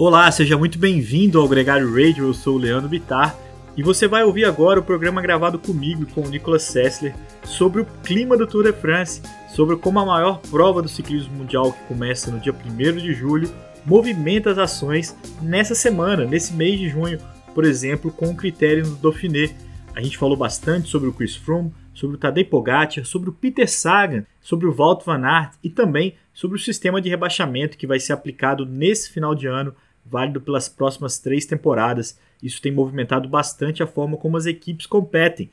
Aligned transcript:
Olá, 0.00 0.30
seja 0.30 0.56
muito 0.56 0.78
bem-vindo 0.78 1.40
ao 1.40 1.48
Gregário 1.48 1.90
Radio, 1.90 2.28
eu 2.28 2.32
sou 2.32 2.54
o 2.54 2.58
Leandro 2.58 2.88
Bitar 2.88 3.36
e 3.76 3.82
você 3.82 4.06
vai 4.06 4.22
ouvir 4.22 4.44
agora 4.44 4.78
o 4.78 4.82
programa 4.84 5.20
gravado 5.20 5.58
comigo 5.58 6.04
e 6.04 6.06
com 6.06 6.20
o 6.20 6.28
Nicolas 6.28 6.62
Sessler 6.62 7.16
sobre 7.42 7.80
o 7.80 7.86
clima 8.04 8.36
do 8.36 8.46
Tour 8.46 8.62
de 8.62 8.72
France, 8.72 9.20
sobre 9.48 9.74
como 9.74 9.98
a 9.98 10.06
maior 10.06 10.38
prova 10.52 10.80
do 10.80 10.88
ciclismo 10.88 11.34
mundial 11.34 11.72
que 11.72 11.82
começa 11.86 12.30
no 12.30 12.38
dia 12.38 12.54
1 12.54 12.96
de 12.98 13.12
julho 13.12 13.52
movimenta 13.84 14.52
as 14.52 14.58
ações 14.58 15.16
nessa 15.42 15.74
semana, 15.74 16.24
nesse 16.24 16.54
mês 16.54 16.78
de 16.78 16.88
junho, 16.88 17.18
por 17.52 17.64
exemplo, 17.64 18.12
com 18.12 18.26
o 18.26 18.36
critério 18.36 18.84
do 18.84 18.94
Dauphiné. 18.94 19.50
A 19.96 20.00
gente 20.00 20.16
falou 20.16 20.36
bastante 20.36 20.88
sobre 20.88 21.08
o 21.08 21.12
Chris 21.12 21.34
Froome, 21.34 21.74
sobre 21.92 22.14
o 22.14 22.20
Tadej 22.20 22.48
Pogacar, 22.48 23.04
sobre 23.04 23.30
o 23.30 23.32
Peter 23.32 23.68
Sagan, 23.68 24.24
sobre 24.40 24.68
o 24.68 24.72
Walt 24.72 25.04
Van 25.04 25.24
Aert 25.24 25.54
e 25.60 25.68
também 25.68 26.14
sobre 26.32 26.56
o 26.56 26.60
sistema 26.60 27.00
de 27.00 27.08
rebaixamento 27.08 27.76
que 27.76 27.84
vai 27.84 27.98
ser 27.98 28.12
aplicado 28.12 28.64
nesse 28.64 29.10
final 29.10 29.34
de 29.34 29.48
ano 29.48 29.74
válido 30.10 30.40
pelas 30.40 30.68
próximas 30.68 31.18
três 31.18 31.46
temporadas. 31.46 32.18
Isso 32.42 32.62
tem 32.62 32.72
movimentado 32.72 33.28
bastante 33.28 33.82
a 33.82 33.86
forma 33.86 34.16
como 34.16 34.36
as 34.36 34.46
equipes 34.46 34.86
competem. 34.86 35.50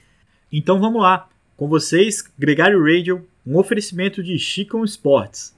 Então 0.52 0.80
vamos 0.80 1.02
lá, 1.02 1.28
com 1.58 1.68
vocês, 1.68 2.24
Gregário 2.38 2.84
Radio, 2.84 3.28
um 3.46 3.58
oferecimento 3.58 4.24
de 4.24 4.38
Chicon 4.38 4.84
Sports. 4.84 5.56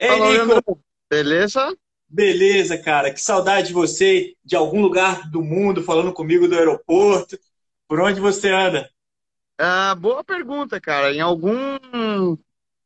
Ei, 0.00 0.20
Nico! 0.20 0.80
Beleza? 1.10 1.76
Beleza, 2.08 2.78
cara. 2.78 3.12
Que 3.12 3.20
saudade 3.20 3.68
de 3.68 3.72
você, 3.72 4.34
de 4.44 4.56
algum 4.56 4.80
lugar 4.80 5.28
do 5.30 5.42
mundo, 5.42 5.82
falando 5.82 6.12
comigo 6.12 6.48
do 6.48 6.54
aeroporto. 6.54 7.38
Por 7.86 8.00
onde 8.00 8.20
você 8.20 8.50
anda? 8.50 8.88
Uh, 9.60 9.96
boa 9.96 10.22
pergunta, 10.22 10.80
cara. 10.80 11.12
Em 11.12 11.20
algum 11.20 11.56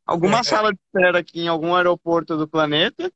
alguma 0.07 0.39
é. 0.39 0.43
sala 0.43 0.73
de 0.73 0.79
espera 0.87 1.19
aqui 1.19 1.41
em 1.41 1.49
algum 1.49 1.75
aeroporto 1.75 2.37
do 2.37 2.49
planeta, 2.49 3.13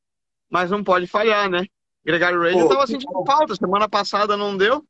mas 0.50 0.70
não 0.70 0.84
pode 0.84 1.06
falhar, 1.06 1.48
né? 1.48 1.66
Gregário 2.04 2.42
Radio 2.42 2.68
Pô, 2.68 2.68
tava 2.68 2.86
sentindo 2.86 3.24
falta. 3.24 3.56
Semana 3.56 3.88
passada 3.88 4.36
não 4.36 4.56
deu. 4.56 4.86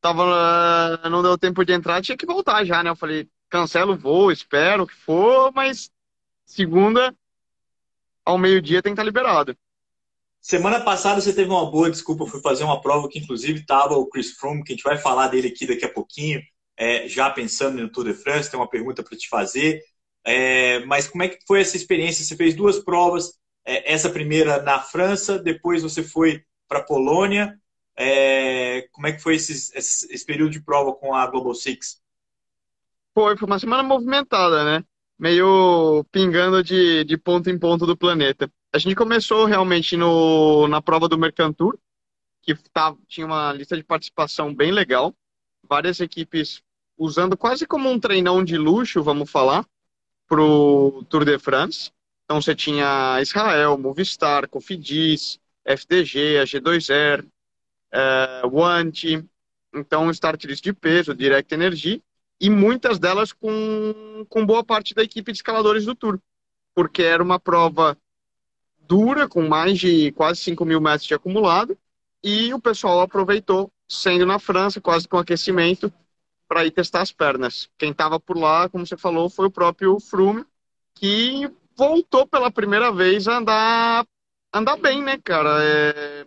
Tava, 0.00 0.24
uh, 0.24 1.10
não 1.10 1.22
deu 1.22 1.36
tempo 1.36 1.64
de 1.64 1.72
entrar, 1.72 2.00
tinha 2.00 2.16
que 2.16 2.26
voltar 2.26 2.64
já, 2.64 2.82
né? 2.82 2.90
Eu 2.90 2.96
falei, 2.96 3.28
cancelo 3.48 3.94
o 3.94 3.96
voo, 3.96 4.30
espero 4.30 4.84
o 4.84 4.86
que 4.86 4.94
for, 4.94 5.52
mas 5.52 5.90
segunda 6.44 7.14
ao 8.24 8.38
meio-dia 8.38 8.82
tem 8.82 8.92
que 8.92 8.94
estar 8.94 9.04
liberado. 9.04 9.56
Semana 10.40 10.80
passada 10.80 11.20
você 11.20 11.32
teve 11.32 11.50
uma 11.50 11.68
boa 11.68 11.90
desculpa, 11.90 12.26
fui 12.26 12.40
fazer 12.40 12.62
uma 12.62 12.80
prova 12.80 13.08
que 13.08 13.18
inclusive 13.18 13.60
estava 13.60 13.94
o 13.94 14.06
Chris 14.06 14.32
Froome, 14.32 14.62
que 14.62 14.72
a 14.72 14.76
gente 14.76 14.84
vai 14.84 14.96
falar 14.96 15.28
dele 15.28 15.48
aqui 15.48 15.66
daqui 15.66 15.84
a 15.84 15.92
pouquinho 15.92 16.40
é, 16.76 17.08
já 17.08 17.30
pensando 17.30 17.80
no 17.80 17.88
Tour 17.88 18.04
de 18.04 18.14
France, 18.14 18.50
tem 18.50 18.60
uma 18.60 18.68
pergunta 18.68 19.02
para 19.02 19.16
te 19.16 19.28
fazer. 19.28 19.82
É, 20.24 20.80
mas 20.80 21.08
como 21.08 21.22
é 21.22 21.28
que 21.28 21.38
foi 21.46 21.60
essa 21.60 21.76
experiência? 21.76 22.24
Você 22.24 22.36
fez 22.36 22.54
duas 22.54 22.78
provas, 22.78 23.38
é, 23.64 23.92
essa 23.92 24.10
primeira 24.10 24.60
na 24.62 24.80
França, 24.80 25.38
depois 25.38 25.82
você 25.82 26.02
foi 26.02 26.42
para 26.68 26.80
a 26.80 26.84
Polônia. 26.84 27.58
É, 27.96 28.88
como 28.92 29.06
é 29.06 29.12
que 29.12 29.22
foi 29.22 29.36
esse, 29.36 29.52
esse, 29.76 30.12
esse, 30.12 30.26
período 30.26 30.50
de 30.50 30.60
prova 30.60 30.92
com 30.92 31.14
a 31.14 31.26
Global 31.26 31.54
Six? 31.54 32.02
Foi, 33.14 33.36
foi 33.36 33.46
uma 33.46 33.58
semana 33.58 33.82
movimentada, 33.82 34.64
né? 34.64 34.84
Meio 35.18 36.04
pingando 36.12 36.62
de, 36.62 37.04
de 37.04 37.16
ponto 37.16 37.48
em 37.48 37.58
ponto 37.58 37.86
do 37.86 37.96
planeta. 37.96 38.50
A 38.70 38.78
gente 38.78 38.94
começou 38.94 39.46
realmente 39.46 39.96
no, 39.96 40.68
na 40.68 40.82
prova 40.82 41.08
do 41.08 41.16
Mercantour, 41.16 41.78
que 42.42 42.54
tá, 42.70 42.94
tinha 43.08 43.26
uma 43.26 43.50
lista 43.52 43.74
de 43.76 43.82
participação 43.82 44.54
bem 44.54 44.70
legal. 44.70 45.14
Várias 45.66 46.00
equipes 46.00 46.62
usando 46.96 47.36
quase 47.36 47.66
como 47.66 47.90
um 47.90 47.98
treinão 47.98 48.42
de 48.42 48.56
luxo, 48.56 49.02
vamos 49.02 49.30
falar, 49.30 49.64
para 50.28 50.40
o 50.40 51.04
Tour 51.08 51.24
de 51.24 51.38
France. 51.38 51.90
Então 52.24 52.40
você 52.40 52.54
tinha 52.54 53.20
Israel, 53.20 53.78
Movistar, 53.78 54.48
Cofidis, 54.48 55.38
FDG, 55.64 56.38
a 56.38 56.44
G2R, 56.44 57.26
é, 57.92 58.42
Want, 58.46 59.04
então 59.74 60.10
start 60.10 60.44
list 60.44 60.62
de 60.62 60.72
peso, 60.72 61.14
Direct 61.14 61.52
Energy, 61.54 62.02
e 62.40 62.50
muitas 62.50 62.98
delas 62.98 63.32
com, 63.32 64.26
com 64.28 64.44
boa 64.44 64.64
parte 64.64 64.94
da 64.94 65.02
equipe 65.02 65.32
de 65.32 65.38
escaladores 65.38 65.84
do 65.84 65.94
Tour, 65.94 66.18
porque 66.74 67.02
era 67.02 67.22
uma 67.22 67.38
prova 67.38 67.96
dura, 68.80 69.28
com 69.28 69.46
mais 69.46 69.78
de 69.78 70.12
quase 70.12 70.40
5 70.40 70.64
mil 70.64 70.80
metros 70.80 71.06
de 71.06 71.14
acumulado, 71.14 71.76
e 72.22 72.52
o 72.52 72.60
pessoal 72.60 73.00
aproveitou, 73.00 73.70
sendo 73.88 74.26
na 74.26 74.38
França, 74.38 74.80
quase 74.80 75.08
com 75.08 75.16
aquecimento, 75.16 75.92
para 76.48 76.64
ir 76.64 76.70
testar 76.70 77.02
as 77.02 77.12
pernas. 77.12 77.68
Quem 77.78 77.90
estava 77.90 78.18
por 78.20 78.36
lá, 78.36 78.68
como 78.68 78.86
você 78.86 78.96
falou, 78.96 79.28
foi 79.28 79.46
o 79.46 79.50
próprio 79.50 79.98
Froome, 80.00 80.44
que 80.94 81.50
voltou 81.76 82.26
pela 82.26 82.50
primeira 82.50 82.92
vez 82.92 83.28
a 83.28 83.38
andar, 83.38 84.06
andar 84.52 84.76
bem, 84.76 85.02
né, 85.02 85.18
cara? 85.22 85.62
É, 85.62 86.26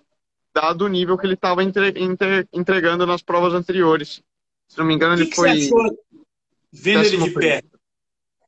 dado 0.54 0.86
o 0.86 0.90
nível 0.90 1.18
que 1.18 1.26
ele 1.26 1.34
estava 1.34 1.64
entre, 1.64 1.94
entre, 1.98 2.48
entregando 2.54 3.06
nas 3.06 3.22
provas 3.22 3.54
anteriores. 3.54 4.22
Se 4.68 4.78
não 4.78 4.86
me 4.86 4.94
engano, 4.94 5.16
que 5.16 5.22
ele 5.22 5.30
que 5.30 5.36
foi. 5.36 5.50
Você 5.50 5.66
achou 5.66 5.98
vendo 6.72 7.04
ele 7.06 7.18
de 7.18 7.32
pé? 7.32 7.64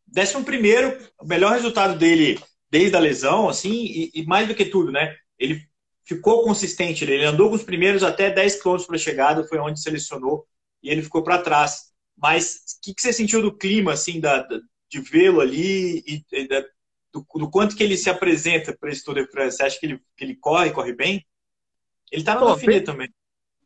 Décimo 0.06 0.44
primeiro, 0.44 0.98
o 1.20 1.26
melhor 1.26 1.53
resultado 1.53 1.98
dele 1.98 2.40
desde 2.70 2.96
a 2.96 3.00
lesão, 3.00 3.50
assim, 3.50 3.72
e, 3.72 4.12
e 4.14 4.26
mais 4.26 4.48
do 4.48 4.56
que 4.56 4.66
tudo, 4.66 4.92
né? 4.92 5.16
Ele 5.40 5.62
ficou 6.03 6.44
consistente, 6.44 7.03
ele 7.03 7.26
andou 7.26 7.50
com 7.50 7.56
os 7.56 7.64
primeiros 7.64 8.03
até 8.03 8.30
10 8.30 8.62
km 8.62 8.78
para 8.86 8.96
a 8.96 9.00
chegada, 9.00 9.48
foi 9.48 9.58
onde 9.59 9.82
selecionou 9.82 10.46
e 10.81 10.90
ele 10.90 11.02
ficou 11.02 11.24
para 11.24 11.42
trás. 11.42 11.92
Mas 12.18 12.78
o 12.78 12.81
que, 12.84 12.94
que, 12.94 13.02
você 13.02 13.14
sentiu 13.14 13.42
do 13.42 13.56
clima, 13.56 13.94
assim, 13.94 14.19
da, 14.19 14.42
da 14.42 14.59
de 14.90 15.00
vê-lo 15.00 15.40
ali 15.40 16.03
e, 16.06 16.25
e 16.34 16.47
da, 16.47 16.62
do, 17.14 17.25
do, 17.36 17.50
quanto 17.50 17.75
que 17.75 17.84
ele 17.84 17.96
se 17.96 18.09
apresenta 18.09 18.75
para 18.78 18.91
esse 18.91 19.03
Tour 19.03 19.16
de 19.16 19.28
France? 19.28 19.58
Você 19.58 19.64
acha 19.64 19.80
que 19.80 19.86
ele, 19.86 20.02
que 20.18 20.24
ele 20.24 20.36
corre, 20.36 20.72
corre 20.72 20.94
bem? 20.94 21.25
Ele 22.12 22.22
está 22.22 22.36
no 22.36 22.46
Dauphiné 22.46 22.81
também. 22.81 23.09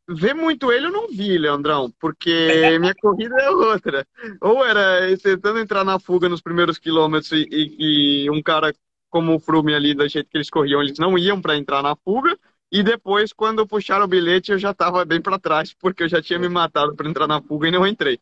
Ver 0.07 0.35
muito 0.35 0.71
ele 0.71 0.85
eu 0.85 0.91
não 0.91 1.07
vi, 1.07 1.35
Leandrão, 1.35 1.91
porque 1.99 2.77
minha 2.79 2.93
corrida 2.93 3.35
é 3.41 3.49
outra. 3.49 4.07
Ou 4.39 4.63
era 4.63 5.17
tentando 5.17 5.57
entrar 5.57 5.83
na 5.83 5.99
fuga 5.99 6.29
nos 6.29 6.41
primeiros 6.41 6.77
quilômetros 6.77 7.31
e, 7.31 7.47
e, 7.51 8.25
e 8.25 8.29
um 8.29 8.41
cara 8.41 8.71
como 9.09 9.33
o 9.33 9.39
Frume 9.39 9.73
ali, 9.73 9.95
do 9.95 10.07
jeito 10.07 10.29
que 10.29 10.37
eles 10.37 10.49
corriam, 10.49 10.81
eles 10.81 10.99
não 10.99 11.17
iam 11.17 11.41
para 11.41 11.57
entrar 11.57 11.81
na 11.81 11.95
fuga, 11.95 12.37
e 12.77 12.83
depois, 12.83 13.31
quando 13.31 13.65
puxaram 13.65 14.03
o 14.03 14.07
bilhete, 14.07 14.51
eu 14.51 14.59
já 14.59 14.71
estava 14.71 15.05
bem 15.05 15.21
para 15.21 15.39
trás, 15.39 15.73
porque 15.73 16.03
eu 16.03 16.09
já 16.09 16.21
tinha 16.21 16.37
me 16.37 16.49
matado 16.49 16.93
para 16.93 17.07
entrar 17.07 17.25
na 17.25 17.41
fuga 17.41 17.69
e 17.69 17.71
não 17.71 17.87
entrei. 17.87 18.19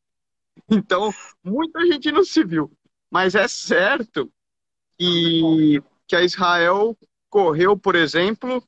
Então, 0.69 1.11
muita 1.43 1.83
gente 1.87 2.11
não 2.11 2.23
se 2.23 2.43
viu. 2.43 2.71
Mas 3.09 3.33
é 3.33 3.47
certo 3.47 4.31
que, 4.95 5.81
que 6.05 6.15
a 6.15 6.21
Israel 6.21 6.95
correu, 7.31 7.75
por 7.75 7.95
exemplo, 7.95 8.63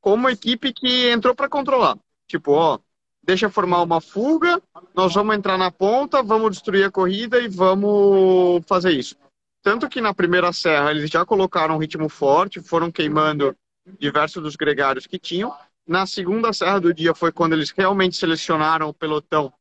como 0.00 0.30
equipe 0.30 0.72
que 0.72 1.10
entrou 1.10 1.34
para 1.34 1.50
controlar. 1.50 1.98
Tipo, 2.26 2.52
ó, 2.52 2.78
deixa 3.22 3.50
formar 3.50 3.82
uma 3.82 4.00
fuga, 4.00 4.62
nós 4.94 5.12
vamos 5.12 5.36
entrar 5.36 5.58
na 5.58 5.70
ponta, 5.70 6.22
vamos 6.22 6.52
destruir 6.52 6.86
a 6.86 6.90
corrida 6.90 7.38
e 7.40 7.48
vamos 7.48 8.64
fazer 8.66 8.92
isso. 8.92 9.14
Tanto 9.62 9.86
que 9.86 10.00
na 10.00 10.14
primeira 10.14 10.50
serra 10.54 10.92
eles 10.92 11.10
já 11.10 11.26
colocaram 11.26 11.74
um 11.74 11.78
ritmo 11.78 12.08
forte, 12.08 12.62
foram 12.62 12.90
queimando 12.90 13.54
diversos 13.98 14.42
dos 14.42 14.56
gregários 14.56 15.06
que 15.06 15.18
tinham. 15.18 15.54
Na 15.86 16.06
segunda 16.06 16.52
serra 16.52 16.80
do 16.80 16.92
dia 16.92 17.14
foi 17.14 17.30
quando 17.30 17.52
eles 17.52 17.70
realmente 17.70 18.16
selecionaram 18.16 18.88
o 18.88 18.94
pelotão 18.94 19.52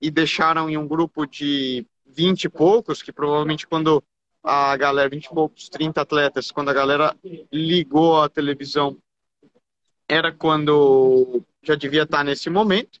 e 0.00 0.10
deixaram 0.10 0.70
em 0.70 0.76
um 0.76 0.86
grupo 0.86 1.26
de 1.26 1.86
20 2.06 2.44
e 2.44 2.48
poucos, 2.48 3.02
que 3.02 3.12
provavelmente 3.12 3.66
quando 3.66 4.02
a 4.42 4.76
galera, 4.76 5.08
20 5.08 5.24
e 5.24 5.28
poucos, 5.28 5.68
30 5.68 6.00
atletas, 6.00 6.50
quando 6.50 6.70
a 6.70 6.74
galera 6.74 7.14
ligou 7.52 8.22
a 8.22 8.28
televisão, 8.28 8.96
era 10.08 10.32
quando 10.32 11.42
já 11.62 11.74
devia 11.74 12.04
estar 12.04 12.22
nesse 12.24 12.48
momento. 12.48 13.00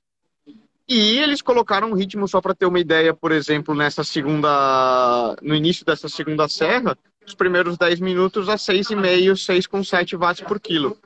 E 0.88 1.18
eles 1.18 1.42
colocaram 1.42 1.90
um 1.90 1.94
ritmo 1.94 2.28
só 2.28 2.40
para 2.40 2.54
ter 2.54 2.66
uma 2.66 2.78
ideia, 2.78 3.14
por 3.14 3.32
exemplo, 3.32 3.74
nessa 3.74 4.04
segunda, 4.04 5.36
no 5.42 5.54
início 5.54 5.84
dessa 5.84 6.08
segunda 6.08 6.48
serra, 6.48 6.96
os 7.26 7.34
primeiros 7.34 7.76
10 7.76 8.00
minutos 8.00 8.48
a 8.48 8.54
6,5, 8.54 9.32
6,7 9.32 10.18
watts 10.18 10.46
por 10.46 10.60
quilo. 10.60 10.98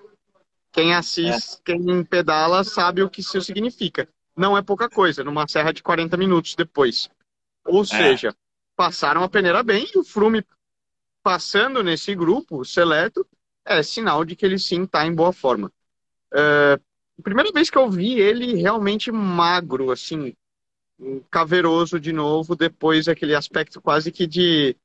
Quem 0.73 0.95
assiste, 0.95 1.57
é. 1.57 1.61
quem 1.65 2.05
pedala, 2.05 2.63
sabe 2.63 3.03
o 3.03 3.11
que 3.11 3.21
isso 3.21 3.41
significa. 3.41 4.09
Não 4.37 4.57
é 4.57 4.63
pouca 4.63 4.89
coisa, 4.89 5.25
numa 5.25 5.49
serra 5.49 5.73
de 5.73 5.83
40 5.83 6.17
minutos 6.17 6.55
depois. 6.55 7.11
Ou 7.65 7.83
é. 7.83 7.87
seja, 7.87 8.35
passaram 8.77 9.23
a 9.23 9.29
peneira 9.29 9.63
bem 9.63 9.89
e 9.95 9.99
o 9.99 10.05
Frume 10.05 10.45
passando 11.23 11.83
nesse 11.83 12.15
grupo 12.15 12.65
seleto 12.65 13.27
é 13.65 13.83
sinal 13.83 14.25
de 14.25 14.35
que 14.35 14.45
ele 14.47 14.59
sim 14.59 14.85
está 14.85 15.07
em 15.07 15.15
boa 15.15 15.33
forma. 15.33 15.71
É, 16.33 16.79
primeira 17.21 17.53
vez 17.53 17.69
que 17.71 17.79
eu 17.79 17.91
vi 17.91 18.19
ele 18.19 18.55
realmente 18.55 19.13
magro, 19.13 19.91
assim, 19.91 20.35
caveroso 21.31 22.01
de 22.01 22.13
novo, 22.13 22.57
depois 22.57 23.09
aquele 23.09 23.35
aspecto 23.35 23.81
quase 23.81 24.11
que 24.11 24.27
de 24.27 24.77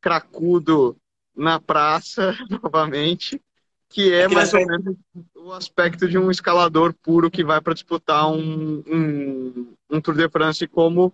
cracudo 0.00 0.96
na 1.34 1.60
praça, 1.60 2.34
novamente, 2.50 3.40
que 3.88 4.12
é 4.12 4.26
mais 4.28 4.52
ou 4.52 4.66
menos 4.66 4.96
o 5.34 5.52
aspecto 5.52 6.08
de 6.08 6.18
um 6.18 6.30
escalador 6.30 6.92
puro 6.94 7.30
que 7.30 7.44
vai 7.44 7.60
para 7.60 7.74
disputar 7.74 8.28
um, 8.30 8.82
um, 8.86 9.74
um, 9.90 10.00
Tour 10.00 10.14
de 10.16 10.28
France 10.28 10.66
como 10.66 11.12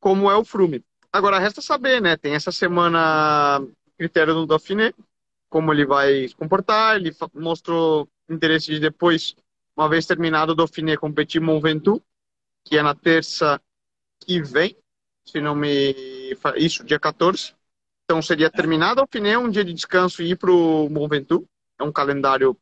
como 0.00 0.30
é 0.30 0.36
o 0.36 0.44
Frume. 0.44 0.84
Agora, 1.12 1.38
resta 1.38 1.60
saber, 1.60 2.00
né? 2.00 2.16
Tem 2.16 2.34
essa 2.34 2.52
semana 2.52 3.60
critério 3.96 4.32
do 4.32 4.46
Dauphiné, 4.46 4.92
como 5.48 5.72
ele 5.72 5.84
vai 5.84 6.28
se 6.28 6.36
comportar. 6.36 6.96
Ele 6.96 7.14
mostrou 7.34 8.08
interesse 8.28 8.70
de 8.70 8.78
depois, 8.78 9.34
uma 9.76 9.88
vez 9.88 10.06
terminado 10.06 10.52
o 10.52 10.54
Dauphiné, 10.54 10.96
competir 10.96 11.40
Mont 11.40 11.60
Ventoux, 11.60 12.00
que 12.64 12.78
é 12.78 12.82
na 12.82 12.94
terça 12.94 13.60
que 14.20 14.40
vem, 14.40 14.76
se 15.30 15.40
não 15.40 15.54
me... 15.54 15.94
Isso, 16.56 16.84
dia 16.84 16.98
14. 16.98 17.54
Então, 18.04 18.22
seria 18.22 18.50
terminado 18.50 18.92
o 18.92 18.96
Dauphiné, 18.96 19.36
um 19.36 19.50
dia 19.50 19.64
de 19.64 19.74
descanso 19.74 20.22
e 20.22 20.30
ir 20.30 20.36
para 20.36 20.50
o 20.50 20.88
Mont 20.88 21.08
Ventoux. 21.10 21.46
É 21.78 21.84
um 21.84 21.92
calendário 21.92 22.56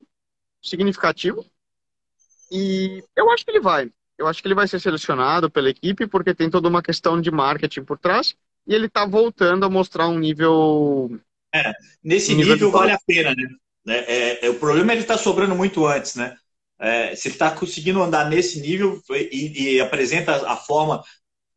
significativo. 0.62 1.44
E 2.50 3.02
eu 3.16 3.30
acho 3.30 3.44
que 3.44 3.50
ele 3.50 3.60
vai. 3.60 3.90
Eu 4.18 4.26
acho 4.26 4.40
que 4.40 4.48
ele 4.48 4.54
vai 4.54 4.66
ser 4.66 4.80
selecionado 4.80 5.50
pela 5.50 5.70
equipe 5.70 6.06
porque 6.06 6.34
tem 6.34 6.48
toda 6.48 6.68
uma 6.68 6.82
questão 6.82 7.20
de 7.20 7.30
marketing 7.30 7.84
por 7.84 7.98
trás 7.98 8.34
e 8.66 8.74
ele 8.74 8.86
está 8.86 9.06
voltando 9.06 9.64
a 9.64 9.70
mostrar 9.70 10.08
um 10.08 10.18
nível. 10.18 11.18
É, 11.54 11.72
nesse 12.02 12.34
nível, 12.34 12.54
nível 12.54 12.70
vale 12.70 12.92
a 12.92 12.98
pena, 13.06 13.34
né? 13.34 13.48
É, 13.88 13.94
é, 13.94 14.46
é, 14.46 14.50
o 14.50 14.58
problema 14.58 14.90
é 14.90 14.94
ele 14.94 15.02
estar 15.02 15.16
tá 15.16 15.22
sobrando 15.22 15.54
muito 15.54 15.86
antes, 15.86 16.16
né? 16.16 16.36
É, 16.78 17.14
se 17.14 17.28
ele 17.28 17.36
está 17.36 17.50
conseguindo 17.50 18.02
andar 18.02 18.28
nesse 18.28 18.60
nível 18.60 19.00
e, 19.10 19.76
e, 19.76 19.80
apresenta 19.80 20.50
a 20.50 20.56
forma 20.56 21.02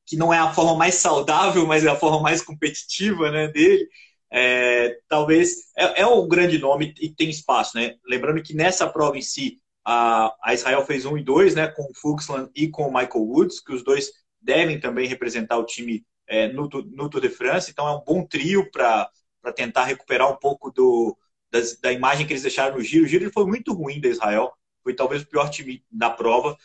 que 0.09 0.17
não 0.17 0.33
é 0.33 0.39
a 0.39 0.51
forma 0.51 0.75
mais 0.75 0.95
saudável, 0.95 1.67
mas 1.67 1.85
é 1.85 1.89
a 1.89 1.95
forma 1.95 2.19
mais 2.19 2.41
competitiva 2.41 3.29
né, 3.29 3.47
dele, 3.47 3.87
é, 4.31 4.97
talvez 5.07 5.71
é, 5.77 6.01
é 6.01 6.07
um 6.07 6.27
grande 6.27 6.57
nome 6.57 6.95
e 6.99 7.09
tem 7.09 7.29
espaço, 7.29 7.77
né? 7.77 7.95
Lembrando 8.07 8.41
que 8.41 8.55
nessa 8.55 8.87
prova 8.89 9.17
em 9.17 9.21
si 9.21 9.59
a, 9.85 10.33
a 10.43 10.53
Israel 10.53 10.83
fez 10.83 11.05
um 11.05 11.15
e 11.15 11.23
dois, 11.23 11.53
né, 11.53 11.67
com 11.67 11.83
o 11.83 11.93
Fuchsland 11.95 12.49
e 12.55 12.67
com 12.67 12.87
o 12.87 12.93
Michael 12.93 13.23
Woods, 13.23 13.59
que 13.59 13.71
os 13.71 13.83
dois 13.83 14.11
devem 14.41 14.79
também 14.79 15.07
representar 15.07 15.57
o 15.57 15.65
time 15.65 16.03
é, 16.27 16.47
no, 16.47 16.67
no 16.67 17.09
Tour 17.09 17.21
de 17.21 17.29
France. 17.29 17.69
Então 17.69 17.87
é 17.87 17.95
um 17.95 18.03
bom 18.03 18.25
trio 18.25 18.69
para 18.71 19.11
tentar 19.55 19.85
recuperar 19.85 20.31
um 20.31 20.37
pouco 20.37 20.71
do, 20.71 21.15
das, 21.51 21.79
da 21.79 21.91
imagem 21.91 22.25
que 22.25 22.33
eles 22.33 22.43
deixaram 22.43 22.77
no 22.77 22.83
giro. 22.83 23.05
O 23.05 23.07
giro 23.07 23.31
foi 23.31 23.45
muito 23.45 23.73
ruim 23.73 24.01
da 24.01 24.09
Israel, 24.09 24.51
foi 24.83 24.95
talvez 24.95 25.21
o 25.21 25.27
pior 25.27 25.49
time 25.49 25.83
da 25.91 26.09
prova, 26.09 26.57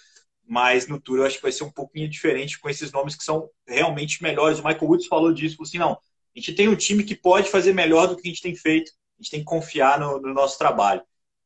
mas 0.47 0.87
no 0.87 1.01
Tour 1.01 1.19
eu 1.19 1.25
acho 1.25 1.37
que 1.37 1.43
vai 1.43 1.53
ser 1.53 1.65
um 1.65 1.71
pouquinho 1.71 2.09
diferente 2.09 2.59
com 2.59 2.69
esses 2.69 2.93
nomes 2.93 3.17
que 3.17 3.25
são 3.25 3.49
realmente 3.67 4.23
melhores. 4.23 4.59
O 4.59 4.65
Michael 4.65 4.87
Woods 4.87 5.07
falou 5.07 5.33
disso, 5.33 5.57
falou 5.57 5.69
assim, 5.69 5.79
não, 5.79 5.93
a 5.93 6.39
gente 6.39 6.53
tem 6.53 6.69
um 6.69 6.77
time 6.77 7.05
que 7.05 7.15
pode 7.15 7.51
fazer 7.51 7.73
melhor 7.73 8.09
do 8.09 8.17
que 8.17 8.29
a 8.29 8.31
gente 8.31 8.43
tem 8.43 8.55
feito, 8.55 8.93
a 9.19 9.23
gente 9.23 9.31
tem 9.31 9.41
que 9.41 9.47
confiar 9.47 9.99
no, 9.99 10.21
no 10.21 10.35
nosso 10.35 10.59
trabalho. 10.59 11.03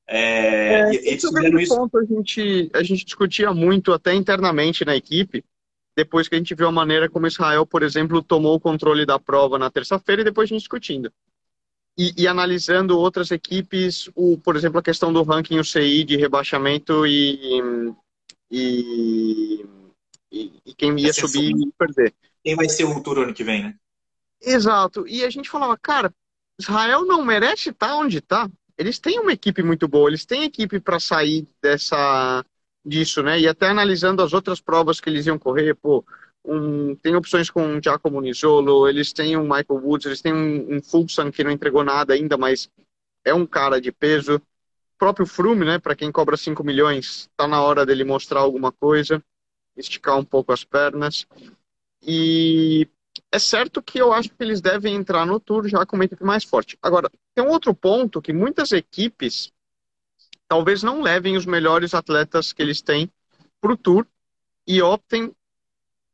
É, 0.07 0.81
é, 0.81 0.95
eles 0.95 1.21
fizeram 1.21 1.61
isso. 1.61 1.77
Ponto, 1.77 1.99
a, 1.99 2.05
gente, 2.05 2.71
a 2.75 2.83
gente 2.83 3.05
discutia 3.05 3.53
muito 3.53 3.93
até 3.93 4.15
internamente 4.15 4.85
na 4.85 4.97
equipe, 4.97 5.45
depois 5.95 6.29
que 6.29 6.35
a 6.35 6.39
gente 6.39 6.55
viu 6.55 6.67
a 6.67 6.73
maneira 6.73 7.11
como 7.11 7.27
Israel, 7.27 7.67
por 7.67 7.83
exemplo, 7.83 8.23
tomou 8.23 8.55
o 8.55 8.61
controle 8.61 9.05
da 9.05 9.19
prova 9.19 9.59
na 9.59 9.71
terça-feira 9.71 10.23
e 10.23 10.25
depois 10.25 10.49
a 10.49 10.55
gente 10.55 10.61
discutindo. 10.61 11.13
E, 11.99 12.15
e, 12.17 12.29
analisando 12.29 12.97
outras 12.97 13.33
equipes, 13.33 14.09
o, 14.15 14.39
por 14.39 14.55
exemplo, 14.55 14.79
a 14.79 14.83
questão 14.83 15.13
do 15.13 15.25
ranking 15.25 15.59
UCI 15.59 16.05
de 16.05 16.17
rebaixamento 16.17 17.05
e, 17.05 17.61
e, 18.51 19.65
e, 20.31 20.53
e 20.67 20.75
quem 20.75 20.99
ia 20.99 21.13
subir 21.13 21.51
e 21.51 21.73
perder. 21.79 22.15
Quem 22.43 22.57
vai 22.57 22.69
ser 22.69 22.85
o 22.85 23.01
tour 23.03 23.19
ano 23.19 23.35
que 23.35 23.45
vem, 23.45 23.65
né? 23.65 23.75
Exato. 24.41 25.07
E 25.07 25.25
a 25.25 25.31
gente 25.31 25.51
falava, 25.51 25.77
cara, 25.77 26.15
Israel 26.59 27.05
não 27.05 27.25
merece 27.25 27.71
estar 27.71 27.97
onde 27.97 28.19
está 28.19 28.49
eles 28.79 29.01
têm 29.01 29.19
uma 29.19 29.33
equipe 29.33 29.61
muito 29.61 29.89
boa, 29.89 30.09
eles 30.09 30.25
têm 30.25 30.45
equipe 30.45 30.79
para 30.79 31.01
sair 31.01 31.47
dessa 31.61 32.45
disso, 32.87 33.23
né? 33.23 33.39
E 33.41 33.49
até 33.49 33.67
analisando 33.67 34.23
as 34.23 34.33
outras 34.33 34.61
provas 34.61 35.01
que 35.01 35.11
eles 35.11 35.27
iam 35.27 35.37
correr, 35.37 35.75
pô, 35.75 36.05
um, 36.45 36.95
tem 36.95 37.17
opções 37.17 37.51
com 37.51 37.77
o 37.77 37.83
Giacomo 37.83 38.21
Nisolo, 38.21 38.89
eles 38.89 39.13
têm 39.13 39.37
um 39.37 39.43
Michael 39.43 39.83
Woods, 39.83 40.07
eles 40.07 40.23
têm 40.23 40.33
um, 40.33 40.77
um 40.77 40.83
Fulson 40.83 41.31
que 41.33 41.43
não 41.43 41.51
entregou 41.51 41.83
nada 41.83 42.15
ainda, 42.15 42.39
mas 42.39 42.71
é 43.25 43.35
um 43.35 43.45
cara 43.45 43.81
de 43.81 43.91
peso. 43.91 44.41
Próprio 44.99 45.27
Frume, 45.27 45.65
né, 45.65 45.79
para 45.79 45.95
quem 45.95 46.11
cobra 46.11 46.37
5 46.37 46.65
milhões, 46.65 47.31
tá 47.37 47.47
na 47.47 47.63
hora 47.63 47.87
dele 47.87 48.05
mostrar 48.05 48.41
alguma 48.41 48.73
coisa, 48.73 49.23
esticar 49.77 50.19
um 50.19 50.25
pouco 50.25 50.53
as 50.53 50.65
pernas. 50.65 51.27
E 52.03 52.89
é 53.31 53.39
certo 53.39 53.81
que 53.81 53.99
eu 53.99 54.13
acho 54.13 54.31
que 54.31 54.43
eles 54.43 54.61
devem 54.61 54.95
entrar 54.97 55.25
no 55.25 55.39
Tour 55.39 55.69
já 55.69 55.87
com 55.87 55.97
uma 55.97 56.05
equipe 56.05 56.25
mais 56.25 56.45
forte. 56.45 56.77
Agora, 56.83 57.11
tem 57.35 57.45
um 57.45 57.51
outro 57.51 57.73
ponto 57.73 58.21
que 58.21 58.33
muitas 58.33 58.73
equipes 58.73 59.53
talvez 60.49 60.83
não 60.83 61.01
levem 61.01 61.37
os 61.37 61.47
melhores 61.47 61.95
atletas 61.95 62.53
que 62.53 62.63
eles 62.63 62.83
têm 62.83 63.11
para 63.61 63.73
o 63.73 63.77
Tour 63.77 64.07
e 64.67 64.83
optem 64.83 65.33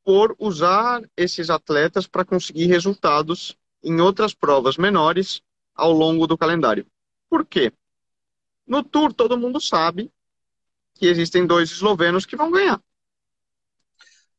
por 0.04 0.36
usar 0.38 1.02
esses 1.16 1.48
atletas 1.48 2.06
para 2.06 2.24
conseguir 2.24 2.66
resultados 2.66 3.56
em 3.82 4.00
outras 4.00 4.34
provas 4.34 4.76
menores 4.76 5.42
ao 5.74 5.92
longo 5.92 6.26
do 6.26 6.36
calendário. 6.36 6.86
Por 7.30 7.46
quê? 7.46 7.72
No 8.66 8.82
Tour, 8.82 9.12
todo 9.12 9.38
mundo 9.38 9.60
sabe 9.60 10.10
que 10.94 11.06
existem 11.06 11.46
dois 11.46 11.70
eslovenos 11.70 12.24
que 12.24 12.36
vão 12.36 12.50
ganhar. 12.50 12.80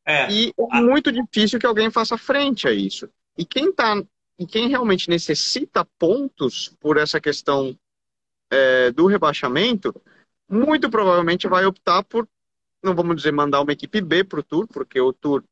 É. 0.06 0.32
E 0.32 0.54
é 0.72 0.82
muito 0.82 1.12
difícil 1.12 1.60
que 1.60 1.66
alguém 1.66 1.90
faça 1.90 2.18
frente 2.18 2.68
a 2.68 2.72
isso. 2.72 3.10
E 3.38 3.44
quem 3.44 3.74
tá, 3.74 4.02
e 4.38 4.46
quem 4.46 4.70
realmente 4.70 5.10
necessita 5.10 5.86
pontos 5.98 6.76
por 6.80 6.98
essa 6.98 7.20
questão 7.20 7.78
é, 8.50 8.92
do 8.92 9.08
rebaixamento, 9.08 9.94
muito 10.48 10.90
provavelmente 10.90 11.48
vai 11.48 11.66
optar 11.66 12.04
por, 12.04 12.28
não 12.84 12.96
vamos 12.96 13.16
dizer 13.18 13.32
mandar 13.32 13.62
uma 13.62 13.74
equipe 13.74 14.00
B 14.00 14.24
para 14.24 14.40
o 14.40 14.44
Tour, 14.44 14.68
porque 14.68 15.00
o 15.02 15.12
Tour 15.12 15.44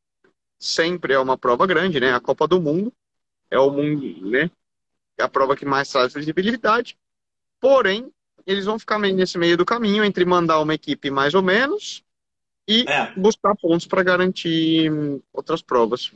sempre 0.60 1.14
é 1.14 1.20
uma 1.20 1.38
prova 1.38 1.66
grande, 1.66 2.00
né? 2.00 2.14
A 2.14 2.20
Copa 2.20 2.48
do 2.48 2.62
Mundo 2.62 2.94
é 3.50 3.60
o 3.60 3.70
mundo, 3.70 4.30
né? 4.30 4.50
É 5.18 5.24
a 5.24 5.30
prova 5.30 5.56
que 5.56 5.66
mais 5.66 5.90
traz 5.90 6.14
visibilidade. 6.14 6.98
Porém, 7.60 8.12
eles 8.46 8.66
vão 8.66 8.80
ficar 8.80 9.00
nesse 9.00 9.38
meio 9.38 9.58
do 9.58 9.66
caminho 9.66 10.04
entre 10.04 10.26
mandar 10.26 10.60
uma 10.62 10.74
equipe 10.74 11.10
mais 11.10 11.34
ou 11.34 11.42
menos 11.42 12.04
e 12.68 12.86
é. 12.88 13.12
buscar 13.18 13.56
pontos 13.56 13.88
para 13.88 14.04
garantir 14.04 14.92
outras 15.34 15.62
provas. 15.62 16.12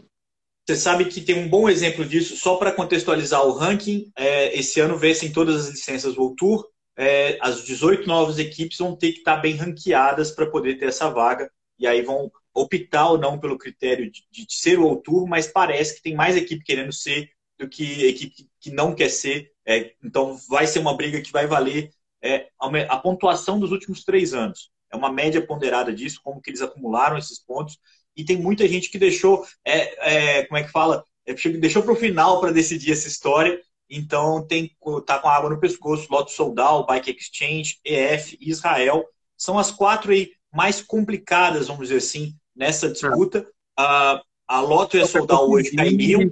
Você 0.67 0.75
sabe 0.75 1.05
que 1.05 1.21
tem 1.21 1.35
um 1.35 1.47
bom 1.47 1.69
exemplo 1.69 2.03
disso, 2.03 2.35
só 2.35 2.57
para 2.57 2.73
contextualizar 2.73 3.45
o 3.45 3.53
ranking. 3.53 4.11
É, 4.17 4.57
esse 4.57 4.79
ano 4.81 4.97
vencem 4.97 5.31
todas 5.31 5.65
as 5.65 5.69
licenças 5.69 6.17
World 6.17 6.35
Tour. 6.35 6.67
É, 6.97 7.37
as 7.41 7.63
18 7.63 8.07
novas 8.07 8.37
equipes 8.37 8.77
vão 8.77 8.95
ter 8.95 9.13
que 9.13 9.19
estar 9.19 9.35
tá 9.35 9.41
bem 9.41 9.55
ranqueadas 9.55 10.31
para 10.31 10.49
poder 10.49 10.75
ter 10.75 10.87
essa 10.87 11.09
vaga. 11.09 11.49
E 11.79 11.87
aí 11.87 12.01
vão 12.01 12.29
optar 12.53 13.11
ou 13.11 13.17
não 13.17 13.39
pelo 13.39 13.57
critério 13.57 14.11
de, 14.11 14.23
de 14.29 14.45
ser 14.49 14.77
World 14.77 15.03
Tour, 15.03 15.27
mas 15.27 15.47
parece 15.47 15.95
que 15.95 16.01
tem 16.01 16.15
mais 16.15 16.35
equipe 16.35 16.63
querendo 16.63 16.91
ser 16.91 17.29
do 17.57 17.69
que 17.69 18.05
equipe 18.05 18.49
que 18.59 18.71
não 18.71 18.93
quer 18.93 19.09
ser. 19.09 19.51
É, 19.65 19.93
então 20.03 20.37
vai 20.49 20.67
ser 20.67 20.79
uma 20.79 20.95
briga 20.95 21.21
que 21.21 21.31
vai 21.31 21.47
valer 21.47 21.91
é, 22.27 22.49
a 22.89 22.97
pontuação 22.97 23.59
dos 23.59 23.71
últimos 23.71 24.03
três 24.03 24.33
anos. 24.33 24.69
É 24.91 24.95
uma 24.95 25.11
média 25.11 25.45
ponderada 25.45 25.93
disso, 25.93 26.21
como 26.23 26.41
que 26.41 26.49
eles 26.49 26.61
acumularam 26.61 27.17
esses 27.17 27.39
pontos. 27.39 27.77
E 28.15 28.25
tem 28.25 28.37
muita 28.37 28.67
gente 28.67 28.89
que 28.89 28.97
deixou, 28.97 29.45
é, 29.65 30.39
é 30.39 30.45
como 30.45 30.57
é 30.57 30.63
que 30.63 30.71
fala? 30.71 31.03
É, 31.25 31.33
deixou 31.33 31.83
para 31.83 31.93
o 31.93 31.95
final 31.95 32.39
para 32.39 32.51
decidir 32.51 32.91
essa 32.91 33.07
história. 33.07 33.61
Então 33.89 34.45
tem 34.45 34.75
tá 35.05 35.19
com 35.19 35.29
a 35.29 35.35
água 35.35 35.49
no 35.49 35.59
pescoço, 35.59 36.07
Loto 36.11 36.31
Soldal, 36.31 36.85
Bike 36.85 37.11
Exchange, 37.11 37.79
EF 37.85 38.37
e 38.39 38.49
Israel. 38.49 39.05
São 39.37 39.57
as 39.57 39.71
quatro 39.71 40.11
aí 40.11 40.31
mais 40.53 40.81
complicadas, 40.81 41.67
vamos 41.67 41.87
dizer 41.87 41.97
assim, 41.97 42.33
nessa 42.55 42.89
disputa. 42.89 43.47
A, 43.77 44.21
a 44.47 44.61
Loto 44.61 44.97
e 44.97 45.01
a 45.01 45.07
Soldal 45.07 45.49
hoje 45.49 45.71
cairiam. 45.71 46.31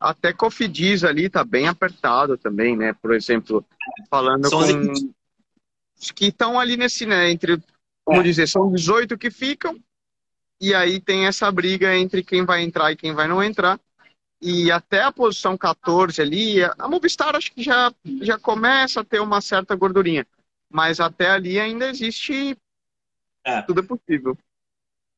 Até 0.00 0.32
Cofidis 0.32 1.02
ali 1.02 1.28
tá 1.28 1.44
bem 1.44 1.66
apertado 1.66 2.38
também, 2.38 2.76
né? 2.76 2.94
Por 3.02 3.12
exemplo, 3.12 3.64
falando 4.08 4.48
São 4.48 4.60
com... 4.60 5.12
que 6.14 6.26
estão 6.26 6.58
ali 6.58 6.76
nesse, 6.76 7.06
né, 7.06 7.30
entre 7.30 7.60
como 8.04 8.20
é. 8.20 8.22
dizer, 8.22 8.48
são 8.48 8.72
18 8.72 9.18
que 9.18 9.30
ficam, 9.30 9.78
e 10.60 10.74
aí 10.74 10.98
tem 10.98 11.26
essa 11.26 11.50
briga 11.52 11.94
entre 11.94 12.24
quem 12.24 12.44
vai 12.44 12.62
entrar 12.62 12.90
e 12.90 12.96
quem 12.96 13.12
vai 13.12 13.28
não 13.28 13.42
entrar. 13.42 13.78
E 14.40 14.70
até 14.70 15.02
a 15.02 15.12
posição 15.12 15.58
14 15.58 16.22
ali, 16.22 16.62
a 16.62 16.88
Movistar 16.88 17.34
acho 17.36 17.52
que 17.52 17.62
já, 17.62 17.92
já 18.22 18.38
começa 18.38 19.00
a 19.00 19.04
ter 19.04 19.20
uma 19.20 19.40
certa 19.40 19.74
gordurinha. 19.74 20.26
Mas 20.70 21.00
até 21.00 21.30
ali 21.30 21.58
ainda 21.58 21.88
existe. 21.88 22.56
É. 23.44 23.62
Tudo 23.62 23.80
é 23.80 23.82
possível. 23.82 24.36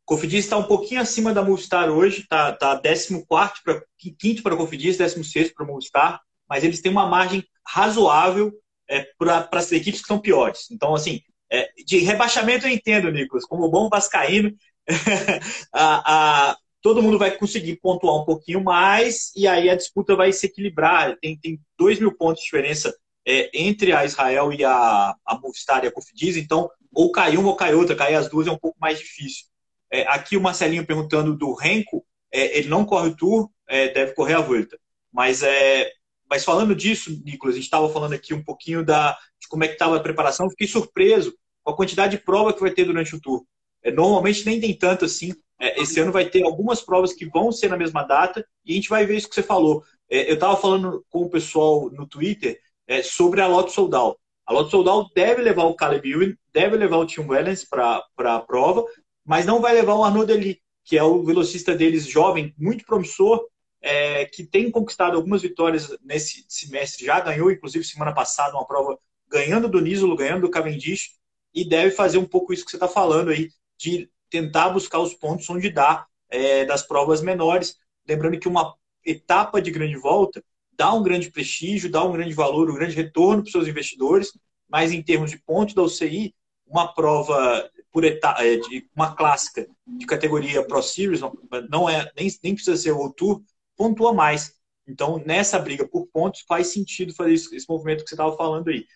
Cofidis 0.04 0.44
está 0.44 0.56
um 0.56 0.64
pouquinho 0.64 1.00
acima 1.00 1.32
da 1.32 1.44
Movistar 1.44 1.88
hoje, 1.90 2.22
está 2.22 2.52
tá 2.52 2.75
14 2.76 3.25
para 3.62 3.84
quinto 4.18 4.42
para 4.42 4.56
Cofidis, 4.56 4.96
16 4.96 5.54
para 5.54 5.66
Movistar, 5.66 6.20
mas 6.49 6.64
eles 6.64 6.80
têm 6.80 6.90
uma 6.90 7.06
margem 7.06 7.46
razoável 7.64 8.52
é, 8.90 9.06
para 9.16 9.49
as 9.52 9.70
equipes 9.73 10.00
que 10.00 10.04
estão 10.04 10.18
piores. 10.18 10.70
Então, 10.70 10.94
assim, 10.94 11.23
é, 11.50 11.70
de 11.87 11.99
rebaixamento 11.99 12.66
eu 12.66 12.70
entendo, 12.70 13.11
Nicolas, 13.11 13.44
como 13.44 13.70
bom 13.70 13.88
vascaíno, 13.88 14.52
a, 15.73 16.50
a, 16.50 16.56
todo 16.82 17.02
mundo 17.02 17.18
vai 17.18 17.30
conseguir 17.30 17.76
pontuar 17.76 18.16
um 18.16 18.25
pouquinho 18.25 18.62
mais 18.62 19.32
e 19.37 19.47
aí 19.47 19.70
a 19.70 19.76
disputa 19.76 20.16
vai 20.16 20.32
se 20.32 20.47
equilibrar. 20.47 21.16
Tem, 21.20 21.38
tem 21.38 21.61
dois 21.78 22.00
mil 22.00 22.14
pontos 22.16 22.40
de 22.40 22.47
diferença 22.47 22.94
é, 23.26 23.50
entre 23.54 23.92
a 23.92 24.04
Israel 24.04 24.52
e 24.52 24.64
a, 24.64 25.14
a 25.25 25.38
Movistar 25.38 25.85
e 25.85 25.88
a 25.88 25.92
Cofidis, 25.92 26.37
então 26.37 26.68
ou 26.92 27.12
cai 27.12 27.37
uma 27.37 27.50
ou 27.50 27.56
cai 27.56 27.75
outra, 27.75 27.94
cair 27.94 28.16
as 28.16 28.28
duas 28.28 28.49
é 28.49 28.50
um 28.50 28.59
pouco 28.59 28.76
mais 28.80 28.99
difícil. 28.99 29.47
É, 29.92 30.02
aqui 30.09 30.37
o 30.37 30.40
Marcelinho 30.40 30.87
perguntando 30.87 31.37
do 31.37 31.52
Renko, 31.54 32.04
é, 32.32 32.59
ele 32.59 32.68
não 32.68 32.85
corre 32.85 33.09
o 33.09 33.16
Tour, 33.16 33.50
é, 33.68 33.88
deve 33.88 34.14
correr 34.14 34.35
a 34.35 34.40
Volta. 34.40 34.78
Mas, 35.12 35.42
é, 35.42 35.90
mas 36.30 36.44
falando 36.44 36.76
disso, 36.76 37.20
Nicolas, 37.25 37.54
a 37.54 37.58
gente 37.58 37.64
estava 37.64 37.88
falando 37.88 38.12
aqui 38.12 38.32
um 38.32 38.42
pouquinho 38.42 38.84
da, 38.84 39.18
de 39.40 39.49
como 39.49 39.64
é 39.64 39.66
que 39.66 39.72
estava 39.72 39.96
a 39.96 40.00
preparação. 40.00 40.49
Fiquei 40.49 40.68
surpreso 40.68 41.34
com 41.64 41.72
a 41.72 41.76
quantidade 41.76 42.16
de 42.16 42.22
prova 42.22 42.52
que 42.52 42.60
vai 42.60 42.70
ter 42.70 42.84
durante 42.84 43.16
o 43.16 43.20
Tour. 43.20 43.44
É, 43.82 43.90
normalmente 43.90 44.46
nem 44.46 44.60
tem 44.60 44.72
tanto 44.72 45.04
assim. 45.04 45.34
É, 45.58 45.82
esse 45.82 45.99
ano 45.99 46.12
vai 46.12 46.30
ter 46.30 46.44
algumas 46.44 46.80
provas 46.80 47.12
que 47.12 47.26
vão 47.26 47.50
ser 47.50 47.68
na 47.68 47.76
mesma 47.76 48.04
data 48.04 48.46
e 48.64 48.72
a 48.72 48.75
gente 48.76 48.88
vai 48.88 49.04
ver 49.04 49.16
isso 49.16 49.28
que 49.28 49.34
você 49.34 49.42
falou. 49.42 49.82
É, 50.08 50.30
eu 50.30 50.34
estava 50.34 50.56
falando 50.56 51.04
com 51.10 51.22
o 51.22 51.30
pessoal 51.30 51.90
no 51.90 52.06
Twitter 52.06 52.60
é, 52.87 53.02
sobre 53.02 53.40
a 53.40 53.49
Lotto 53.49 53.72
Soldal. 53.72 54.16
A 54.46 54.52
Lotto 54.52 54.70
Soldal 54.70 55.08
deve 55.14 55.42
levar 55.42 55.64
o 55.64 55.75
Caleb 55.75 56.10
Ewan, 56.10 56.34
deve 56.52 56.76
levar 56.76 56.99
o 56.99 57.06
Tim 57.06 57.22
Wellens 57.22 57.64
para 57.64 58.04
a 58.18 58.40
prova, 58.40 58.84
mas 59.25 59.46
não 59.46 59.60
vai 59.60 59.75
levar 59.75 59.94
o 59.94 60.04
Arnaud 60.04 60.26
Deli, 60.26 60.60
que 60.84 60.96
é 60.96 61.02
o 61.02 61.25
velocista 61.25 61.75
deles 61.75 62.06
jovem, 62.06 62.54
muito 62.56 62.84
promissor, 62.84 63.46
é, 63.80 64.26
que 64.26 64.44
tem 64.44 64.70
conquistado 64.70 65.16
algumas 65.16 65.42
vitórias 65.42 65.96
nesse 66.02 66.44
semestre, 66.49 67.06
já 67.06 67.20
ganhou, 67.20 67.50
inclusive, 67.50 67.84
semana 67.84 68.12
passada, 68.12 68.54
uma 68.54 68.66
prova 68.66 68.99
ganhando 69.28 69.68
do 69.68 69.80
Nisolo, 69.80 70.16
ganhando 70.16 70.42
do 70.42 70.50
Cavendish, 70.50 71.12
e 71.54 71.64
deve 71.64 71.90
fazer 71.90 72.18
um 72.18 72.26
pouco 72.26 72.52
isso 72.52 72.64
que 72.64 72.70
você 72.70 72.76
está 72.76 72.88
falando 72.88 73.30
aí, 73.30 73.49
de 73.78 74.10
tentar 74.28 74.70
buscar 74.70 74.99
os 74.99 75.14
pontos 75.14 75.49
onde 75.50 75.70
dá 75.70 76.06
é, 76.28 76.64
das 76.64 76.82
provas 76.82 77.22
menores. 77.22 77.76
Lembrando 78.06 78.38
que 78.38 78.49
uma 78.49 78.75
etapa 79.04 79.60
de 79.60 79.70
grande 79.70 79.96
volta 79.96 80.42
dá 80.72 80.92
um 80.92 81.02
grande 81.02 81.30
prestígio, 81.30 81.90
dá 81.90 82.04
um 82.04 82.12
grande 82.12 82.32
valor, 82.32 82.70
um 82.70 82.75
grande 82.75 82.94
retorno 82.94 83.42
para 83.42 83.49
os 83.49 83.52
seus 83.52 83.68
investidores, 83.68 84.32
mas 84.68 84.92
em 84.92 85.02
termos 85.02 85.30
de 85.30 85.38
pontos 85.38 85.75
da 85.75 85.82
UCI, 85.82 86.34
uma 86.66 86.92
prova 86.94 87.68
por 87.92 88.04
etapa, 88.04 88.44
é, 88.46 88.60
uma 88.94 89.14
clássica 89.14 89.66
de 89.87 90.06
categoria 90.06 90.64
Pro 90.64 90.80
Series, 90.80 91.20
não 91.68 91.88
é, 91.90 92.10
nem, 92.16 92.30
nem 92.42 92.54
precisa 92.54 92.76
ser 92.76 92.92
o 92.92 93.12
Tour, 93.12 93.42
pontua 93.80 94.12
mais. 94.12 94.52
Então, 94.87 95.22
nessa 95.25 95.58
briga 95.58 95.88
por 95.88 96.06
pontos, 96.08 96.44
faz 96.46 96.66
sentido 96.66 97.14
fazer 97.14 97.32
esse, 97.32 97.66
movimento 97.66 98.02
que 98.04 98.10
você 98.10 98.14
estava 98.14 98.37
falando 98.37 98.68
aí. 98.68 98.87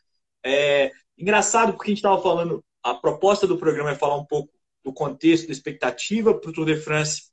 É 0.44 0.92
engraçado 1.16 1.72
porque 1.72 1.86
a 1.86 1.92
gente 1.92 1.98
estava 1.98 2.20
falando, 2.20 2.62
a 2.82 2.92
proposta 2.92 3.46
do 3.46 3.56
programa 3.56 3.92
é 3.92 3.94
falar 3.94 4.16
um 4.16 4.26
pouco 4.26 4.52
do 4.84 4.92
contexto, 4.92 5.46
da 5.46 5.54
expectativa 5.54 6.38
para 6.38 6.50
o 6.50 6.52
Tour 6.52 6.66
de 6.66 6.76
France, 6.76 7.30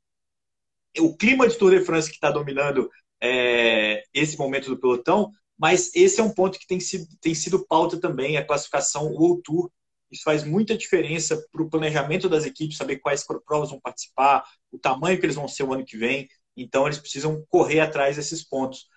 o 0.97 1.17
clima 1.17 1.45
de 1.45 1.57
Tour 1.57 1.71
de 1.71 1.83
France 1.83 2.07
que 2.07 2.15
está 2.15 2.31
dominando 2.31 2.89
é, 3.21 4.01
esse 4.13 4.37
momento 4.37 4.69
do 4.69 4.79
pelotão, 4.79 5.29
mas 5.57 5.93
esse 5.93 6.21
é 6.21 6.23
um 6.23 6.33
ponto 6.33 6.57
que 6.57 6.67
tem 6.67 6.79
sido, 6.79 7.05
tem 7.19 7.35
sido 7.35 7.65
pauta 7.67 7.99
também, 7.99 8.37
a 8.37 8.45
classificação 8.45 9.07
World 9.07 9.41
Tour. 9.43 9.69
Isso 10.09 10.23
faz 10.23 10.45
muita 10.45 10.77
diferença 10.77 11.43
para 11.51 11.61
o 11.61 11.69
planejamento 11.69 12.29
das 12.29 12.45
equipes, 12.45 12.77
saber 12.77 12.99
quais 12.99 13.25
provas 13.45 13.71
vão 13.71 13.79
participar, 13.81 14.45
o 14.71 14.79
tamanho 14.79 15.19
que 15.19 15.25
eles 15.25 15.35
vão 15.35 15.49
ser 15.49 15.63
o 15.63 15.73
ano 15.73 15.85
que 15.85 15.97
vem. 15.97 16.29
Então, 16.55 16.85
eles 16.85 16.99
precisam 16.99 17.45
correr 17.49 17.79
atrás 17.79 18.15
desses 18.15 18.43
pontos. 18.43 18.87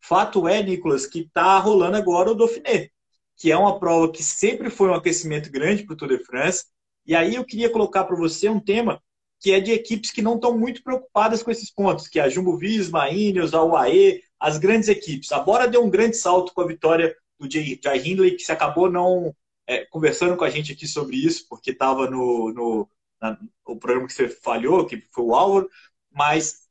Fato 0.00 0.46
é, 0.48 0.62
Nicolas, 0.62 1.06
que 1.06 1.20
está 1.20 1.58
rolando 1.58 1.96
agora 1.96 2.30
o 2.30 2.34
Dauphiné, 2.34 2.90
que 3.36 3.50
é 3.50 3.56
uma 3.56 3.78
prova 3.78 4.10
que 4.12 4.22
sempre 4.22 4.70
foi 4.70 4.88
um 4.88 4.94
aquecimento 4.94 5.50
grande 5.50 5.84
para 5.84 5.94
o 5.94 5.96
Tour 5.96 6.08
de 6.08 6.24
France. 6.24 6.66
E 7.06 7.14
aí 7.14 7.34
eu 7.36 7.44
queria 7.44 7.70
colocar 7.70 8.04
para 8.04 8.16
você 8.16 8.48
um 8.48 8.60
tema 8.60 9.02
que 9.40 9.52
é 9.52 9.60
de 9.60 9.72
equipes 9.72 10.10
que 10.10 10.22
não 10.22 10.34
estão 10.34 10.56
muito 10.58 10.82
preocupadas 10.82 11.42
com 11.42 11.50
esses 11.50 11.70
pontos, 11.70 12.08
que 12.08 12.18
é 12.18 12.22
a 12.22 12.28
Jumbo 12.28 12.56
Visma, 12.56 13.04
a 13.04 13.10
Ineos, 13.10 13.54
a 13.54 13.62
UAE, 13.62 14.20
as 14.38 14.58
grandes 14.58 14.88
equipes. 14.88 15.30
A 15.30 15.38
Bora 15.38 15.68
deu 15.68 15.84
um 15.84 15.90
grande 15.90 16.16
salto 16.16 16.52
com 16.52 16.60
a 16.60 16.66
vitória 16.66 17.14
do 17.38 17.50
Jay 17.50 17.78
Hindley, 18.04 18.36
que 18.36 18.42
se 18.42 18.50
acabou 18.50 18.90
não 18.90 19.34
é, 19.66 19.84
conversando 19.86 20.36
com 20.36 20.44
a 20.44 20.50
gente 20.50 20.72
aqui 20.72 20.86
sobre 20.86 21.16
isso, 21.16 21.46
porque 21.48 21.70
estava 21.70 22.10
no, 22.10 22.52
no 22.52 22.88
na, 23.20 23.38
o 23.64 23.76
programa 23.76 24.06
que 24.06 24.12
você 24.12 24.28
falhou, 24.28 24.86
que 24.86 25.04
foi 25.12 25.24
o 25.24 25.34
Álvaro, 25.34 25.68
mas 26.10 26.67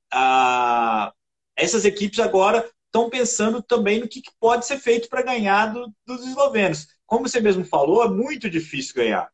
essas 1.55 1.85
equipes 1.85 2.19
agora 2.19 2.69
estão 2.85 3.09
pensando 3.09 3.61
também 3.61 3.99
no 3.99 4.07
que, 4.07 4.21
que 4.21 4.31
pode 4.39 4.65
ser 4.65 4.79
feito 4.79 5.09
para 5.09 5.21
ganhar 5.21 5.73
do, 5.73 5.93
dos 6.05 6.25
eslovenos. 6.25 6.87
Como 7.05 7.27
você 7.27 7.39
mesmo 7.39 7.63
falou, 7.65 8.03
é 8.03 8.09
muito 8.09 8.49
difícil 8.49 8.95
ganhar. 8.95 9.29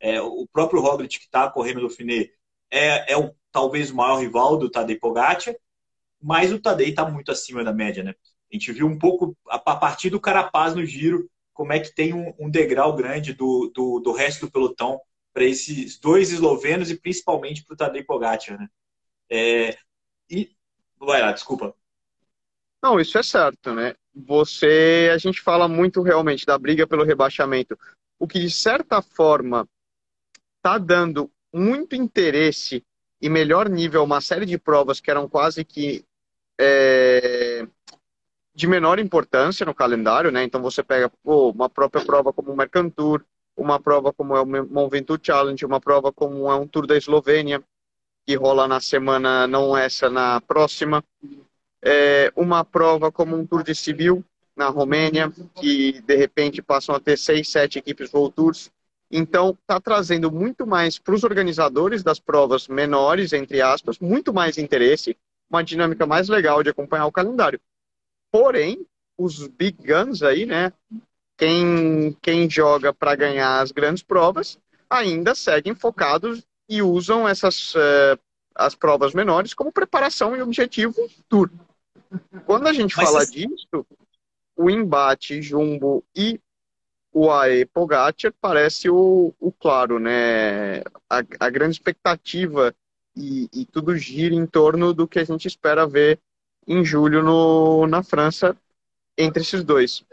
É, 0.00 0.20
o 0.20 0.46
próprio 0.52 0.80
Roglic 0.80 1.18
que 1.18 1.24
está 1.24 1.48
correndo 1.50 1.80
no 1.80 1.90
Finet 1.90 2.32
é, 2.70 3.12
é 3.12 3.16
o, 3.16 3.34
talvez 3.52 3.90
o 3.90 3.96
maior 3.96 4.16
rival 4.16 4.56
do 4.56 4.70
Tadej 4.70 4.98
Pogacar, 4.98 5.54
mas 6.20 6.52
o 6.52 6.60
Tadej 6.60 6.90
está 6.90 7.08
muito 7.08 7.30
acima 7.30 7.62
da 7.62 7.72
média, 7.72 8.02
né? 8.02 8.14
A 8.52 8.54
gente 8.54 8.72
viu 8.72 8.86
um 8.86 8.98
pouco 8.98 9.36
a, 9.48 9.56
a 9.56 9.76
partir 9.76 10.10
do 10.10 10.20
Carapaz 10.20 10.74
no 10.74 10.84
giro 10.84 11.30
como 11.52 11.72
é 11.72 11.80
que 11.80 11.94
tem 11.94 12.12
um, 12.12 12.34
um 12.38 12.50
degrau 12.50 12.94
grande 12.94 13.32
do, 13.32 13.70
do, 13.74 14.00
do, 14.00 14.12
resto 14.12 14.46
do 14.46 14.52
pelotão 14.52 15.00
para 15.32 15.44
esses 15.44 15.98
dois 15.98 16.32
eslovenos 16.32 16.90
e 16.90 17.00
principalmente 17.00 17.64
para 17.64 17.74
o 17.74 17.76
Tadej 17.76 18.04
Pogacar, 18.04 18.58
né? 18.58 18.68
É, 19.30 19.78
e 20.30 20.50
vai 20.98 21.20
lá, 21.20 21.32
desculpa. 21.32 21.74
Não, 22.82 23.00
isso 23.00 23.16
é 23.16 23.22
certo, 23.22 23.72
né? 23.72 23.94
Você, 24.14 25.10
a 25.12 25.18
gente 25.18 25.40
fala 25.40 25.66
muito 25.66 26.02
realmente 26.02 26.44
da 26.44 26.58
briga 26.58 26.86
pelo 26.86 27.04
rebaixamento, 27.04 27.78
o 28.18 28.26
que 28.26 28.38
de 28.38 28.50
certa 28.50 29.00
forma 29.00 29.68
está 30.56 30.78
dando 30.78 31.30
muito 31.52 31.94
interesse 31.94 32.84
e 33.20 33.28
melhor 33.28 33.68
nível 33.68 34.04
uma 34.04 34.20
série 34.20 34.44
de 34.44 34.58
provas 34.58 35.00
que 35.00 35.10
eram 35.10 35.28
quase 35.28 35.64
que 35.64 36.04
é, 36.60 37.66
de 38.54 38.66
menor 38.66 38.98
importância 38.98 39.66
no 39.66 39.74
calendário, 39.74 40.30
né? 40.30 40.44
Então 40.44 40.62
você 40.62 40.82
pega 40.82 41.10
pô, 41.22 41.50
uma 41.50 41.68
própria 41.68 42.04
prova 42.04 42.32
como 42.32 42.52
o 42.52 42.56
Mercantour, 42.56 43.24
uma 43.56 43.80
prova 43.80 44.12
como 44.12 44.36
é 44.36 44.40
o 44.40 44.46
Mont 44.46 44.90
Ventoux 44.90 45.20
Challenge, 45.24 45.64
uma 45.64 45.80
prova 45.80 46.12
como 46.12 46.50
é 46.50 46.54
um 46.54 46.66
Tour 46.66 46.86
da 46.86 46.96
Eslovênia, 46.96 47.62
que 48.26 48.34
rola 48.36 48.66
na 48.66 48.80
semana, 48.80 49.46
não 49.46 49.76
essa, 49.76 50.08
na 50.08 50.40
próxima. 50.40 51.04
É, 51.82 52.32
uma 52.34 52.64
prova 52.64 53.12
como 53.12 53.36
um 53.36 53.46
Tour 53.46 53.62
de 53.62 53.74
Civil 53.74 54.24
na 54.56 54.68
Romênia, 54.68 55.30
que 55.54 56.00
de 56.00 56.16
repente 56.16 56.62
passam 56.62 56.94
a 56.94 57.00
ter 57.00 57.18
seis, 57.18 57.48
sete 57.48 57.78
equipes 57.78 58.12
World 58.12 58.34
Tours. 58.34 58.70
Então, 59.10 59.50
está 59.50 59.78
trazendo 59.78 60.30
muito 60.30 60.66
mais 60.66 60.98
para 60.98 61.14
os 61.14 61.24
organizadores 61.24 62.02
das 62.02 62.18
provas 62.18 62.66
menores, 62.68 63.32
entre 63.32 63.60
aspas, 63.60 63.98
muito 63.98 64.32
mais 64.32 64.56
interesse, 64.56 65.16
uma 65.48 65.62
dinâmica 65.62 66.06
mais 66.06 66.28
legal 66.28 66.62
de 66.62 66.70
acompanhar 66.70 67.06
o 67.06 67.12
calendário. 67.12 67.60
Porém, 68.32 68.86
os 69.16 69.46
big 69.46 69.76
guns 69.86 70.22
aí, 70.22 70.46
né? 70.46 70.72
Quem, 71.36 72.16
quem 72.22 72.48
joga 72.48 72.92
para 72.92 73.14
ganhar 73.14 73.60
as 73.60 73.72
grandes 73.72 74.02
provas 74.02 74.58
ainda 74.88 75.34
seguem 75.34 75.74
focados 75.74 76.44
e 76.68 76.82
usam 76.82 77.28
essas 77.28 77.74
uh, 77.74 78.18
as 78.54 78.74
provas 78.74 79.12
menores 79.12 79.52
como 79.52 79.72
preparação 79.72 80.36
e 80.36 80.42
objetivo 80.42 80.94
tour. 81.28 81.50
Quando 82.46 82.68
a 82.68 82.72
gente 82.72 82.96
Mas 82.96 83.06
fala 83.06 83.26
disso, 83.26 83.86
o 84.56 84.70
embate 84.70 85.42
Jumbo 85.42 86.04
e 86.14 86.40
o 87.12 87.30
AE 87.30 87.64
Pogacar 87.66 88.32
parece 88.40 88.88
o, 88.90 89.32
o 89.38 89.52
claro, 89.52 89.98
né? 89.98 90.80
A, 91.08 91.18
a 91.40 91.50
grande 91.50 91.76
expectativa 91.76 92.74
e, 93.16 93.48
e, 93.52 93.64
tudo 93.64 93.96
gira 93.96 94.34
em 94.34 94.46
torno 94.46 94.92
do 94.92 95.06
que 95.06 95.20
a 95.20 95.24
gente 95.24 95.46
espera 95.46 95.86
ver 95.86 96.18
em 96.66 96.84
julho 96.84 97.22
no, 97.22 97.86
na 97.86 98.02
França 98.02 98.56
entre 99.16 99.42
esses 99.42 99.62
dois. 99.62 100.04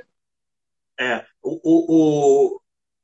É, 1.00 1.26
o, 1.42 1.60
o, 1.64 1.86
o... 1.88 2.61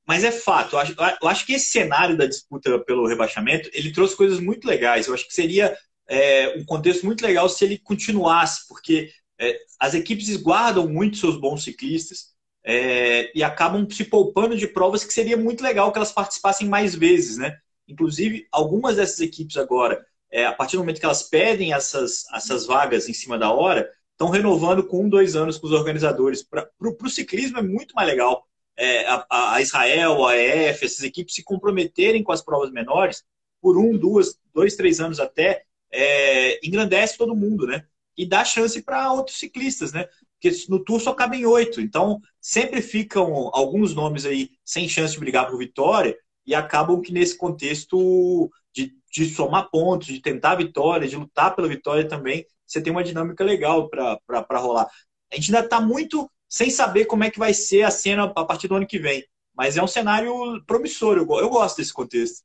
mas 0.07 0.23
é 0.23 0.31
fato. 0.31 0.75
Eu 0.75 0.79
acho, 0.79 0.95
eu 1.21 1.27
acho, 1.27 1.45
que 1.45 1.53
esse 1.53 1.69
cenário 1.69 2.15
da 2.17 2.25
disputa 2.25 2.79
pelo 2.79 3.05
rebaixamento 3.05 3.69
ele 3.73 3.91
trouxe 3.91 4.15
coisas 4.15 4.39
muito 4.39 4.65
legais. 4.65 5.07
Eu 5.07 5.13
acho 5.13 5.27
que 5.27 5.33
seria 5.33 5.77
é, 6.07 6.55
um 6.57 6.63
contexto 6.65 7.05
muito 7.05 7.21
legal 7.21 7.49
se 7.49 7.65
ele 7.65 7.77
continuasse, 7.77 8.67
porque 8.69 9.11
é, 9.37 9.59
as 9.77 9.93
equipes 9.93 10.33
guardam 10.37 10.87
muito 10.87 11.17
seus 11.17 11.37
bons 11.37 11.63
ciclistas 11.63 12.29
é, 12.63 13.37
e 13.37 13.43
acabam 13.43 13.85
se 13.89 14.05
poupando 14.05 14.57
de 14.57 14.67
provas 14.67 15.03
que 15.03 15.13
seria 15.13 15.35
muito 15.35 15.61
legal 15.61 15.91
que 15.91 15.97
elas 15.97 16.13
participassem 16.13 16.67
mais 16.67 16.95
vezes, 16.95 17.37
né? 17.37 17.57
Inclusive, 17.85 18.47
algumas 18.51 18.95
dessas 18.95 19.19
equipes 19.19 19.57
agora, 19.57 20.05
é, 20.31 20.45
a 20.45 20.53
partir 20.53 20.77
do 20.77 20.79
momento 20.79 20.99
que 20.99 21.05
elas 21.05 21.23
pedem 21.23 21.73
essas, 21.73 22.25
essas 22.33 22.65
vagas 22.65 23.09
em 23.09 23.13
cima 23.13 23.37
da 23.37 23.51
hora, 23.51 23.89
estão 24.11 24.29
renovando 24.29 24.85
com 24.85 25.03
um, 25.03 25.09
dois 25.09 25.35
anos 25.35 25.57
com 25.57 25.67
os 25.67 25.73
organizadores. 25.73 26.43
Para 26.43 26.69
o 26.79 27.09
ciclismo 27.09 27.59
é 27.59 27.61
muito 27.61 27.93
mais 27.93 28.07
legal 28.07 28.47
é, 28.77 29.05
a, 29.07 29.25
a, 29.55 29.61
Israel, 29.61 30.25
a 30.25 30.37
EF, 30.37 30.85
essas 30.85 31.03
equipes 31.03 31.35
se 31.35 31.43
comprometerem 31.43 32.23
com 32.23 32.31
as 32.31 32.41
provas 32.41 32.71
menores 32.71 33.23
por 33.61 33.77
um, 33.77 33.97
duas, 33.97 34.39
dois, 34.53 34.75
três 34.75 34.99
anos 34.99 35.19
até, 35.19 35.63
é, 35.91 36.65
engrandece 36.65 37.17
todo 37.17 37.35
mundo, 37.35 37.65
né? 37.65 37.85
E 38.15 38.25
dá 38.25 38.45
chance 38.45 38.81
para 38.81 39.11
outros 39.11 39.39
ciclistas, 39.39 39.91
né? 39.93 40.07
Porque 40.39 40.55
no 40.69 40.83
Tour 40.83 40.99
só 40.99 41.13
cabem 41.13 41.45
oito. 41.45 41.81
Então, 41.81 42.21
sempre 42.39 42.81
ficam 42.81 43.49
alguns 43.53 43.95
nomes 43.95 44.25
aí 44.25 44.51
sem 44.63 44.87
chance 44.87 45.13
de 45.13 45.19
brigar 45.19 45.47
por 45.47 45.57
vitória 45.57 46.15
e 46.45 46.53
acabam 46.53 47.01
que 47.01 47.11
nesse 47.11 47.35
contexto 47.35 48.51
de, 48.73 48.93
de 49.11 49.25
somar 49.25 49.69
pontos, 49.71 50.07
de 50.07 50.21
tentar 50.21 50.55
vitória, 50.55 51.07
de 51.07 51.15
lutar 51.15 51.55
pela 51.55 51.67
vitória 51.67 52.07
também, 52.07 52.45
você 52.65 52.81
tem 52.81 52.91
uma 52.91 53.03
dinâmica 53.03 53.43
legal 53.43 53.89
para 53.89 54.59
rolar. 54.59 54.87
A 55.31 55.35
gente 55.35 55.53
ainda 55.53 55.65
está 55.65 55.81
muito 55.81 56.29
sem 56.47 56.69
saber 56.69 57.05
como 57.05 57.23
é 57.23 57.31
que 57.31 57.39
vai 57.39 57.53
ser 57.53 57.83
a 57.83 57.91
cena 57.91 58.31
a 58.35 58.45
partir 58.45 58.67
do 58.67 58.75
ano 58.75 58.87
que 58.87 58.99
vem. 58.99 59.25
Mas 59.55 59.75
é 59.75 59.83
um 59.83 59.87
cenário 59.87 60.63
promissor. 60.65 61.17
Eu, 61.17 61.27
eu 61.39 61.49
gosto 61.49 61.77
desse 61.77 61.93
contexto 61.93 62.43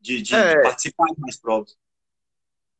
de, 0.00 0.22
de, 0.22 0.34
é. 0.34 0.56
de 0.56 0.62
participar 0.62 1.06
de 1.06 1.20
mais 1.20 1.36
provas. 1.36 1.76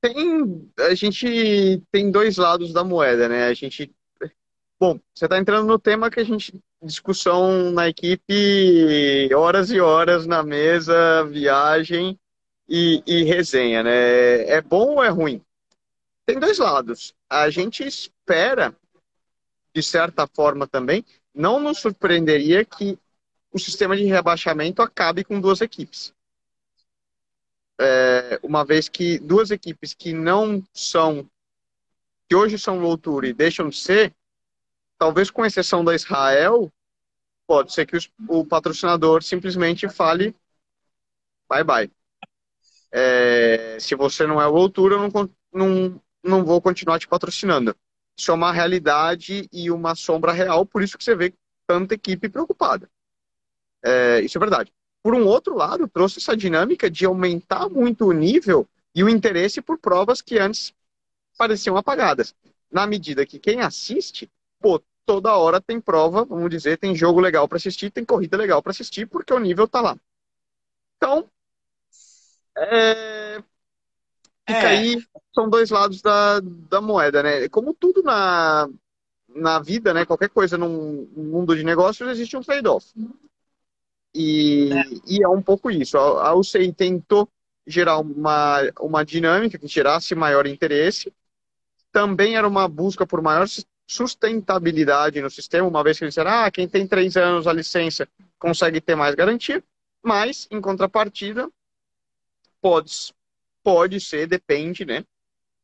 Tem, 0.00 0.70
a 0.78 0.94
gente 0.94 1.82
tem 1.92 2.10
dois 2.10 2.36
lados 2.36 2.72
da 2.72 2.82
moeda, 2.82 3.28
né? 3.28 3.44
A 3.44 3.54
gente, 3.54 3.94
bom, 4.78 4.98
você 5.14 5.26
está 5.26 5.38
entrando 5.38 5.66
no 5.66 5.78
tema 5.78 6.10
que 6.10 6.20
a 6.20 6.24
gente 6.24 6.58
discussão 6.82 7.70
na 7.70 7.88
equipe, 7.88 9.28
horas 9.34 9.70
e 9.70 9.78
horas 9.78 10.26
na 10.26 10.42
mesa, 10.42 11.24
viagem 11.24 12.18
e, 12.66 13.02
e 13.06 13.22
resenha, 13.24 13.82
né? 13.82 14.44
É 14.48 14.62
bom 14.62 14.94
ou 14.94 15.04
é 15.04 15.08
ruim? 15.10 15.42
Tem 16.24 16.38
dois 16.38 16.58
lados. 16.58 17.14
A 17.28 17.50
gente 17.50 17.84
espera, 17.84 18.74
de 19.74 19.82
certa 19.82 20.26
forma 20.26 20.66
também, 20.66 21.04
não 21.34 21.60
nos 21.60 21.78
surpreenderia 21.78 22.64
que 22.64 22.98
o 23.52 23.58
sistema 23.58 23.96
de 23.96 24.04
rebaixamento 24.04 24.82
acabe 24.82 25.24
com 25.24 25.40
duas 25.40 25.60
equipes 25.60 26.14
é, 27.80 28.38
uma 28.42 28.62
vez 28.62 28.88
que 28.90 29.18
duas 29.18 29.50
equipes 29.50 29.94
que 29.94 30.12
não 30.12 30.62
são, 30.72 31.26
que 32.28 32.36
hoje 32.36 32.58
são 32.58 32.96
tour 32.98 33.24
e 33.24 33.32
deixam 33.32 33.70
de 33.70 33.76
ser, 33.76 34.14
talvez 34.98 35.30
com 35.30 35.46
exceção 35.46 35.82
da 35.82 35.94
Israel, 35.94 36.70
pode 37.46 37.72
ser 37.72 37.86
que 37.86 37.96
os, 37.96 38.10
o 38.28 38.44
patrocinador 38.44 39.22
simplesmente 39.22 39.88
fale 39.88 40.36
bye 41.48 41.64
bye. 41.64 41.90
É, 42.92 43.78
se 43.80 43.94
você 43.94 44.26
não 44.26 44.40
é 44.40 44.68
tour, 44.68 44.92
eu 44.92 44.98
não, 44.98 45.30
não, 45.52 46.02
não 46.22 46.44
vou 46.44 46.60
continuar 46.60 46.98
te 46.98 47.08
patrocinando. 47.08 47.74
Isso 48.20 48.30
é 48.30 48.34
uma 48.34 48.52
realidade 48.52 49.48
e 49.52 49.70
uma 49.70 49.94
sombra 49.94 50.32
real, 50.32 50.66
por 50.66 50.82
isso 50.82 50.98
que 50.98 51.04
você 51.04 51.14
vê 51.14 51.34
tanta 51.66 51.94
equipe 51.94 52.28
preocupada. 52.28 52.88
É, 53.82 54.20
isso 54.20 54.36
é 54.36 54.40
verdade 54.40 54.72
por 55.02 55.14
um 55.14 55.26
outro 55.26 55.56
lado, 55.56 55.88
trouxe 55.88 56.18
essa 56.18 56.36
dinâmica 56.36 56.90
de 56.90 57.06
aumentar 57.06 57.68
muito 57.68 58.06
o 58.06 58.12
nível 58.12 58.68
e 58.94 59.02
o 59.02 59.08
interesse 59.08 59.62
por 59.62 59.78
provas 59.78 60.20
que 60.20 60.38
antes 60.38 60.74
pareciam 61.38 61.76
apagadas. 61.76 62.34
Na 62.70 62.86
medida 62.86 63.26
que 63.26 63.38
quem 63.38 63.60
assiste, 63.60 64.30
pô, 64.60 64.80
toda 65.06 65.36
hora 65.36 65.60
tem 65.60 65.80
prova, 65.80 66.24
vamos 66.24 66.50
dizer, 66.50 66.78
tem 66.78 66.94
jogo 66.94 67.20
legal 67.20 67.48
para 67.48 67.56
assistir, 67.56 67.90
tem 67.90 68.04
corrida 68.04 68.36
legal 68.36 68.62
para 68.62 68.70
assistir, 68.70 69.06
porque 69.06 69.32
o 69.32 69.38
nível 69.38 69.66
tá 69.66 69.80
lá. 69.80 69.96
Então, 70.96 71.28
é... 72.56 73.19
fica 74.54 74.72
é. 74.72 74.78
aí, 74.78 75.02
são 75.34 75.48
dois 75.48 75.70
lados 75.70 76.02
da, 76.02 76.40
da 76.40 76.80
moeda, 76.80 77.22
né? 77.22 77.48
Como 77.48 77.74
tudo 77.74 78.02
na, 78.02 78.68
na 79.28 79.58
vida, 79.60 79.94
né? 79.94 80.04
Qualquer 80.04 80.28
coisa 80.28 80.58
num 80.58 81.08
mundo 81.16 81.56
de 81.56 81.64
negócios, 81.64 82.08
existe 82.08 82.36
um 82.36 82.42
trade-off. 82.42 82.86
E 84.14 84.70
é. 84.72 84.82
e 85.06 85.22
é 85.22 85.28
um 85.28 85.42
pouco 85.42 85.70
isso. 85.70 85.96
A, 85.96 86.28
a 86.28 86.34
UCI 86.34 86.72
tentou 86.72 87.28
gerar 87.66 87.98
uma, 87.98 88.60
uma 88.80 89.04
dinâmica 89.04 89.58
que 89.58 89.68
gerasse 89.68 90.14
maior 90.14 90.46
interesse. 90.46 91.12
Também 91.92 92.36
era 92.36 92.46
uma 92.46 92.68
busca 92.68 93.06
por 93.06 93.22
maior 93.22 93.46
sustentabilidade 93.90 95.20
no 95.20 95.28
sistema, 95.28 95.66
uma 95.66 95.82
vez 95.82 95.98
que 95.98 96.04
eles 96.04 96.14
disseram, 96.14 96.30
ah, 96.30 96.50
quem 96.50 96.68
tem 96.68 96.86
três 96.86 97.16
anos 97.16 97.48
a 97.48 97.52
licença 97.52 98.08
consegue 98.38 98.80
ter 98.80 98.94
mais 98.94 99.16
garantia, 99.16 99.62
mas, 100.00 100.46
em 100.48 100.60
contrapartida, 100.60 101.50
pode, 102.62 103.12
pode 103.62 104.00
ser, 104.00 104.26
depende, 104.26 104.84
né, 104.84 105.04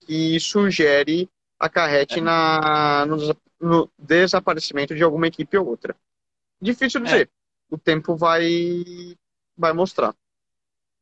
que 0.00 0.37
isso 0.37 0.71
gere, 0.71 1.29
acarrete 1.59 2.19
é. 2.19 2.23
na, 2.23 3.07
no, 3.07 3.37
no, 3.61 3.91
desaparecimento 3.99 4.95
de 4.95 5.03
alguma 5.03 5.26
equipe 5.26 5.57
ou 5.57 5.67
outra. 5.67 5.97
Difícil 6.61 7.00
dizer. 7.00 7.31
É 7.33 7.37
o 7.69 7.76
tempo 7.76 8.17
vai, 8.17 8.45
vai 9.57 9.73
mostrar. 9.73 10.15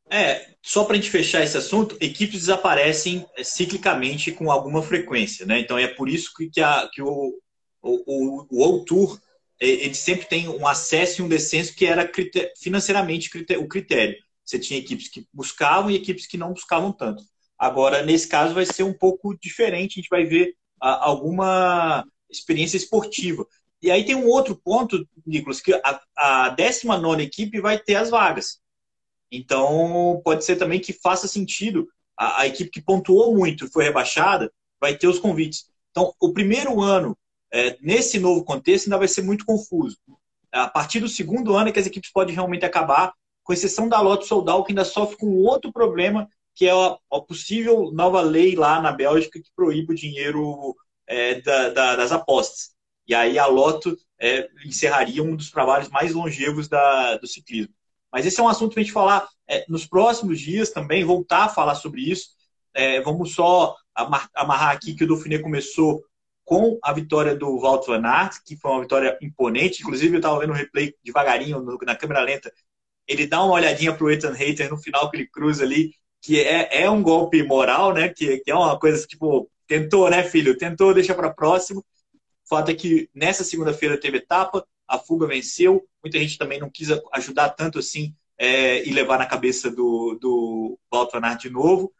É, 0.09 0.53
só 0.61 0.83
para 0.83 0.93
a 0.93 0.95
gente 0.97 1.09
fechar 1.09 1.43
esse 1.43 1.57
assunto, 1.57 1.97
equipes 1.99 2.41
desaparecem 2.41 3.25
é, 3.35 3.43
ciclicamente 3.43 4.31
com 4.31 4.51
alguma 4.51 4.81
frequência, 4.81 5.45
né? 5.45 5.59
Então 5.59 5.77
é 5.77 5.87
por 5.87 6.09
isso 6.09 6.31
que, 6.33 6.61
a, 6.61 6.87
que 6.91 7.01
o, 7.01 7.39
o, 7.81 8.45
o, 8.51 8.79
o 8.79 8.85
Tour 8.85 9.19
ele 9.59 9.93
sempre 9.93 10.27
tem 10.27 10.49
um 10.49 10.67
acesso 10.67 11.21
e 11.21 11.25
um 11.25 11.29
descenso 11.29 11.73
que 11.73 11.85
era 11.85 12.07
critério, 12.07 12.51
financeiramente 12.57 13.29
o 13.57 13.67
critério. 13.67 14.17
Você 14.45 14.59
tinha 14.59 14.79
equipes 14.79 15.09
que 15.09 15.27
buscavam 15.33 15.89
e 15.89 15.95
equipes 15.95 16.27
que 16.27 16.37
não 16.37 16.53
buscavam 16.53 16.91
tanto. 16.91 17.23
Agora, 17.57 18.03
nesse 18.03 18.27
caso, 18.27 18.53
vai 18.53 18.65
ser 18.65 18.83
um 18.83 18.93
pouco 18.93 19.35
diferente, 19.39 19.93
a 19.93 20.01
gente 20.01 20.09
vai 20.09 20.25
ver 20.25 20.55
a, 20.79 21.05
alguma 21.05 22.05
experiência 22.29 22.77
esportiva. 22.77 23.45
E 23.81 23.89
aí 23.89 24.05
tem 24.05 24.15
um 24.15 24.27
outro 24.27 24.55
ponto, 24.55 25.07
Nicolas, 25.25 25.61
que 25.61 25.73
a, 25.73 26.01
a 26.15 26.49
19 26.49 27.23
equipe 27.23 27.59
vai 27.59 27.79
ter 27.79 27.95
as 27.95 28.09
vagas. 28.09 28.59
Então, 29.31 30.21
pode 30.23 30.45
ser 30.45 30.55
também 30.57 30.79
que 30.79 30.93
faça 30.93 31.27
sentido. 31.27 31.87
A, 32.17 32.41
a 32.41 32.47
equipe 32.47 32.69
que 32.69 32.81
pontuou 32.81 33.35
muito 33.35 33.71
foi 33.71 33.83
rebaixada, 33.83 34.51
vai 34.79 34.97
ter 34.97 35.07
os 35.07 35.19
convites. 35.19 35.65
Então, 35.91 36.13
o 36.19 36.33
primeiro 36.33 36.81
ano, 36.81 37.17
é, 37.51 37.77
nesse 37.81 38.19
novo 38.19 38.43
contexto, 38.43 38.87
ainda 38.87 38.97
vai 38.97 39.07
ser 39.07 39.21
muito 39.21 39.45
confuso. 39.45 39.97
A 40.51 40.67
partir 40.69 40.99
do 40.99 41.09
segundo 41.09 41.55
ano 41.55 41.69
é 41.69 41.71
que 41.71 41.79
as 41.79 41.85
equipes 41.85 42.11
podem 42.11 42.33
realmente 42.33 42.65
acabar, 42.65 43.13
com 43.45 43.53
exceção 43.53 43.87
da 43.87 44.01
Loto 44.01 44.25
Soldal, 44.25 44.63
que 44.63 44.71
ainda 44.71 44.83
sofre 44.83 45.17
com 45.17 45.37
outro 45.43 45.71
problema, 45.71 46.27
que 46.55 46.65
é 46.65 46.71
a, 46.71 46.97
a 47.11 47.21
possível 47.21 47.91
nova 47.93 48.19
lei 48.21 48.55
lá 48.55 48.81
na 48.81 48.91
Bélgica 48.91 49.39
que 49.39 49.51
proíbe 49.55 49.93
o 49.93 49.95
dinheiro 49.95 50.75
é, 51.07 51.39
da, 51.41 51.69
da, 51.69 51.95
das 51.95 52.11
apostas. 52.11 52.71
E 53.07 53.13
aí 53.13 53.37
a 53.37 53.45
Loto 53.45 53.95
é, 54.19 54.49
encerraria 54.65 55.21
um 55.21 55.35
dos 55.35 55.51
trabalhos 55.51 55.89
mais 55.89 56.13
longevos 56.13 56.67
da, 56.67 57.17
do 57.17 57.27
ciclismo. 57.27 57.73
Mas 58.11 58.25
esse 58.25 58.39
é 58.39 58.43
um 58.43 58.47
assunto 58.47 58.73
para 58.73 58.81
a 58.81 58.83
gente 58.83 58.93
falar 58.93 59.27
é, 59.47 59.63
nos 59.69 59.85
próximos 59.85 60.39
dias 60.39 60.71
também, 60.71 61.03
voltar 61.03 61.43
a 61.43 61.49
falar 61.49 61.75
sobre 61.75 62.01
isso. 62.01 62.29
É, 62.73 62.99
vamos 63.01 63.35
só 63.35 63.75
amarrar 64.33 64.71
aqui 64.71 64.95
que 64.95 65.03
o 65.03 65.07
Dauphiné 65.07 65.37
começou 65.37 66.03
com 66.43 66.79
a 66.81 66.93
vitória 66.93 67.35
do 67.35 67.59
Walt 67.59 67.85
Van 67.85 68.05
Aert, 68.05 68.37
que 68.45 68.55
foi 68.55 68.71
uma 68.71 68.81
vitória 68.81 69.17
imponente. 69.21 69.81
Inclusive, 69.81 70.15
eu 70.15 70.19
estava 70.19 70.39
vendo 70.39 70.51
o 70.51 70.55
replay 70.55 70.95
devagarinho 71.03 71.63
na 71.83 71.95
câmera 71.95 72.21
lenta. 72.21 72.51
Ele 73.07 73.27
dá 73.27 73.43
uma 73.43 73.53
olhadinha 73.53 73.93
para 73.93 74.05
o 74.05 74.09
Ethan 74.09 74.33
Hayter 74.33 74.69
no 74.69 74.77
final 74.77 75.09
que 75.09 75.17
ele 75.17 75.27
cruza 75.27 75.63
ali, 75.63 75.93
que 76.21 76.39
é, 76.39 76.83
é 76.83 76.89
um 76.89 77.03
golpe 77.03 77.43
moral, 77.43 77.93
né? 77.93 78.09
Que, 78.09 78.39
que 78.39 78.51
é 78.51 78.55
uma 78.55 78.79
coisa 78.79 79.05
tipo, 79.05 79.49
tentou, 79.67 80.09
né, 80.09 80.23
filho? 80.23 80.57
Tentou, 80.57 80.93
deixa 80.93 81.13
para 81.13 81.33
próximo. 81.33 81.81
O 82.45 82.47
fato 82.47 82.71
é 82.71 82.75
que 82.75 83.09
nessa 83.13 83.43
segunda-feira 83.43 83.99
teve 83.99 84.17
etapa, 84.17 84.65
a 84.87 84.99
fuga 84.99 85.27
venceu, 85.27 85.83
muita 86.03 86.19
gente 86.19 86.37
também 86.37 86.59
não 86.59 86.69
quis 86.69 86.89
ajudar 87.13 87.49
tanto 87.49 87.79
assim 87.79 88.13
é, 88.37 88.87
e 88.87 88.91
levar 88.91 89.17
na 89.17 89.25
cabeça 89.25 89.71
do, 89.71 90.17
do 90.21 90.79
Valtonar 90.91 91.37
de 91.37 91.49
novo. 91.49 91.93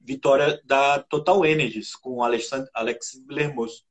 Vitória 0.00 0.60
da 0.64 0.98
Total 0.98 1.44
Energies 1.44 1.94
com 1.94 2.16
o 2.16 2.22
Alex 2.24 2.50
Lermoso. 3.28 3.84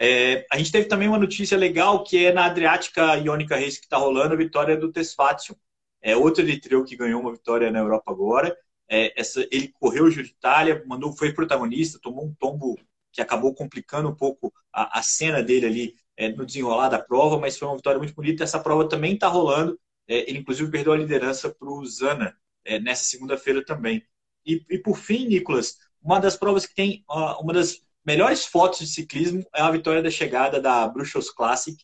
É, 0.00 0.46
a 0.52 0.56
gente 0.56 0.70
teve 0.70 0.86
também 0.86 1.08
uma 1.08 1.18
notícia 1.18 1.58
legal 1.58 2.04
que 2.04 2.26
é 2.26 2.32
na 2.32 2.44
Adriática 2.44 3.16
Iônica 3.16 3.56
Race 3.56 3.80
que 3.80 3.86
está 3.86 3.96
rolando 3.96 4.34
a 4.34 4.36
vitória 4.36 4.76
do 4.76 4.92
Tesfatio. 4.92 5.56
É 6.02 6.16
outro 6.16 6.42
eritreu 6.42 6.84
que 6.84 6.96
ganhou 6.96 7.20
uma 7.20 7.32
vitória 7.32 7.70
na 7.70 7.78
Europa 7.80 8.10
agora. 8.10 8.56
É, 8.88 9.18
essa, 9.20 9.46
ele 9.50 9.68
correu 9.68 10.04
o 10.04 10.10
Giro 10.10 10.26
de 10.26 10.32
Itália, 10.32 10.82
mandou, 10.86 11.12
foi 11.12 11.32
protagonista, 11.32 11.98
tomou 12.00 12.24
um 12.24 12.34
tombo 12.34 12.78
que 13.12 13.20
acabou 13.20 13.54
complicando 13.54 14.08
um 14.08 14.14
pouco 14.14 14.52
a, 14.72 14.98
a 14.98 15.02
cena 15.02 15.42
dele 15.42 15.66
ali 15.66 15.94
é, 16.16 16.28
no 16.28 16.46
desenrolar 16.46 16.88
da 16.88 16.98
prova, 16.98 17.38
mas 17.38 17.58
foi 17.58 17.68
uma 17.68 17.76
vitória 17.76 17.98
muito 17.98 18.14
bonita. 18.14 18.44
Essa 18.44 18.60
prova 18.60 18.88
também 18.88 19.14
está 19.14 19.28
rolando. 19.28 19.78
É, 20.06 20.28
ele, 20.28 20.38
inclusive, 20.38 20.70
perdeu 20.70 20.92
a 20.92 20.96
liderança 20.96 21.50
para 21.50 21.68
o 21.68 21.84
Zana 21.86 22.36
é, 22.64 22.78
nessa 22.78 23.04
segunda-feira 23.04 23.64
também. 23.64 24.02
E, 24.44 24.64
e, 24.70 24.78
por 24.78 24.96
fim, 24.96 25.26
Nicolas, 25.26 25.76
uma 26.02 26.18
das 26.18 26.36
provas 26.36 26.66
que 26.66 26.74
tem 26.74 27.04
uma 27.40 27.52
das 27.52 27.82
melhores 28.04 28.46
fotos 28.46 28.78
de 28.78 28.86
ciclismo 28.86 29.44
é 29.54 29.60
a 29.60 29.70
vitória 29.70 30.02
da 30.02 30.10
chegada 30.10 30.60
da 30.60 30.88
Bruxos 30.88 31.30
Classic, 31.30 31.76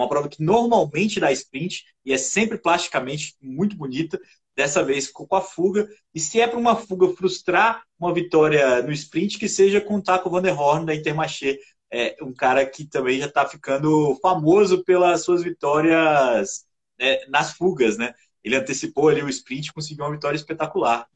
uma 0.00 0.08
prova 0.08 0.28
que 0.28 0.42
normalmente 0.42 1.20
dá 1.20 1.30
sprint 1.32 1.84
e 2.04 2.12
é 2.12 2.18
sempre 2.18 2.58
plasticamente 2.58 3.36
muito 3.40 3.76
bonita 3.76 4.20
dessa 4.56 4.82
vez 4.82 5.06
ficou 5.06 5.26
com 5.26 5.36
a 5.36 5.40
fuga. 5.40 5.88
E 6.14 6.20
se 6.20 6.40
é 6.40 6.46
para 6.46 6.58
uma 6.58 6.76
fuga 6.76 7.08
frustrar 7.14 7.82
uma 7.98 8.12
vitória 8.12 8.82
no 8.82 8.92
sprint, 8.92 9.38
que 9.38 9.48
seja 9.48 9.80
com 9.80 9.96
o 9.96 10.30
Van 10.30 10.42
der 10.42 10.58
Horn 10.58 10.86
da 10.86 10.94
Intermarché, 10.94 11.58
é, 11.92 12.16
um 12.22 12.32
cara 12.32 12.64
que 12.64 12.84
também 12.84 13.18
já 13.18 13.26
está 13.26 13.46
ficando 13.46 14.18
famoso 14.22 14.84
pelas 14.84 15.24
suas 15.24 15.42
vitórias 15.42 16.64
né, 16.98 17.24
nas 17.26 17.52
fugas, 17.52 17.96
né? 17.96 18.14
Ele 18.44 18.56
antecipou 18.56 19.08
ali 19.08 19.22
o 19.22 19.28
sprint 19.28 19.68
e 19.68 19.72
conseguiu 19.72 20.04
uma 20.04 20.12
vitória 20.12 20.36
espetacular. 20.36 21.06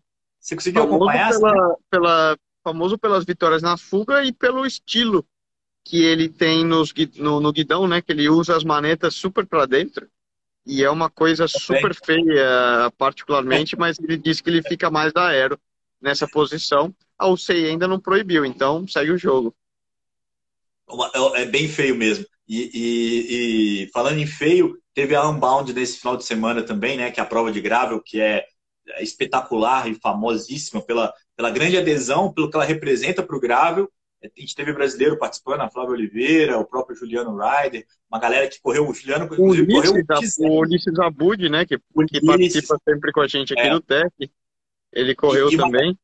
Você 0.41 0.57
conseguiu 0.57 0.83
famoso 0.83 1.05
acompanhar? 1.05 1.31
Pela, 1.31 1.77
pela, 1.91 2.39
famoso 2.63 2.99
pelas 2.99 3.25
vitórias 3.25 3.63
na 3.63 3.77
fuga 3.77 4.25
e 4.25 4.33
pelo 4.33 4.67
estilo 4.67 5.25
que 5.85 6.03
ele 6.03 6.29
tem 6.29 6.65
nos, 6.65 6.93
no, 7.17 7.41
no 7.41 7.53
guidão, 7.53 7.87
né? 7.87 8.01
Que 8.01 8.13
ele 8.13 8.29
usa 8.29 8.57
as 8.57 8.65
manetas 8.65 9.15
super 9.15 9.47
para 9.47 9.67
dentro. 9.67 10.09
E 10.67 10.83
é 10.83 10.91
uma 10.91 11.11
coisa 11.11 11.47
super 11.47 11.95
feia, 11.95 12.91
particularmente, 12.97 13.77
mas 13.77 13.99
ele 13.99 14.17
disse 14.17 14.43
que 14.43 14.49
ele 14.49 14.63
fica 14.63 14.91
mais 14.91 15.13
da 15.13 15.27
aero 15.27 15.61
nessa 16.01 16.27
posição. 16.27 16.95
A 17.19 17.29
UCI 17.29 17.67
ainda 17.67 17.87
não 17.87 18.01
proibiu, 18.01 18.47
então 18.47 18.89
segue 18.89 19.13
o 19.13 19.19
jogo. 19.19 19.55
É, 21.15 21.43
é 21.43 21.45
bem 21.45 21.69
feio 21.69 21.95
mesmo. 21.95 22.25
E, 22.49 22.71
e, 22.75 23.85
e, 23.85 23.91
falando 23.93 24.19
em 24.19 24.27
feio, 24.27 24.79
teve 24.95 25.15
a 25.15 25.29
Unbound 25.29 25.73
nesse 25.73 25.99
final 25.99 26.17
de 26.17 26.25
semana 26.25 26.63
também, 26.63 26.97
né? 26.97 27.11
Que 27.11 27.21
é 27.21 27.23
a 27.23 27.27
prova 27.27 27.53
de 27.53 27.61
gravel, 27.61 28.01
que 28.01 28.21
é 28.21 28.47
espetacular 29.01 29.89
e 29.89 29.95
famosíssima 29.95 30.81
pela, 30.83 31.13
pela 31.37 31.51
grande 31.51 31.77
adesão, 31.77 32.33
pelo 32.33 32.51
que 32.51 32.57
ela 32.57 32.65
representa 32.65 33.23
para 33.23 33.37
o 33.37 33.41
Gravel. 33.41 33.91
A 34.25 34.41
gente 34.41 34.55
teve 34.55 34.73
brasileiro 34.73 35.19
participando, 35.19 35.61
a 35.61 35.71
Flávia 35.71 35.93
Oliveira, 35.93 36.59
o 36.59 36.65
próprio 36.65 36.97
Juliano 36.97 37.37
Ryder, 37.37 37.87
uma 38.11 38.19
galera 38.19 38.49
que 38.49 38.61
correu, 38.61 38.89
o 38.89 38.95
Juliano 38.95 39.29
o 39.31 39.43
Ulisses, 39.51 40.37
correu 40.37 40.53
o 40.53 40.61
Ulisses 40.61 40.99
Abud, 40.99 41.49
né, 41.51 41.67
que, 41.67 41.79
que 42.09 42.25
participa 42.25 42.79
sempre 42.89 43.13
com 43.13 43.21
a 43.21 43.27
gente 43.27 43.53
aqui 43.53 43.69
é. 43.69 43.71
no 43.71 43.81
TEC, 43.81 44.31
ele 44.93 45.15
correu 45.15 45.51
e, 45.51 45.57
também. 45.57 45.91
Uma, 45.91 45.99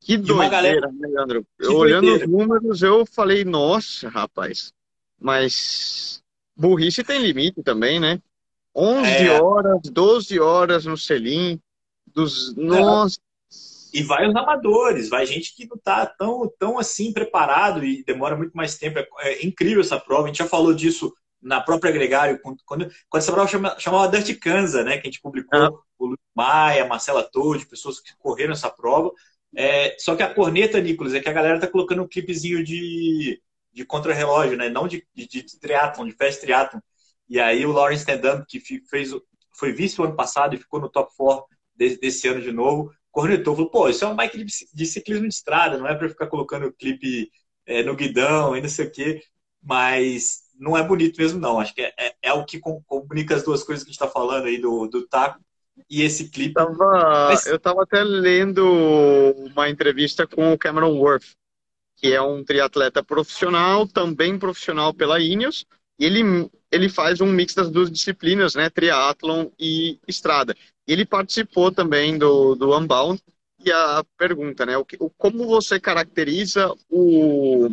que 0.00 0.16
doideira, 0.16 0.48
galera, 0.50 0.92
né, 0.92 1.08
Leandro? 1.08 1.46
Olhando 1.68 2.14
os 2.14 2.28
números, 2.28 2.82
eu 2.82 3.04
falei, 3.04 3.44
nossa, 3.44 4.08
rapaz, 4.08 4.72
mas 5.18 6.22
burrice 6.54 7.02
tem 7.02 7.20
limite 7.20 7.62
também, 7.64 7.98
né? 7.98 8.22
11 8.74 9.08
é. 9.08 9.42
horas, 9.42 9.80
12 9.90 10.38
horas 10.38 10.84
no 10.84 10.96
selim, 10.96 11.60
dos... 12.06 12.54
Nossa, 12.54 13.18
e 13.92 14.02
vai 14.02 14.28
os 14.28 14.34
amadores, 14.34 15.08
vai 15.08 15.26
gente 15.26 15.54
que 15.54 15.66
não 15.66 15.76
está 15.76 16.06
tão, 16.06 16.50
tão 16.58 16.78
assim 16.78 17.12
preparado 17.12 17.84
e 17.84 18.04
demora 18.04 18.36
muito 18.36 18.54
mais 18.54 18.76
tempo. 18.76 18.98
É, 18.98 19.08
é, 19.20 19.46
incrível 19.46 19.80
essa 19.80 19.98
prova. 19.98 20.24
A 20.24 20.26
gente 20.28 20.38
já 20.38 20.46
falou 20.46 20.74
disso 20.74 21.14
na 21.40 21.60
própria 21.60 21.92
Gregário, 21.92 22.40
quando, 22.42 22.58
quando 22.64 22.90
essa 23.14 23.32
prova 23.32 23.48
chama, 23.48 23.78
chamava 23.78 24.08
Dirty 24.08 24.34
Kanza, 24.34 24.82
né? 24.82 24.98
Que 24.98 25.06
a 25.06 25.10
gente 25.10 25.20
publicou 25.20 25.58
ah. 25.58 25.70
o 25.98 26.06
Luiz 26.06 26.18
Maia, 26.34 26.86
Marcela 26.86 27.22
Todd, 27.22 27.64
pessoas 27.66 28.00
que 28.00 28.16
correram 28.18 28.52
essa 28.52 28.70
prova. 28.70 29.12
É, 29.54 29.96
só 29.98 30.16
que 30.16 30.22
a 30.22 30.34
corneta, 30.34 30.80
Nicolas, 30.80 31.14
é 31.14 31.20
que 31.20 31.28
a 31.28 31.32
galera 31.32 31.60
tá 31.60 31.66
colocando 31.66 32.02
um 32.02 32.08
clipezinho 32.08 32.64
de, 32.64 33.40
de 33.72 33.84
contra-relógio, 33.84 34.56
né? 34.56 34.68
Não 34.68 34.88
de, 34.88 35.06
de, 35.14 35.26
de 35.26 35.60
triatlon, 35.60 36.06
de 36.06 36.12
fast 36.12 36.40
triatlon. 36.40 36.80
E 37.28 37.40
aí 37.40 37.64
o 37.64 37.72
Lawrence 37.72 38.04
Tendam, 38.04 38.44
que 38.46 38.60
fez, 38.60 39.10
foi 39.56 39.72
vice 39.72 40.00
o 40.00 40.04
ano 40.04 40.16
passado 40.16 40.54
e 40.54 40.58
ficou 40.58 40.80
no 40.80 40.88
top 40.88 41.12
4 41.16 41.44
desse, 41.74 42.00
desse 42.00 42.28
ano 42.28 42.40
de 42.40 42.52
novo, 42.52 42.92
cornetou, 43.16 43.56
falou, 43.56 43.70
pô, 43.70 43.88
isso 43.88 44.04
é 44.04 44.08
uma 44.08 44.14
bike 44.14 44.44
de 44.44 44.84
ciclismo 44.86 45.26
de 45.26 45.32
estrada, 45.32 45.78
não 45.78 45.88
é 45.88 45.94
para 45.94 46.06
ficar 46.06 46.26
colocando 46.26 46.66
o 46.66 46.72
clipe 46.72 47.30
é, 47.64 47.82
no 47.82 47.96
guidão 47.96 48.54
e 48.54 48.60
não 48.60 48.68
sei 48.68 48.84
o 48.84 48.90
quê, 48.90 49.22
mas 49.62 50.42
não 50.60 50.76
é 50.76 50.82
bonito 50.82 51.18
mesmo 51.18 51.40
não, 51.40 51.58
acho 51.58 51.74
que 51.74 51.80
é, 51.80 51.94
é, 51.98 52.14
é 52.24 52.32
o 52.34 52.44
que 52.44 52.60
comunica 52.60 53.34
as 53.34 53.42
duas 53.42 53.62
coisas 53.62 53.82
que 53.82 53.88
a 53.88 53.92
gente 53.92 54.02
está 54.02 54.06
falando 54.06 54.44
aí 54.44 54.58
do, 54.58 54.86
do 54.86 55.08
taco 55.08 55.40
e 55.88 56.02
esse 56.02 56.28
clipe. 56.28 56.52
Tava, 56.52 56.74
mas... 56.74 57.46
Eu 57.46 57.56
estava 57.56 57.84
até 57.84 58.04
lendo 58.04 58.66
uma 59.50 59.70
entrevista 59.70 60.26
com 60.26 60.52
o 60.52 60.58
Cameron 60.58 60.98
Worth, 60.98 61.36
que 61.96 62.12
é 62.12 62.20
um 62.20 62.44
triatleta 62.44 63.02
profissional, 63.02 63.88
também 63.88 64.38
profissional 64.38 64.92
pela 64.92 65.18
Ineos, 65.18 65.64
e 65.98 66.04
ele, 66.04 66.50
ele 66.70 66.88
faz 66.88 67.20
um 67.20 67.26
mix 67.26 67.54
das 67.54 67.70
duas 67.70 67.90
disciplinas, 67.90 68.54
né, 68.54 68.68
triatlon 68.68 69.48
e 69.58 69.98
estrada. 70.06 70.54
Ele 70.86 71.04
participou 71.04 71.72
também 71.72 72.18
do, 72.18 72.54
do 72.54 72.76
Unbound. 72.76 73.22
E 73.64 73.72
a 73.72 74.04
pergunta, 74.16 74.66
né? 74.66 74.76
O 74.76 74.84
que, 74.84 74.96
o, 75.00 75.10
como 75.10 75.46
você 75.46 75.80
caracteriza 75.80 76.72
o, 76.88 77.66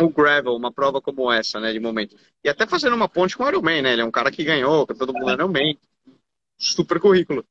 o 0.00 0.08
gravel, 0.08 0.54
uma 0.54 0.72
prova 0.72 1.00
como 1.00 1.30
essa, 1.30 1.60
né, 1.60 1.72
de 1.72 1.80
momento? 1.80 2.16
E 2.42 2.48
até 2.48 2.66
fazendo 2.66 2.94
uma 2.94 3.08
ponte 3.08 3.36
com 3.36 3.44
o 3.44 3.48
Ironman, 3.48 3.82
né? 3.82 3.92
Ele 3.92 4.02
é 4.02 4.04
um 4.04 4.10
cara 4.10 4.30
que 4.30 4.44
ganhou, 4.44 4.86
que 4.86 4.94
todo 4.94 5.12
mundo 5.12 5.30
é 5.30 5.34
Ironman. 5.34 5.78
Super 6.56 7.00
currículo. 7.00 7.44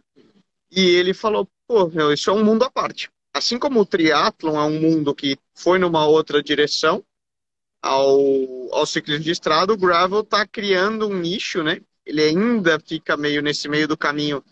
E 0.72 0.82
ele 0.82 1.13
falou, 1.13 1.48
pô, 1.68 1.88
meu, 1.89 2.12
isso 2.12 2.30
é 2.30 2.34
um 2.34 2.44
mundo 2.44 2.63
à 2.63 2.72
parte. 2.72 3.12
Assim 3.34 3.60
como 3.60 3.82
o 3.82 3.86
triatlon 3.86 4.58
é 4.58 4.63
um 4.63 4.80
mundo 4.80 5.13
que 5.13 5.38
foi 5.54 5.78
numa 5.78 6.08
outra 6.08 6.42
direção 6.42 7.04
ao, 7.84 8.10
ao 8.72 8.86
ciclismo 8.86 9.26
de 9.26 9.32
estrada, 9.32 9.74
o 9.74 9.78
gravel 9.78 10.22
está 10.22 10.48
criando 10.48 11.08
um 11.08 11.19
nicho, 11.19 11.62
né? 11.62 11.82
ele 12.06 12.22
ainda 12.22 12.80
fica 12.80 13.15
meio 13.15 13.41
nesse 13.41 13.67
meio 13.67 13.88
do 13.88 13.98
caminho 13.98 14.43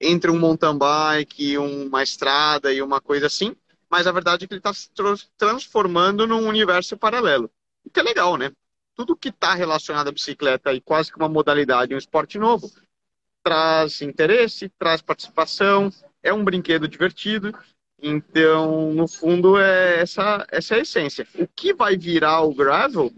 entre 0.00 0.30
um 0.30 0.38
mountain 0.38 0.76
bike, 0.76 1.56
uma 1.58 2.02
estrada 2.02 2.72
e 2.72 2.82
uma 2.82 3.00
coisa 3.00 3.26
assim, 3.26 3.56
mas 3.90 4.06
a 4.06 4.12
verdade 4.12 4.44
é 4.44 4.48
que 4.48 4.54
ele 4.54 4.60
está 4.60 4.74
se 4.74 4.90
transformando 5.36 6.26
num 6.26 6.46
universo 6.46 6.96
paralelo. 6.96 7.50
O 7.84 7.90
que 7.90 8.00
é 8.00 8.02
legal, 8.02 8.36
né? 8.36 8.52
Tudo 8.94 9.16
que 9.16 9.28
está 9.28 9.54
relacionado 9.54 10.08
à 10.08 10.12
bicicleta 10.12 10.72
e 10.72 10.80
quase 10.80 11.10
que 11.10 11.18
uma 11.18 11.28
modalidade, 11.28 11.94
um 11.94 11.98
esporte 11.98 12.38
novo, 12.38 12.70
traz 13.42 14.02
interesse, 14.02 14.68
traz 14.78 15.00
participação, 15.00 15.90
é 16.22 16.32
um 16.32 16.44
brinquedo 16.44 16.88
divertido. 16.88 17.56
Então, 18.06 18.92
no 18.92 19.08
fundo, 19.08 19.58
é 19.58 20.02
essa, 20.02 20.46
essa 20.52 20.74
é 20.74 20.78
a 20.78 20.82
essência. 20.82 21.26
O 21.38 21.48
que 21.48 21.72
vai 21.72 21.96
virar 21.96 22.42
o 22.42 22.54
gravel 22.54 23.10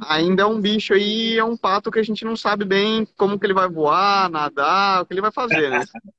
ainda 0.00 0.44
é 0.44 0.46
um 0.46 0.60
bicho 0.60 0.94
aí, 0.94 1.36
é 1.36 1.42
um 1.42 1.56
pato 1.56 1.90
que 1.90 1.98
a 1.98 2.02
gente 2.04 2.24
não 2.24 2.36
sabe 2.36 2.64
bem 2.64 3.04
como 3.16 3.36
que 3.36 3.44
ele 3.44 3.52
vai 3.52 3.68
voar, 3.68 4.30
nadar, 4.30 5.02
o 5.02 5.06
que 5.06 5.12
ele 5.12 5.20
vai 5.20 5.32
fazer, 5.32 5.70
né? 5.70 5.84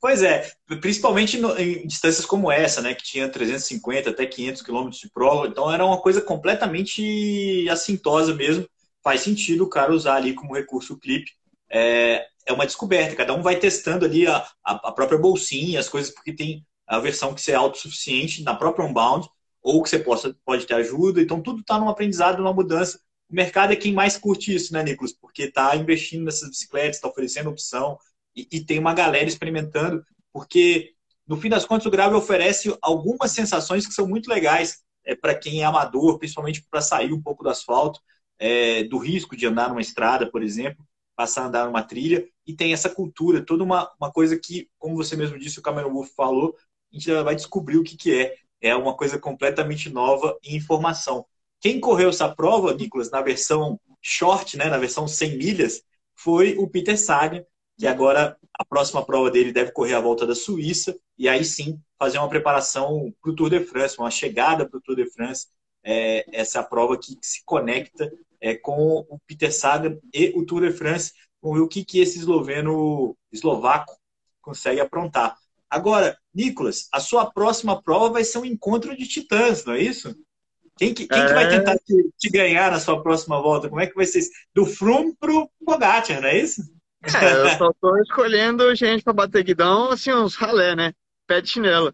Pois 0.00 0.22
é, 0.22 0.52
principalmente 0.80 1.36
no, 1.36 1.58
em 1.58 1.84
distâncias 1.84 2.24
como 2.24 2.50
essa, 2.50 2.80
né, 2.80 2.94
que 2.94 3.02
tinha 3.02 3.28
350 3.28 4.10
até 4.10 4.24
500 4.24 4.62
quilômetros 4.62 5.00
de 5.00 5.10
prova, 5.10 5.48
então 5.48 5.68
era 5.68 5.84
uma 5.84 6.00
coisa 6.00 6.20
completamente 6.20 7.68
assintosa 7.68 8.32
mesmo. 8.36 8.68
Faz 9.02 9.22
sentido 9.22 9.64
o 9.64 9.68
cara 9.68 9.92
usar 9.92 10.14
ali 10.14 10.32
como 10.32 10.54
recurso 10.54 10.94
o 10.94 10.96
clipe. 10.96 11.32
É, 11.68 12.24
é 12.46 12.52
uma 12.52 12.66
descoberta, 12.66 13.16
cada 13.16 13.34
um 13.34 13.42
vai 13.42 13.56
testando 13.56 14.04
ali 14.04 14.28
a, 14.28 14.46
a 14.62 14.92
própria 14.92 15.18
bolsinha, 15.18 15.80
as 15.80 15.88
coisas, 15.88 16.14
porque 16.14 16.32
tem 16.32 16.64
a 16.88 16.98
versão 16.98 17.34
que 17.34 17.40
você 17.40 17.52
é 17.52 17.54
autossuficiente 17.54 18.42
na 18.42 18.54
própria 18.54 18.86
Unbound, 18.86 19.28
ou 19.62 19.82
que 19.82 19.90
você 19.90 19.98
possa, 19.98 20.34
pode 20.44 20.66
ter 20.66 20.74
ajuda. 20.74 21.20
Então, 21.20 21.42
tudo 21.42 21.60
está 21.60 21.78
num 21.78 21.88
aprendizado, 21.88 22.38
numa 22.38 22.52
mudança. 22.52 22.98
O 23.30 23.34
mercado 23.34 23.72
é 23.72 23.76
quem 23.76 23.92
mais 23.92 24.16
curte 24.16 24.54
isso, 24.54 24.72
né, 24.72 24.82
Nicolas? 24.82 25.12
Porque 25.12 25.44
está 25.44 25.76
investindo 25.76 26.24
nessas 26.24 26.48
bicicletas, 26.48 26.96
está 26.96 27.08
oferecendo 27.08 27.50
opção 27.50 27.98
e, 28.34 28.48
e, 28.52 28.60
tem 28.64 28.78
uma 28.78 28.94
galera 28.94 29.28
experimentando, 29.28 30.02
porque 30.32 30.92
no 31.26 31.36
fim 31.36 31.48
das 31.48 31.64
contas 31.64 31.86
o 31.86 31.90
Gravel 31.90 32.18
oferece 32.18 32.74
algumas 32.80 33.32
sensações 33.32 33.86
que 33.86 33.92
são 33.92 34.06
muito 34.06 34.30
legais 34.30 34.78
é, 35.04 35.14
para 35.14 35.34
quem 35.34 35.60
é 35.60 35.64
amador, 35.64 36.18
principalmente 36.18 36.64
para 36.70 36.80
sair 36.80 37.12
um 37.12 37.20
pouco 37.20 37.42
do 37.42 37.50
asfalto, 37.50 38.00
é, 38.38 38.84
do 38.84 38.96
risco 38.98 39.36
de 39.36 39.46
andar 39.46 39.68
numa 39.68 39.80
estrada, 39.80 40.30
por 40.30 40.42
exemplo, 40.42 40.86
passar 41.16 41.42
a 41.42 41.46
andar 41.46 41.66
numa 41.66 41.82
trilha, 41.82 42.26
e 42.46 42.54
tem 42.54 42.72
essa 42.72 42.88
cultura, 42.88 43.44
toda 43.44 43.64
uma, 43.64 43.90
uma 44.00 44.12
coisa 44.12 44.38
que, 44.38 44.70
como 44.78 44.94
você 44.94 45.16
mesmo 45.16 45.38
disse, 45.38 45.58
o 45.58 45.62
Cameron 45.62 45.92
Wolf 45.92 46.10
falou, 46.14 46.54
a 46.92 46.96
gente 46.96 47.22
vai 47.22 47.34
descobrir 47.34 47.78
o 47.78 47.84
que, 47.84 47.96
que 47.96 48.14
é 48.14 48.36
é 48.60 48.74
uma 48.74 48.96
coisa 48.96 49.18
completamente 49.18 49.88
nova 49.88 50.36
em 50.42 50.56
informação. 50.56 51.24
Quem 51.60 51.80
correu 51.80 52.10
essa 52.10 52.28
prova, 52.28 52.74
Nicolas, 52.74 53.10
na 53.10 53.20
versão 53.22 53.80
short, 54.00 54.56
né, 54.56 54.66
na 54.66 54.78
versão 54.78 55.06
100 55.08 55.36
milhas, 55.36 55.82
foi 56.14 56.56
o 56.56 56.68
Peter 56.68 56.98
Sagan, 56.98 57.44
que 57.76 57.86
agora 57.86 58.36
a 58.54 58.64
próxima 58.64 59.04
prova 59.04 59.30
dele 59.30 59.52
deve 59.52 59.72
correr 59.72 59.94
a 59.94 60.00
volta 60.00 60.26
da 60.26 60.34
Suíça, 60.34 60.98
e 61.16 61.28
aí 61.28 61.44
sim 61.44 61.80
fazer 61.98 62.18
uma 62.18 62.28
preparação 62.28 63.12
para 63.20 63.30
o 63.30 63.34
Tour 63.34 63.50
de 63.50 63.60
France, 63.60 63.98
uma 63.98 64.10
chegada 64.10 64.68
para 64.68 64.78
o 64.78 64.80
Tour 64.80 64.96
de 64.96 65.06
France. 65.10 65.46
É, 65.82 66.24
essa 66.32 66.60
é 66.60 66.62
prova 66.62 66.98
que 66.98 67.16
se 67.22 67.42
conecta 67.44 68.10
é, 68.40 68.54
com 68.54 69.06
o 69.08 69.18
Peter 69.26 69.52
Sagan 69.52 69.98
e 70.12 70.32
o 70.36 70.44
Tour 70.44 70.62
de 70.62 70.72
France. 70.72 71.12
Vamos 71.40 71.58
ver 71.58 71.64
o 71.64 71.68
que, 71.68 71.84
que 71.84 72.00
esse 72.00 72.18
esloveno, 72.18 73.16
eslovaco 73.32 73.96
consegue 74.40 74.80
aprontar. 74.80 75.36
Agora, 75.70 76.16
Nicolas, 76.34 76.88
a 76.92 77.00
sua 77.00 77.30
próxima 77.30 77.80
prova 77.82 78.10
vai 78.10 78.24
ser 78.24 78.38
um 78.38 78.44
encontro 78.44 78.96
de 78.96 79.06
titãs, 79.06 79.64
não 79.64 79.74
é 79.74 79.82
isso? 79.82 80.14
Quem, 80.78 80.94
que, 80.94 81.06
quem 81.06 81.20
é... 81.20 81.26
que 81.26 81.34
vai 81.34 81.44
é. 81.44 81.48
tentar 81.48 81.76
te, 81.78 82.10
te, 82.16 82.30
ganhar 82.30 82.70
na 82.70 82.78
sua 82.78 83.02
próxima 83.02 83.40
volta? 83.42 83.68
Como 83.68 83.80
é 83.80 83.86
que 83.86 83.94
vai 83.94 84.06
ser 84.06 84.20
isso? 84.20 84.30
Do 84.54 84.64
Froome 84.64 85.14
pro 85.18 85.50
Pogacar, 85.64 86.20
não 86.20 86.28
é 86.28 86.38
isso? 86.38 86.62
É, 87.02 87.32
eu 87.32 87.58
só 87.58 87.72
tô 87.80 87.96
escolhendo 88.02 88.74
gente 88.74 89.02
para 89.02 89.12
bater 89.12 89.44
guidão, 89.44 89.90
assim, 89.90 90.12
uns 90.12 90.36
ralé, 90.36 90.74
né? 90.74 90.92
Pé 91.26 91.40
de 91.40 91.48
chinelo. 91.48 91.92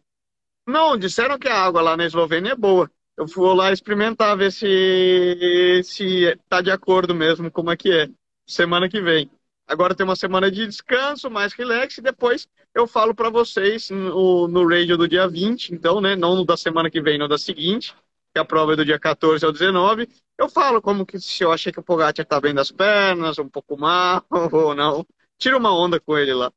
Não, 0.66 0.96
disseram 0.96 1.38
que 1.38 1.48
a 1.48 1.62
água 1.62 1.82
lá 1.82 1.96
na 1.96 2.06
Eslovênia 2.06 2.52
é 2.52 2.56
boa. 2.56 2.90
Eu 3.16 3.26
vou 3.26 3.54
lá 3.54 3.72
experimentar, 3.72 4.36
ver 4.36 4.50
se, 4.50 5.80
se 5.84 6.38
tá 6.48 6.60
de 6.60 6.70
acordo 6.70 7.14
mesmo, 7.14 7.50
como 7.50 7.70
é 7.70 7.76
que 7.76 7.90
é. 7.92 8.08
Semana 8.46 8.88
que 8.88 9.00
vem. 9.00 9.30
Agora 9.66 9.94
tem 9.94 10.04
uma 10.04 10.16
semana 10.16 10.50
de 10.50 10.66
descanso, 10.66 11.30
mais 11.30 11.52
relax, 11.54 11.98
e 11.98 12.02
depois 12.02 12.46
eu 12.74 12.86
falo 12.86 13.14
para 13.14 13.30
vocês 13.30 13.88
no, 13.90 14.46
no 14.46 14.68
radio 14.68 14.96
do 14.98 15.08
dia 15.08 15.26
20, 15.26 15.74
então, 15.74 16.00
né? 16.00 16.14
Não 16.14 16.36
no 16.36 16.44
da 16.44 16.56
semana 16.56 16.90
que 16.90 17.00
vem, 17.00 17.18
no 17.18 17.26
da 17.26 17.38
seguinte, 17.38 17.94
que 18.34 18.38
a 18.38 18.44
prova 18.44 18.74
é 18.74 18.76
do 18.76 18.84
dia 18.84 18.98
14 18.98 19.44
ao 19.44 19.52
19. 19.52 20.06
Eu 20.36 20.48
falo 20.48 20.82
como 20.82 21.06
que 21.06 21.18
se 21.18 21.42
eu 21.42 21.50
achei 21.50 21.72
que 21.72 21.80
o 21.80 21.82
Pogacar 21.82 22.26
tá 22.26 22.40
bem 22.40 22.52
das 22.52 22.70
pernas, 22.70 23.38
um 23.38 23.48
pouco 23.48 23.76
mal 23.76 24.24
ou 24.52 24.74
não. 24.74 25.06
Tira 25.38 25.56
uma 25.56 25.74
onda 25.74 25.98
com 25.98 26.18
ele 26.18 26.34
lá. 26.34 26.52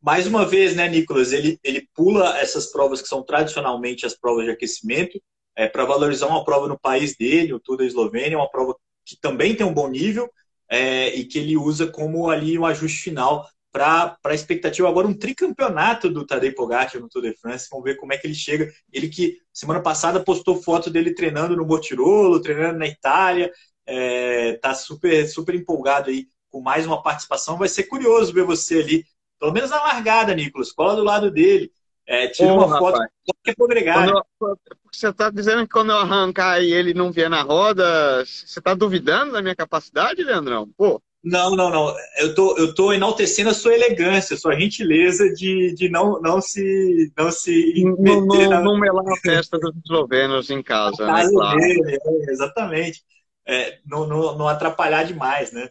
Mais 0.00 0.26
uma 0.26 0.46
vez, 0.46 0.76
né, 0.76 0.88
Nicolas? 0.88 1.32
Ele, 1.32 1.58
ele 1.64 1.86
pula 1.94 2.38
essas 2.38 2.66
provas 2.66 3.02
que 3.02 3.08
são 3.08 3.22
tradicionalmente 3.22 4.06
as 4.06 4.14
provas 4.14 4.44
de 4.44 4.50
aquecimento 4.50 5.20
é, 5.56 5.68
para 5.68 5.84
valorizar 5.84 6.26
uma 6.26 6.44
prova 6.44 6.68
no 6.68 6.78
país 6.78 7.16
dele, 7.16 7.52
o 7.52 7.60
Tour 7.60 7.78
da 7.78 7.84
Eslovênia, 7.84 8.38
uma 8.38 8.50
prova 8.50 8.76
que 9.04 9.16
também 9.16 9.54
tem 9.54 9.66
um 9.66 9.74
bom 9.74 9.88
nível 9.88 10.30
é, 10.70 11.14
e 11.14 11.24
que 11.24 11.38
ele 11.38 11.56
usa 11.56 11.86
como 11.86 12.30
ali 12.30 12.58
um 12.58 12.64
ajuste 12.64 12.98
final 13.02 13.48
para 13.72 14.16
a 14.24 14.34
expectativa 14.34 14.88
agora 14.88 15.06
um 15.06 15.14
tricampeonato 15.14 16.10
do 16.10 16.26
Tadej 16.26 16.54
Pogacar 16.54 17.00
no 17.00 17.08
Tour 17.08 17.22
de 17.22 17.36
France. 17.36 17.68
Vamos 17.70 17.84
ver 17.84 17.96
como 17.96 18.12
é 18.12 18.18
que 18.18 18.26
ele 18.26 18.34
chega. 18.34 18.70
Ele 18.92 19.08
que 19.08 19.38
semana 19.52 19.80
passada 19.80 20.22
postou 20.22 20.60
foto 20.60 20.90
dele 20.90 21.14
treinando 21.14 21.56
no 21.56 21.66
Mortirolo, 21.66 22.40
treinando 22.40 22.78
na 22.78 22.86
Itália, 22.86 23.52
é, 23.86 24.54
tá 24.54 24.74
super 24.74 25.28
super 25.28 25.54
empolgado 25.54 26.10
aí 26.10 26.26
com 26.50 26.60
mais 26.60 26.86
uma 26.86 27.02
participação. 27.02 27.56
Vai 27.58 27.68
ser 27.68 27.84
curioso 27.84 28.32
ver 28.32 28.44
você 28.44 28.80
ali, 28.80 29.04
pelo 29.38 29.52
menos 29.52 29.70
na 29.70 29.78
largada, 29.78 30.34
Nicolas. 30.34 30.72
Cola 30.72 30.96
do 30.96 31.04
lado 31.04 31.30
dele. 31.30 31.70
É, 32.06 32.26
tira 32.28 32.52
uma 32.52 32.78
foto 32.78 32.98
que 33.44 33.50
é 33.50 33.54
pro 33.54 33.68
gregário. 33.68 34.20
você 34.92 35.08
está 35.08 35.30
dizendo 35.30 35.62
que 35.62 35.72
quando 35.72 35.90
eu 35.90 35.98
arrancar 35.98 36.60
e 36.60 36.72
ele 36.72 36.92
não 36.92 37.12
vier 37.12 37.30
na 37.30 37.42
roda, 37.42 38.24
você 38.24 38.58
está 38.58 38.74
duvidando 38.74 39.32
da 39.32 39.42
minha 39.42 39.54
capacidade, 39.54 40.22
Leandrão? 40.22 40.68
Pô. 40.76 41.00
Não, 41.22 41.54
não, 41.54 41.68
não. 41.70 41.94
Eu 42.18 42.34
tô, 42.34 42.56
eu 42.56 42.74
tô 42.74 42.92
enaltecendo 42.92 43.50
a 43.50 43.54
sua 43.54 43.74
elegância, 43.74 44.34
a 44.34 44.38
sua 44.38 44.58
gentileza 44.58 45.30
de, 45.34 45.74
de 45.74 45.88
não, 45.90 46.18
não 46.20 46.40
se. 46.40 47.12
Não, 47.16 47.30
se 47.30 47.84
não, 47.84 48.24
não, 48.24 48.48
na... 48.48 48.60
não 48.60 48.78
melar 48.78 49.06
a 49.06 49.16
festa 49.16 49.58
dos 49.58 49.74
eslovenos 49.84 50.48
em 50.50 50.62
casa, 50.62 51.06
né? 51.06 51.28
Claro. 51.30 51.60
É, 51.60 52.32
exatamente. 52.32 53.02
É, 53.46 53.78
não, 53.84 54.06
não, 54.06 54.38
não 54.38 54.48
atrapalhar 54.48 55.04
demais, 55.04 55.52
né? 55.52 55.68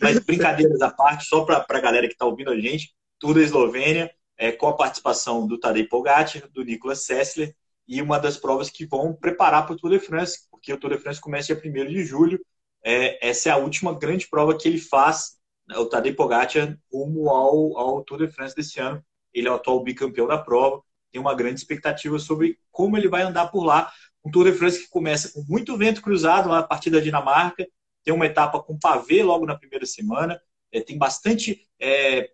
Mas 0.00 0.20
brincadeiras 0.20 0.80
à 0.80 0.90
parte, 0.90 1.24
só 1.24 1.44
para 1.44 1.66
a 1.68 1.80
galera 1.80 2.06
que 2.06 2.12
está 2.12 2.24
ouvindo 2.24 2.50
a 2.50 2.60
gente, 2.60 2.94
tudo 3.18 3.40
a 3.40 3.42
Eslovênia, 3.42 4.08
é, 4.38 4.52
com 4.52 4.68
a 4.68 4.76
participação 4.76 5.46
do 5.46 5.58
Tadej 5.58 5.88
Pogacar, 5.88 6.48
do 6.52 6.64
Nicolas 6.64 7.04
Sessler, 7.04 7.54
e 7.86 8.00
uma 8.00 8.18
das 8.18 8.36
provas 8.36 8.70
que 8.70 8.86
vão 8.86 9.12
preparar 9.14 9.66
para 9.66 9.74
o 9.74 9.76
Tour 9.76 9.90
de 9.90 9.98
France, 9.98 10.46
porque 10.50 10.72
o 10.72 10.78
Tour 10.78 10.90
de 10.90 10.98
France 10.98 11.20
começa 11.20 11.54
dia 11.54 11.84
1 11.84 11.86
de 11.88 12.04
julho. 12.04 12.38
É, 12.84 13.28
essa 13.28 13.48
é 13.48 13.52
a 13.52 13.56
última 13.56 13.98
grande 13.98 14.28
prova 14.28 14.56
que 14.56 14.68
ele 14.68 14.78
faz, 14.78 15.38
né, 15.66 15.76
o 15.78 15.86
Tadej 15.86 16.14
Pogacar, 16.14 16.78
rumo 16.92 17.28
ao, 17.30 17.76
ao 17.78 18.04
Tour 18.04 18.18
de 18.18 18.28
France 18.28 18.54
desse 18.54 18.78
ano. 18.78 19.02
Ele 19.32 19.48
é 19.48 19.50
o 19.50 19.54
atual 19.54 19.82
bicampeão 19.82 20.26
da 20.26 20.38
prova, 20.38 20.82
tem 21.10 21.20
uma 21.20 21.34
grande 21.34 21.60
expectativa 21.60 22.18
sobre 22.18 22.58
como 22.70 22.96
ele 22.96 23.08
vai 23.08 23.22
andar 23.22 23.48
por 23.48 23.64
lá. 23.64 23.90
Um 24.24 24.30
Tour 24.30 24.44
de 24.44 24.56
France 24.56 24.80
que 24.80 24.88
começa 24.88 25.32
com 25.32 25.42
muito 25.48 25.76
vento 25.76 26.02
cruzado 26.02 26.48
lá 26.48 26.58
a 26.58 26.62
partir 26.62 26.90
da 26.90 27.00
Dinamarca, 27.00 27.66
tem 28.04 28.14
uma 28.14 28.26
etapa 28.26 28.62
com 28.62 28.78
pavê 28.78 29.22
logo 29.22 29.46
na 29.46 29.56
primeira 29.56 29.86
semana, 29.86 30.40
é, 30.72 30.80
tem 30.80 30.98
bastante 30.98 31.66
é, 31.80 32.30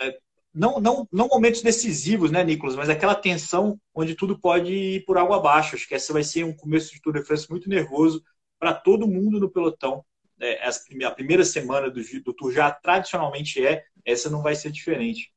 é, 0.00 0.18
não, 0.54 0.78
não, 0.78 1.08
não 1.10 1.28
momentos 1.28 1.62
decisivos, 1.62 2.30
né, 2.30 2.44
Nicolas, 2.44 2.76
mas 2.76 2.90
aquela 2.90 3.14
tensão 3.14 3.80
onde 3.94 4.14
tudo 4.14 4.38
pode 4.38 4.72
ir 4.72 5.04
por 5.04 5.16
água 5.16 5.38
abaixo. 5.38 5.74
Acho 5.74 5.88
que 5.88 5.94
essa 5.94 6.12
vai 6.12 6.22
ser 6.22 6.44
um 6.44 6.54
começo 6.54 6.92
de 6.92 7.00
Tour 7.00 7.14
de 7.14 7.24
France 7.24 7.48
muito 7.50 7.68
nervoso 7.68 8.22
para 8.58 8.74
todo 8.74 9.08
mundo 9.08 9.40
no 9.40 9.50
pelotão. 9.50 10.04
É, 10.38 10.68
a 11.04 11.10
primeira 11.10 11.44
semana 11.44 11.90
do, 11.90 12.00
do 12.22 12.34
Tour 12.34 12.52
já 12.52 12.70
tradicionalmente 12.70 13.64
é, 13.64 13.84
essa 14.04 14.28
não 14.28 14.42
vai 14.42 14.54
ser 14.54 14.70
diferente. 14.70 15.32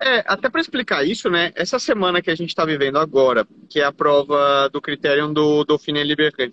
É, 0.00 0.24
até 0.26 0.48
para 0.48 0.60
explicar 0.60 1.04
isso, 1.04 1.28
né? 1.30 1.52
Essa 1.54 1.78
semana 1.78 2.22
que 2.22 2.30
a 2.30 2.34
gente 2.34 2.48
está 2.48 2.64
vivendo 2.64 2.98
agora, 2.98 3.46
que 3.68 3.80
é 3.80 3.84
a 3.84 3.92
prova 3.92 4.68
do 4.68 4.80
critério 4.80 5.32
do 5.32 5.64
Dauphiné 5.64 6.02
Libéré, 6.02 6.50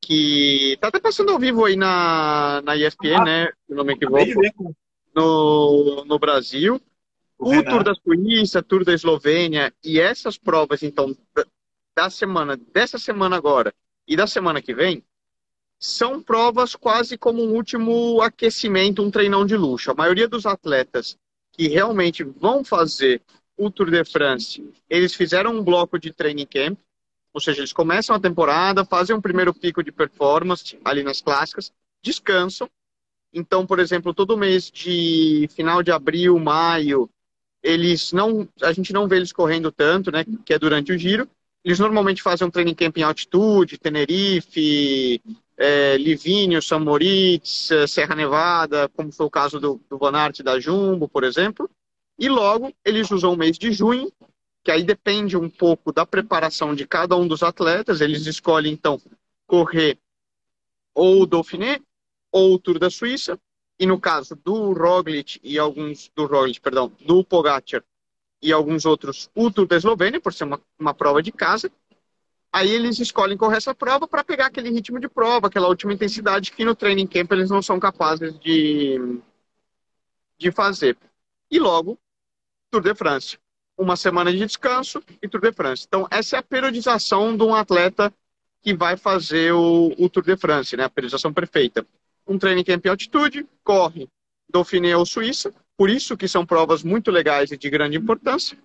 que 0.00 0.76
tá 0.80 0.88
até 0.88 1.00
passando 1.00 1.32
ao 1.32 1.38
vivo 1.38 1.64
aí 1.64 1.76
na, 1.76 2.60
na 2.62 2.76
ESPN, 2.76 3.16
ah, 3.16 3.24
né? 3.24 3.52
Se 3.66 3.74
não 3.74 3.84
me 3.84 3.94
equivoco, 3.94 4.74
no, 5.14 6.04
no 6.04 6.18
Brasil 6.18 6.80
o, 7.38 7.54
o 7.54 7.64
Tour 7.64 7.84
da 7.84 7.94
Suíça, 7.94 8.62
Tour 8.62 8.84
da 8.84 8.94
Eslovênia 8.94 9.72
e 9.82 9.98
essas 10.00 10.38
provas, 10.38 10.82
então, 10.82 11.16
da 11.96 12.10
semana, 12.10 12.56
dessa 12.56 12.98
semana 12.98 13.36
agora 13.36 13.72
e 14.06 14.16
da 14.16 14.26
semana 14.26 14.60
que 14.60 14.74
vem, 14.74 15.02
são 15.78 16.22
provas 16.22 16.74
quase 16.74 17.18
como 17.18 17.42
um 17.42 17.54
último 17.54 18.20
aquecimento, 18.22 19.02
um 19.02 19.10
treinão 19.10 19.44
de 19.44 19.56
luxo. 19.56 19.90
A 19.90 19.94
maioria 19.94 20.28
dos 20.28 20.46
atletas 20.46 21.16
que 21.52 21.68
realmente 21.68 22.24
vão 22.24 22.64
fazer 22.64 23.22
o 23.56 23.70
Tour 23.70 23.90
de 23.90 24.04
France, 24.04 24.68
eles 24.90 25.14
fizeram 25.14 25.54
um 25.54 25.62
bloco 25.62 25.98
de 25.98 26.12
training 26.12 26.46
camp, 26.46 26.78
ou 27.32 27.40
seja, 27.40 27.60
eles 27.60 27.72
começam 27.72 28.14
a 28.14 28.20
temporada, 28.20 28.84
fazem 28.84 29.14
um 29.14 29.20
primeiro 29.20 29.52
pico 29.52 29.82
de 29.82 29.92
performance 29.92 30.78
ali 30.84 31.02
nas 31.02 31.20
clássicas, 31.20 31.72
descansam. 32.02 32.68
Então, 33.32 33.66
por 33.66 33.78
exemplo, 33.78 34.14
todo 34.14 34.36
mês 34.36 34.70
de 34.70 35.48
final 35.52 35.82
de 35.82 35.90
abril, 35.90 36.38
maio, 36.38 37.10
eles 37.64 38.12
não, 38.12 38.46
a 38.62 38.72
gente 38.72 38.92
não 38.92 39.08
vê 39.08 39.16
eles 39.16 39.32
correndo 39.32 39.72
tanto, 39.72 40.12
né, 40.12 40.22
que 40.44 40.52
é 40.52 40.58
durante 40.58 40.92
o 40.92 40.98
giro. 40.98 41.26
Eles 41.64 41.78
normalmente 41.78 42.22
fazem 42.22 42.46
um 42.46 42.50
training 42.50 42.74
camp 42.74 42.98
em 42.98 43.02
altitude, 43.02 43.78
Tenerife, 43.78 45.22
é, 45.56 45.96
Livínio, 45.96 46.60
São 46.60 46.78
Moritz, 46.78 47.70
é, 47.70 47.86
Serra 47.86 48.14
Nevada, 48.14 48.86
como 48.90 49.10
foi 49.10 49.24
o 49.24 49.30
caso 49.30 49.58
do, 49.58 49.80
do 49.88 50.06
Aert 50.06 50.42
da 50.42 50.60
Jumbo, 50.60 51.08
por 51.08 51.24
exemplo. 51.24 51.70
E 52.18 52.28
logo 52.28 52.70
eles 52.84 53.10
usam 53.10 53.32
o 53.32 53.36
mês 53.36 53.58
de 53.58 53.72
junho, 53.72 54.12
que 54.62 54.70
aí 54.70 54.84
depende 54.84 55.34
um 55.34 55.48
pouco 55.48 55.90
da 55.90 56.04
preparação 56.04 56.74
de 56.74 56.86
cada 56.86 57.16
um 57.16 57.26
dos 57.26 57.42
atletas. 57.42 58.02
Eles 58.02 58.26
escolhem, 58.26 58.74
então, 58.74 59.00
correr 59.46 59.98
ou 60.94 61.22
o 61.22 61.26
Dauphiné 61.26 61.80
ou 62.30 62.54
o 62.54 62.58
Tour 62.58 62.78
da 62.78 62.90
Suíça, 62.90 63.38
e 63.78 63.86
no 63.86 64.00
caso 64.00 64.36
do 64.36 64.72
Roglic 64.72 65.40
e 65.42 65.58
alguns 65.58 66.10
do 66.14 66.26
Roglic, 66.26 66.60
perdão, 66.60 66.92
do 67.00 67.24
Pogacar 67.24 67.82
e 68.40 68.52
alguns 68.52 68.84
outros, 68.84 69.30
o 69.34 69.50
Tour 69.50 69.66
da 69.66 69.76
Eslovênia, 69.76 70.20
por 70.20 70.32
ser 70.32 70.44
uma, 70.44 70.60
uma 70.78 70.94
prova 70.94 71.22
de 71.22 71.32
casa, 71.32 71.72
aí 72.52 72.70
eles 72.70 72.98
escolhem 73.00 73.36
correr 73.36 73.56
essa 73.56 73.74
prova 73.74 74.06
para 74.06 74.22
pegar 74.22 74.46
aquele 74.46 74.70
ritmo 74.70 75.00
de 75.00 75.08
prova, 75.08 75.46
aquela 75.46 75.68
última 75.68 75.92
intensidade 75.92 76.52
que 76.52 76.64
no 76.64 76.74
training 76.74 77.06
camp 77.06 77.32
eles 77.32 77.50
não 77.50 77.62
são 77.62 77.80
capazes 77.80 78.38
de, 78.38 79.20
de 80.38 80.52
fazer. 80.52 80.96
E 81.50 81.58
logo, 81.58 81.98
Tour 82.70 82.82
de 82.82 82.94
France. 82.94 83.38
Uma 83.76 83.96
semana 83.96 84.30
de 84.30 84.38
descanso 84.38 85.02
e 85.20 85.28
Tour 85.28 85.40
de 85.40 85.52
France. 85.52 85.84
Então, 85.88 86.06
essa 86.10 86.36
é 86.36 86.38
a 86.38 86.42
periodização 86.42 87.36
de 87.36 87.42
um 87.42 87.54
atleta 87.54 88.12
que 88.60 88.74
vai 88.74 88.96
fazer 88.96 89.52
o, 89.52 89.92
o 89.98 90.08
Tour 90.08 90.22
de 90.22 90.36
France, 90.36 90.76
né? 90.76 90.84
A 90.84 90.90
periodização 90.90 91.32
perfeita 91.32 91.84
um 92.26 92.38
training 92.38 92.64
camp 92.64 92.84
em 92.84 92.88
altitude, 92.88 93.46
corre 93.62 94.08
Dauphiné 94.48 94.96
ou 94.96 95.04
Suíça, 95.04 95.54
por 95.76 95.90
isso 95.90 96.16
que 96.16 96.28
são 96.28 96.46
provas 96.46 96.82
muito 96.82 97.10
legais 97.10 97.50
e 97.50 97.56
de 97.56 97.68
grande 97.68 97.96
importância, 97.96 98.56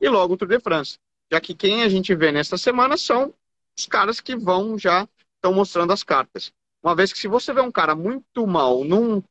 e 0.00 0.08
logo 0.08 0.34
o 0.34 0.36
Tour 0.36 0.48
de 0.48 0.60
France, 0.60 0.98
já 1.30 1.40
que 1.40 1.54
quem 1.54 1.82
a 1.82 1.88
gente 1.88 2.14
vê 2.14 2.32
nesta 2.32 2.56
semana 2.56 2.96
são 2.96 3.32
os 3.76 3.86
caras 3.86 4.20
que 4.20 4.36
vão 4.36 4.78
já 4.78 5.08
estão 5.36 5.52
mostrando 5.52 5.92
as 5.92 6.02
cartas. 6.02 6.52
Uma 6.82 6.94
vez 6.94 7.12
que 7.12 7.18
se 7.18 7.28
você 7.28 7.52
vê 7.52 7.60
um 7.60 7.70
cara 7.72 7.94
muito 7.94 8.46
mal 8.46 8.84
num, 8.84 9.22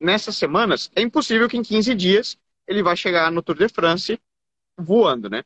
nessas 0.00 0.36
semanas, 0.36 0.90
é 0.94 1.02
impossível 1.02 1.48
que 1.48 1.56
em 1.56 1.62
15 1.62 1.94
dias 1.94 2.38
ele 2.66 2.82
vai 2.82 2.96
chegar 2.96 3.30
no 3.30 3.42
Tour 3.42 3.56
de 3.56 3.68
France 3.68 4.18
voando, 4.76 5.28
né? 5.28 5.42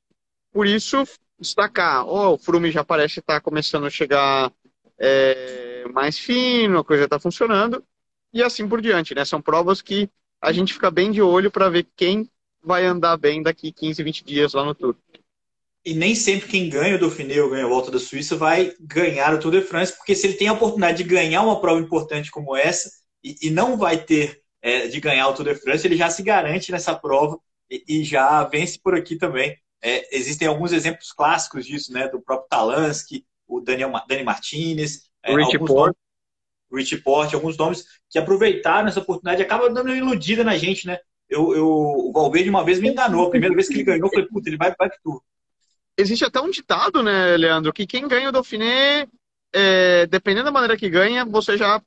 Por 0.52 0.66
isso, 0.66 1.04
destacar, 1.38 2.06
oh, 2.06 2.34
o 2.34 2.38
Frume 2.38 2.70
já 2.70 2.84
parece 2.84 3.20
estar 3.20 3.40
começando 3.40 3.86
a 3.86 3.90
chegar 3.90 4.52
é, 4.98 5.75
mais 5.92 6.18
fino, 6.18 6.78
a 6.78 6.84
coisa 6.84 7.04
está 7.04 7.18
funcionando, 7.18 7.84
e 8.32 8.42
assim 8.42 8.68
por 8.68 8.80
diante, 8.80 9.14
né? 9.14 9.24
São 9.24 9.40
provas 9.40 9.80
que 9.80 10.10
a 10.40 10.52
gente 10.52 10.72
fica 10.72 10.90
bem 10.90 11.10
de 11.10 11.22
olho 11.22 11.50
para 11.50 11.68
ver 11.68 11.86
quem 11.96 12.30
vai 12.62 12.84
andar 12.84 13.16
bem 13.16 13.42
daqui 13.42 13.72
15, 13.72 14.02
20 14.02 14.24
dias 14.24 14.54
lá 14.54 14.64
no 14.64 14.74
Tour. 14.74 14.96
E 15.84 15.94
nem 15.94 16.16
sempre 16.16 16.48
quem 16.48 16.68
ganha 16.68 16.96
o 16.96 16.98
Dauphiné 16.98 17.40
ou 17.40 17.48
ganha 17.48 17.64
a 17.64 17.68
Volta 17.68 17.92
da 17.92 17.98
Suíça 18.00 18.36
vai 18.36 18.74
ganhar 18.80 19.32
o 19.32 19.38
Tour 19.38 19.52
de 19.52 19.60
France, 19.60 19.96
porque 19.96 20.16
se 20.16 20.26
ele 20.26 20.34
tem 20.34 20.48
a 20.48 20.52
oportunidade 20.52 20.98
de 20.98 21.08
ganhar 21.08 21.42
uma 21.42 21.60
prova 21.60 21.80
importante 21.80 22.30
como 22.30 22.56
essa 22.56 22.90
e, 23.22 23.36
e 23.42 23.50
não 23.50 23.78
vai 23.78 23.96
ter 23.96 24.42
é, 24.60 24.88
de 24.88 24.98
ganhar 25.00 25.28
o 25.28 25.32
Tour 25.32 25.46
de 25.46 25.54
France, 25.54 25.86
ele 25.86 25.96
já 25.96 26.10
se 26.10 26.24
garante 26.24 26.72
nessa 26.72 26.92
prova 26.92 27.38
e, 27.70 27.84
e 27.86 28.04
já 28.04 28.42
vence 28.44 28.80
por 28.80 28.96
aqui 28.96 29.14
também. 29.14 29.56
É, 29.80 30.16
existem 30.16 30.48
alguns 30.48 30.72
exemplos 30.72 31.12
clássicos 31.12 31.64
disso, 31.64 31.92
né? 31.92 32.08
Do 32.08 32.20
próprio 32.20 32.48
Talansky, 32.48 33.24
o 33.46 33.60
Daniel, 33.60 33.92
Dani 34.08 34.24
Martinez, 34.24 35.05
é, 35.26 35.34
Rich 35.34 35.58
Port. 35.58 35.96
Rich 36.72 36.96
Port, 36.98 37.34
alguns 37.34 37.56
nomes 37.56 37.84
que 38.10 38.18
aproveitaram 38.18 38.88
essa 38.88 39.00
oportunidade 39.00 39.42
acaba 39.42 39.68
dando 39.70 39.88
uma 39.88 39.96
iludida 39.96 40.42
na 40.44 40.56
gente, 40.56 40.86
né? 40.86 40.98
Eu, 41.28 41.54
eu, 41.54 41.66
o 41.66 42.12
Valverde 42.12 42.48
uma 42.48 42.64
vez 42.64 42.80
me 42.80 42.88
enganou. 42.88 43.26
A 43.26 43.30
primeira 43.30 43.54
vez 43.54 43.68
que 43.68 43.74
ele 43.74 43.84
ganhou, 43.84 44.06
eu 44.06 44.10
falei, 44.10 44.26
puta, 44.26 44.48
ele 44.48 44.56
vai 44.56 44.74
para 44.74 44.90
tu. 45.02 45.22
Existe 45.98 46.24
até 46.24 46.40
um 46.40 46.50
ditado, 46.50 47.02
né, 47.02 47.36
Leandro, 47.36 47.72
que 47.72 47.86
quem 47.86 48.06
ganha 48.06 48.28
o 48.28 48.32
Dauphiné, 48.32 49.08
é, 49.52 50.06
dependendo 50.06 50.44
da 50.44 50.52
maneira 50.52 50.76
que 50.76 50.90
ganha, 50.90 51.24
você 51.24 51.56
já 51.56 51.82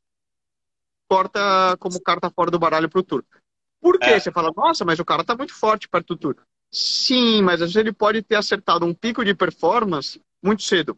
corta 1.08 1.78
como 1.80 2.02
carta 2.02 2.30
fora 2.30 2.52
do 2.52 2.60
baralho 2.60 2.90
pro 2.90 3.04
Tour. 3.04 3.24
Por 3.80 3.98
quê? 4.00 4.10
É. 4.10 4.20
Você 4.20 4.32
fala, 4.32 4.52
nossa, 4.56 4.84
mas 4.84 5.00
o 5.00 5.06
cara 5.06 5.24
tá 5.24 5.36
muito 5.36 5.54
forte 5.54 5.88
perto 5.88 6.16
do 6.16 6.18
Tour. 6.18 6.36
Sim, 6.72 7.42
mas 7.42 7.62
às 7.62 7.70
vezes 7.70 7.76
ele 7.78 7.94
pode 7.94 8.22
ter 8.22 8.36
acertado 8.36 8.86
um 8.86 8.94
pico 8.94 9.24
de 9.24 9.34
performance 9.34 10.22
muito 10.42 10.64
cedo. 10.64 10.98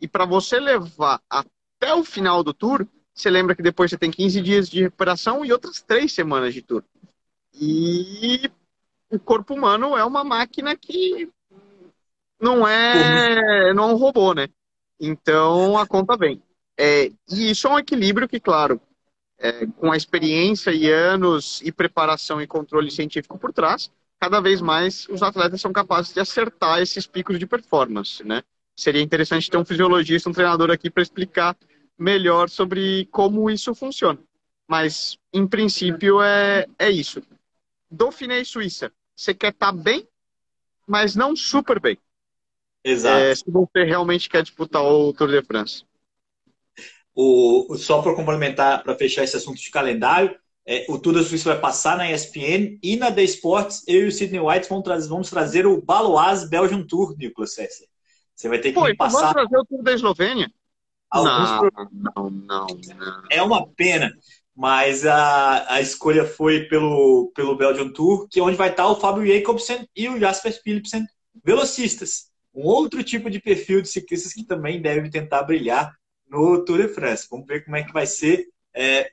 E 0.00 0.08
para 0.08 0.24
você 0.24 0.58
levar 0.58 1.20
a 1.30 1.44
até 1.86 1.94
o 1.94 2.02
final 2.02 2.42
do 2.42 2.52
tour, 2.52 2.84
você 3.14 3.30
lembra 3.30 3.54
que 3.54 3.62
depois 3.62 3.90
você 3.90 3.96
tem 3.96 4.10
15 4.10 4.42
dias 4.42 4.68
de 4.68 4.82
recuperação 4.82 5.44
e 5.44 5.52
outras 5.52 5.80
três 5.80 6.12
semanas 6.12 6.52
de 6.52 6.60
tour. 6.60 6.82
E 7.54 8.50
o 9.08 9.20
corpo 9.20 9.54
humano 9.54 9.96
é 9.96 10.04
uma 10.04 10.24
máquina 10.24 10.76
que 10.76 11.30
não 12.40 12.66
é, 12.66 13.72
não 13.72 13.90
é 13.90 13.94
um 13.94 13.96
robô, 13.96 14.34
né? 14.34 14.48
Então 14.98 15.78
a 15.78 15.86
conta 15.86 16.16
vem. 16.16 16.42
É, 16.76 17.06
e 17.30 17.50
isso 17.50 17.68
é 17.68 17.70
um 17.70 17.78
equilíbrio 17.78 18.28
que, 18.28 18.40
claro, 18.40 18.80
é, 19.38 19.64
com 19.66 19.92
a 19.92 19.96
experiência 19.96 20.72
e 20.72 20.90
anos 20.90 21.62
e 21.62 21.70
preparação 21.70 22.42
e 22.42 22.48
controle 22.48 22.90
científico 22.90 23.38
por 23.38 23.52
trás, 23.52 23.90
cada 24.18 24.40
vez 24.40 24.60
mais 24.60 25.08
os 25.08 25.22
atletas 25.22 25.60
são 25.60 25.72
capazes 25.72 26.12
de 26.12 26.18
acertar 26.18 26.80
esses 26.80 27.06
picos 27.06 27.38
de 27.38 27.46
performance, 27.46 28.24
né? 28.24 28.42
seria 28.76 29.02
interessante 29.02 29.50
ter 29.50 29.56
um 29.56 29.64
fisiologista, 29.64 30.28
um 30.28 30.32
treinador 30.32 30.70
aqui 30.70 30.90
para 30.90 31.02
explicar 31.02 31.56
melhor 31.98 32.48
sobre 32.48 33.06
como 33.06 33.50
isso 33.50 33.74
funciona. 33.74 34.18
Mas, 34.68 35.16
em 35.32 35.46
princípio, 35.46 36.20
é, 36.22 36.66
é 36.78 36.90
isso. 36.90 37.22
Dauphiné 37.90 38.40
e 38.40 38.44
Suíça, 38.44 38.92
você 39.14 39.32
quer 39.32 39.52
estar 39.52 39.72
tá 39.72 39.72
bem 39.72 40.06
mas 40.86 41.16
não 41.16 41.34
super 41.34 41.80
bem. 41.80 41.98
Exato. 42.84 43.18
É, 43.18 43.34
se 43.34 43.50
você 43.50 43.82
realmente 43.82 44.28
quer 44.28 44.42
disputar 44.42 44.82
o 44.82 45.12
Tour 45.12 45.28
de 45.28 45.42
France. 45.42 45.84
O, 47.14 47.74
só 47.76 48.00
para 48.00 48.14
complementar, 48.14 48.82
para 48.84 48.94
fechar 48.94 49.24
esse 49.24 49.36
assunto 49.36 49.60
de 49.60 49.70
calendário, 49.70 50.36
é, 50.64 50.86
o 50.88 50.98
Tour 50.98 51.14
da 51.14 51.24
Suíça 51.24 51.50
vai 51.50 51.60
passar 51.60 51.96
na 51.96 52.10
ESPN 52.10 52.78
e 52.82 52.96
na 52.96 53.10
The 53.10 53.24
Sports, 53.24 53.82
eu 53.88 54.02
e 54.02 54.06
o 54.06 54.12
Sidney 54.12 54.40
White 54.40 54.68
vamos, 54.68 54.84
tra 54.84 54.98
vamos 54.98 55.30
trazer 55.30 55.66
o 55.66 55.80
Baloise 55.82 56.48
Belgian 56.48 56.84
Tour, 56.86 57.16
Nicolas 57.16 57.54
Sessler. 57.54 57.88
Você 58.34 58.48
vai 58.48 58.58
ter 58.58 58.68
que 58.68 58.74
Pô, 58.74 58.94
passar. 58.96 59.18
Vamos 59.18 59.32
trazer 59.32 59.56
o 59.56 59.64
Tour 59.64 59.82
da 59.82 59.92
Eslovênia? 59.92 60.52
Não, 61.14 61.70
não, 61.92 62.30
não, 62.30 62.30
não, 62.30 63.22
É 63.30 63.42
uma 63.42 63.66
pena, 63.66 64.12
mas 64.54 65.06
a, 65.06 65.74
a 65.74 65.80
escolha 65.80 66.24
foi 66.24 66.64
pelo, 66.64 67.30
pelo 67.34 67.56
Belgian 67.56 67.90
Tour, 67.90 68.26
que 68.28 68.40
é 68.40 68.42
onde 68.42 68.56
vai 68.56 68.70
estar 68.70 68.88
o 68.88 68.96
Fábio 68.96 69.26
Jacobsen 69.26 69.88
e 69.94 70.08
o 70.08 70.18
Jasper 70.18 70.62
Philipsen, 70.62 71.04
velocistas. 71.44 72.30
Um 72.54 72.64
outro 72.64 73.04
tipo 73.04 73.28
de 73.30 73.40
perfil 73.40 73.82
de 73.82 73.88
ciclistas 73.88 74.32
que 74.32 74.44
também 74.44 74.80
deve 74.80 75.10
tentar 75.10 75.42
brilhar 75.42 75.94
no 76.28 76.64
Tour 76.64 76.78
de 76.78 76.88
France. 76.88 77.26
Vamos 77.30 77.46
ver 77.46 77.64
como 77.64 77.76
é 77.76 77.82
que 77.82 77.92
vai 77.92 78.06
ser. 78.06 78.46
É, 78.74 79.10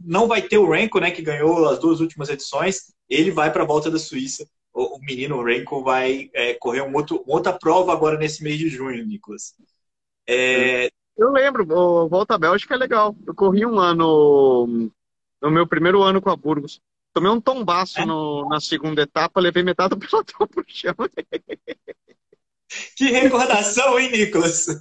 não 0.00 0.28
vai 0.28 0.42
ter 0.42 0.58
o 0.58 0.68
Renko, 0.68 1.00
né, 1.00 1.10
que 1.10 1.22
ganhou 1.22 1.68
as 1.68 1.78
duas 1.78 2.00
últimas 2.00 2.28
edições. 2.28 2.92
Ele 3.08 3.30
vai 3.30 3.52
para 3.52 3.62
a 3.62 3.66
volta 3.66 3.90
da 3.90 3.98
Suíça. 3.98 4.46
O, 4.72 4.96
o 4.96 5.00
menino 5.00 5.42
Renko 5.42 5.82
vai 5.82 6.30
é, 6.34 6.54
correr 6.54 6.82
um 6.82 6.94
outro, 6.94 7.22
uma 7.26 7.36
outra 7.36 7.52
prova 7.52 7.92
agora 7.92 8.18
nesse 8.18 8.42
mês 8.42 8.58
de 8.58 8.68
junho, 8.68 9.04
Nicolas. 9.06 9.54
É... 10.26 10.90
Eu 11.16 11.30
lembro, 11.30 11.66
o 11.70 12.08
Volta 12.08 12.34
à 12.34 12.38
Bélgica 12.38 12.74
é 12.74 12.78
legal. 12.78 13.16
Eu 13.26 13.34
corri 13.34 13.66
um 13.66 13.78
ano, 13.78 14.90
no 15.40 15.50
meu 15.50 15.66
primeiro 15.66 16.02
ano 16.02 16.20
com 16.20 16.30
a 16.30 16.36
Burgos. 16.36 16.80
Tomei 17.12 17.30
um 17.30 17.40
tombaço 17.40 18.00
é? 18.00 18.06
no, 18.06 18.48
na 18.48 18.60
segunda 18.60 19.02
etapa, 19.02 19.40
levei 19.40 19.62
metade 19.62 19.90
do 19.90 19.98
pelotão 19.98 20.46
pro 20.46 20.64
chão. 20.66 20.94
Que 22.96 23.10
recordação, 23.10 23.98
hein, 23.98 24.10
Nicolas? 24.10 24.66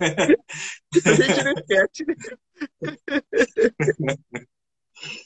A 1.05 1.13
gente 1.13 1.43
não 1.43 1.51
esquece. 1.53 2.05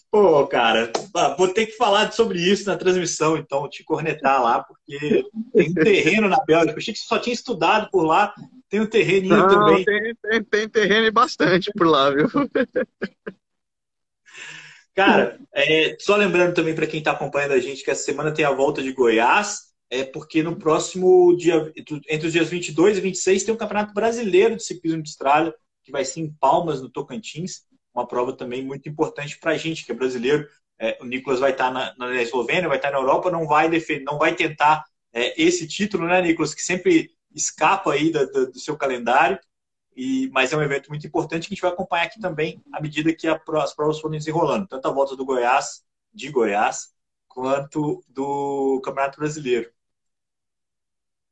Pô, 0.09 0.47
cara, 0.47 0.91
vou 1.37 1.49
ter 1.49 1.65
que 1.65 1.73
falar 1.73 2.11
sobre 2.11 2.39
isso 2.39 2.65
na 2.67 2.77
transmissão, 2.77 3.35
então, 3.35 3.69
te 3.69 3.83
cornetar 3.83 4.41
lá, 4.41 4.63
porque 4.63 5.25
tem 5.53 5.69
um 5.69 5.73
terreno 5.73 6.29
na 6.29 6.43
Bélgica. 6.45 6.71
Eu 6.73 6.77
achei 6.77 6.93
que 6.93 6.99
você 6.99 7.07
só 7.07 7.19
tinha 7.19 7.33
estudado 7.33 7.89
por 7.91 8.03
lá, 8.03 8.33
tem 8.69 8.79
um 8.79 8.85
terreninho 8.85 9.35
não, 9.35 9.47
também. 9.47 9.83
Tem, 9.83 10.15
tem, 10.15 10.43
tem 10.43 10.69
terreno 10.69 11.05
e 11.05 11.11
bastante 11.11 11.69
por 11.75 11.87
lá, 11.87 12.09
viu? 12.09 12.27
Cara, 14.95 15.37
é, 15.53 15.97
só 15.99 16.15
lembrando 16.15 16.53
também 16.53 16.73
para 16.73 16.87
quem 16.87 16.99
está 16.99 17.11
acompanhando 17.11 17.51
a 17.51 17.59
gente 17.59 17.83
que 17.83 17.91
essa 17.91 18.03
semana 18.03 18.31
tem 18.31 18.45
a 18.45 18.51
volta 18.51 18.81
de 18.81 18.93
Goiás 18.93 19.65
é 19.89 20.03
porque 20.03 20.41
no 20.41 20.57
próximo 20.57 21.35
dia, 21.37 21.71
entre 22.09 22.27
os 22.27 22.33
dias 22.33 22.49
22 22.49 22.97
e 22.97 23.01
26, 23.01 23.43
tem 23.43 23.53
o 23.53 23.57
Campeonato 23.57 23.93
Brasileiro 23.93 24.55
de 24.55 24.63
Ciclismo 24.63 25.01
de 25.01 25.09
Estrada, 25.09 25.55
que 25.83 25.91
vai 25.91 26.03
ser 26.03 26.21
em 26.21 26.33
Palmas, 26.33 26.81
no 26.81 26.89
Tocantins. 26.89 27.61
Uma 27.95 28.05
prova 28.05 28.33
também 28.33 28.61
muito 28.61 28.89
importante 28.89 29.39
para 29.39 29.51
a 29.51 29.57
gente, 29.57 29.85
que 29.85 29.91
é 29.91 29.95
brasileiro. 29.95 30.47
É, 30.77 30.97
o 31.01 31.05
Nicolas 31.05 31.39
vai 31.39 31.51
estar 31.51 31.71
tá 31.71 31.71
na, 31.71 31.95
na, 31.97 32.21
Eslovênia, 32.21 32.67
vai 32.67 32.77
estar 32.77 32.91
tá 32.91 32.93
na 32.93 32.99
Europa, 32.99 33.31
não 33.31 33.47
vai, 33.47 33.69
defender, 33.69 34.03
não 34.03 34.17
vai 34.17 34.35
tentar 34.35 34.83
é, 35.13 35.41
esse 35.41 35.65
título, 35.65 36.05
né, 36.05 36.21
Nicolas, 36.21 36.53
que 36.53 36.61
sempre 36.61 37.11
escapa 37.33 37.93
aí 37.93 38.11
do, 38.11 38.29
do, 38.29 38.51
do 38.51 38.59
seu 38.59 38.75
calendário. 38.75 39.39
E, 39.95 40.29
mas 40.33 40.51
é 40.51 40.57
um 40.57 40.61
evento 40.61 40.89
muito 40.89 41.07
importante 41.07 41.47
que 41.47 41.53
a 41.53 41.55
gente 41.55 41.61
vai 41.61 41.71
acompanhar 41.71 42.03
aqui 42.03 42.19
também 42.19 42.61
à 42.73 42.81
medida 42.81 43.15
que 43.15 43.27
a, 43.27 43.41
as 43.63 43.73
provas 43.73 44.01
forem 44.01 44.19
desenrolando, 44.19 44.67
tanto 44.67 44.85
a 44.89 44.91
volta 44.91 45.15
do 45.15 45.23
Goiás, 45.23 45.85
de 46.13 46.29
Goiás, 46.29 46.93
quanto 47.29 48.03
do 48.09 48.81
Campeonato 48.83 49.17
Brasileiro. 49.17 49.71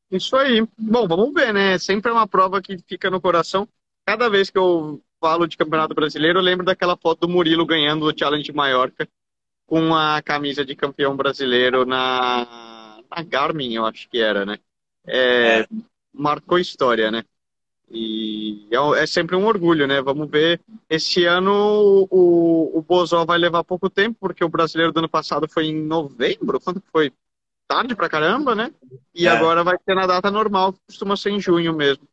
Isso 0.09 0.35
aí. 0.37 0.65
Bom, 0.77 1.07
vamos 1.07 1.33
ver, 1.33 1.53
né? 1.53 1.77
Sempre 1.77 2.11
é 2.11 2.13
uma 2.13 2.27
prova 2.27 2.61
que 2.61 2.77
fica 2.87 3.09
no 3.09 3.19
coração. 3.19 3.67
Cada 4.05 4.29
vez 4.29 4.49
que 4.49 4.57
eu 4.57 5.03
falo 5.23 5.47
de 5.47 5.55
Campeonato 5.55 5.95
Brasileiro, 5.95 6.39
eu 6.39 6.43
lembro 6.43 6.65
daquela 6.65 6.97
foto 6.97 7.21
do 7.21 7.29
Murilo 7.29 7.65
ganhando 7.65 8.05
o 8.05 8.13
Challenge 8.13 8.43
de 8.43 8.51
Maiorca 8.51 9.07
com 9.65 9.95
a 9.95 10.21
camisa 10.21 10.65
de 10.65 10.75
campeão 10.75 11.15
brasileiro 11.15 11.85
na, 11.85 12.99
na 13.09 13.23
Garmin, 13.23 13.73
eu 13.73 13.85
acho 13.85 14.09
que 14.09 14.19
era, 14.19 14.45
né? 14.45 14.57
É, 15.07 15.61
é. 15.61 15.67
Marcou 16.13 16.59
história, 16.59 17.09
né? 17.09 17.23
E 17.89 18.67
é, 18.69 19.03
é, 19.03 19.07
sempre 19.07 19.37
um 19.37 19.45
orgulho, 19.45 19.87
né? 19.87 20.01
Vamos 20.01 20.29
ver. 20.29 20.59
Esse 20.89 21.23
ano 21.23 22.05
o, 22.11 22.77
o 22.77 22.81
Bozó 22.81 23.23
vai 23.23 23.37
levar 23.37 23.63
pouco 23.63 23.89
tempo, 23.89 24.17
porque 24.19 24.43
o 24.43 24.49
brasileiro 24.49 24.91
do 24.91 24.97
ano 24.97 25.09
passado 25.09 25.47
foi 25.47 25.67
em 25.67 25.81
novembro. 25.81 26.59
Quando 26.59 26.83
foi? 26.91 27.13
tarde 27.73 27.95
pra 27.95 28.09
caramba, 28.09 28.53
né? 28.53 28.71
E 29.15 29.25
é. 29.25 29.29
agora 29.29 29.63
vai 29.63 29.77
ser 29.83 29.95
na 29.95 30.05
data 30.05 30.29
normal, 30.29 30.73
que 30.73 30.79
costuma 30.87 31.17
ser 31.17 31.31
em 31.31 31.39
junho 31.39 31.73
mesmo. 31.73 32.07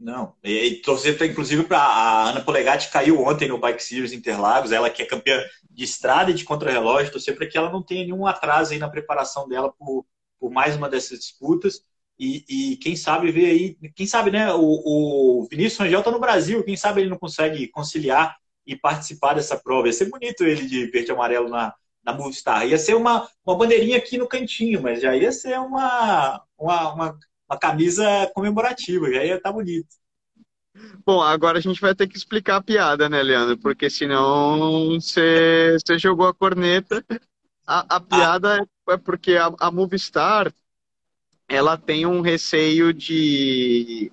Não, 0.00 0.34
e, 0.42 0.50
e 0.50 0.76
torcer 0.82 1.22
inclusive 1.30 1.64
para 1.64 1.78
a 1.78 2.30
Ana 2.30 2.40
Polegatti 2.40 2.90
caiu 2.90 3.20
ontem 3.20 3.46
no 3.46 3.58
Bike 3.58 3.82
Series 3.82 4.14
Interlagos, 4.14 4.72
ela 4.72 4.88
que 4.88 5.02
é 5.02 5.06
campeã 5.06 5.44
de 5.70 5.84
estrada 5.84 6.30
e 6.30 6.34
de 6.34 6.42
contrarrelógio, 6.42 7.12
torcer 7.12 7.36
para 7.36 7.46
que 7.46 7.58
ela 7.58 7.70
não 7.70 7.82
tenha 7.82 8.04
nenhum 8.04 8.26
atraso 8.26 8.72
aí 8.72 8.78
na 8.78 8.88
preparação 8.88 9.46
dela 9.46 9.70
por, 9.70 10.06
por 10.38 10.50
mais 10.50 10.74
uma 10.74 10.88
dessas 10.88 11.18
disputas. 11.18 11.84
E, 12.18 12.44
e, 12.48 12.76
quem 12.78 12.96
sabe 12.96 13.30
ver 13.30 13.46
aí, 13.46 13.90
quem 13.94 14.06
sabe, 14.06 14.30
né? 14.30 14.52
O, 14.52 14.60
o 14.62 15.48
Vinícius 15.50 15.78
Rangel 15.78 16.02
tá 16.02 16.10
no 16.10 16.20
Brasil, 16.20 16.64
quem 16.64 16.76
sabe 16.76 17.02
ele 17.02 17.10
não 17.10 17.18
consegue 17.18 17.68
conciliar 17.68 18.36
e 18.66 18.76
participar 18.76 19.34
dessa 19.34 19.56
prova. 19.58 19.86
Ia 19.86 19.92
ser 19.92 20.06
bonito 20.06 20.44
ele 20.44 20.66
de 20.66 20.86
verde 20.86 21.10
e 21.10 21.12
amarelo 21.12 21.48
na, 21.48 21.74
na 22.04 22.12
Movistar. 22.12 22.66
Ia 22.66 22.78
ser 22.78 22.94
uma, 22.94 23.28
uma 23.44 23.56
bandeirinha 23.56 23.96
aqui 23.96 24.18
no 24.18 24.28
cantinho, 24.28 24.82
mas 24.82 25.00
já 25.00 25.14
ia 25.16 25.32
ser 25.32 25.58
uma, 25.58 26.42
uma, 26.58 26.92
uma, 26.92 27.18
uma 27.50 27.58
camisa 27.58 28.30
comemorativa, 28.32 29.08
ia 29.08 29.36
estar 29.36 29.40
tá 29.40 29.52
bonito. 29.52 29.88
Bom, 31.04 31.20
agora 31.20 31.58
a 31.58 31.60
gente 31.60 31.80
vai 31.80 31.94
ter 31.94 32.06
que 32.06 32.16
explicar 32.16 32.56
a 32.56 32.62
piada, 32.62 33.08
né, 33.08 33.20
Leandro? 33.22 33.58
Porque 33.58 33.90
senão 33.90 35.00
você 35.00 35.76
jogou 35.98 36.28
a 36.28 36.34
corneta. 36.34 37.04
A, 37.66 37.96
a 37.96 38.00
piada 38.00 38.62
ah. 38.62 38.92
é 38.92 38.96
porque 38.96 39.34
a, 39.34 39.52
a 39.58 39.70
Movistar 39.70 40.52
ela 41.48 41.76
tem 41.76 42.06
um 42.06 42.20
receio 42.20 42.94
de, 42.94 44.12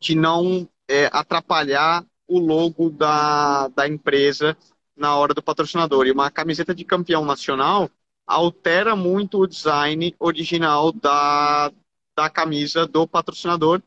de 0.00 0.14
não 0.14 0.66
é, 0.88 1.10
atrapalhar 1.12 2.04
o 2.26 2.38
logo 2.38 2.88
da, 2.88 3.68
da 3.68 3.86
empresa 3.86 4.56
na 4.96 5.14
hora 5.14 5.34
do 5.34 5.42
patrocinador. 5.42 6.06
E 6.06 6.10
uma 6.10 6.30
camiseta 6.30 6.74
de 6.74 6.84
campeão 6.84 7.26
nacional 7.26 7.90
altera 8.26 8.96
muito 8.96 9.38
o 9.38 9.46
design 9.46 10.14
original 10.18 10.90
da, 10.90 11.70
da 12.18 12.28
camisa 12.28 12.84
do 12.84 13.06
patrocinador 13.06 13.80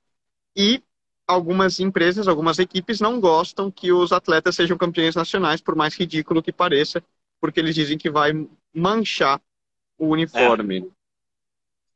e 0.56 0.82
algumas 1.28 1.82
empresas, 1.82 2.30
algumas 2.30 2.60
equipes 2.60 3.02
não 3.02 3.20
gostam 3.20 3.70
que 3.70 3.92
os 3.92 4.14
atletas 4.14 4.56
sejam 4.56 4.78
campeões 4.78 5.16
nacionais, 5.16 5.60
por 5.60 5.76
mais 5.76 5.96
ridículo 5.96 6.42
que 6.42 6.54
pareça, 6.54 7.04
porque 7.42 7.60
eles 7.60 7.76
dizem 7.76 7.98
que 7.98 8.10
vai 8.10 8.32
manchar 8.74 9.42
o 9.98 10.08
uniforme. 10.08 10.90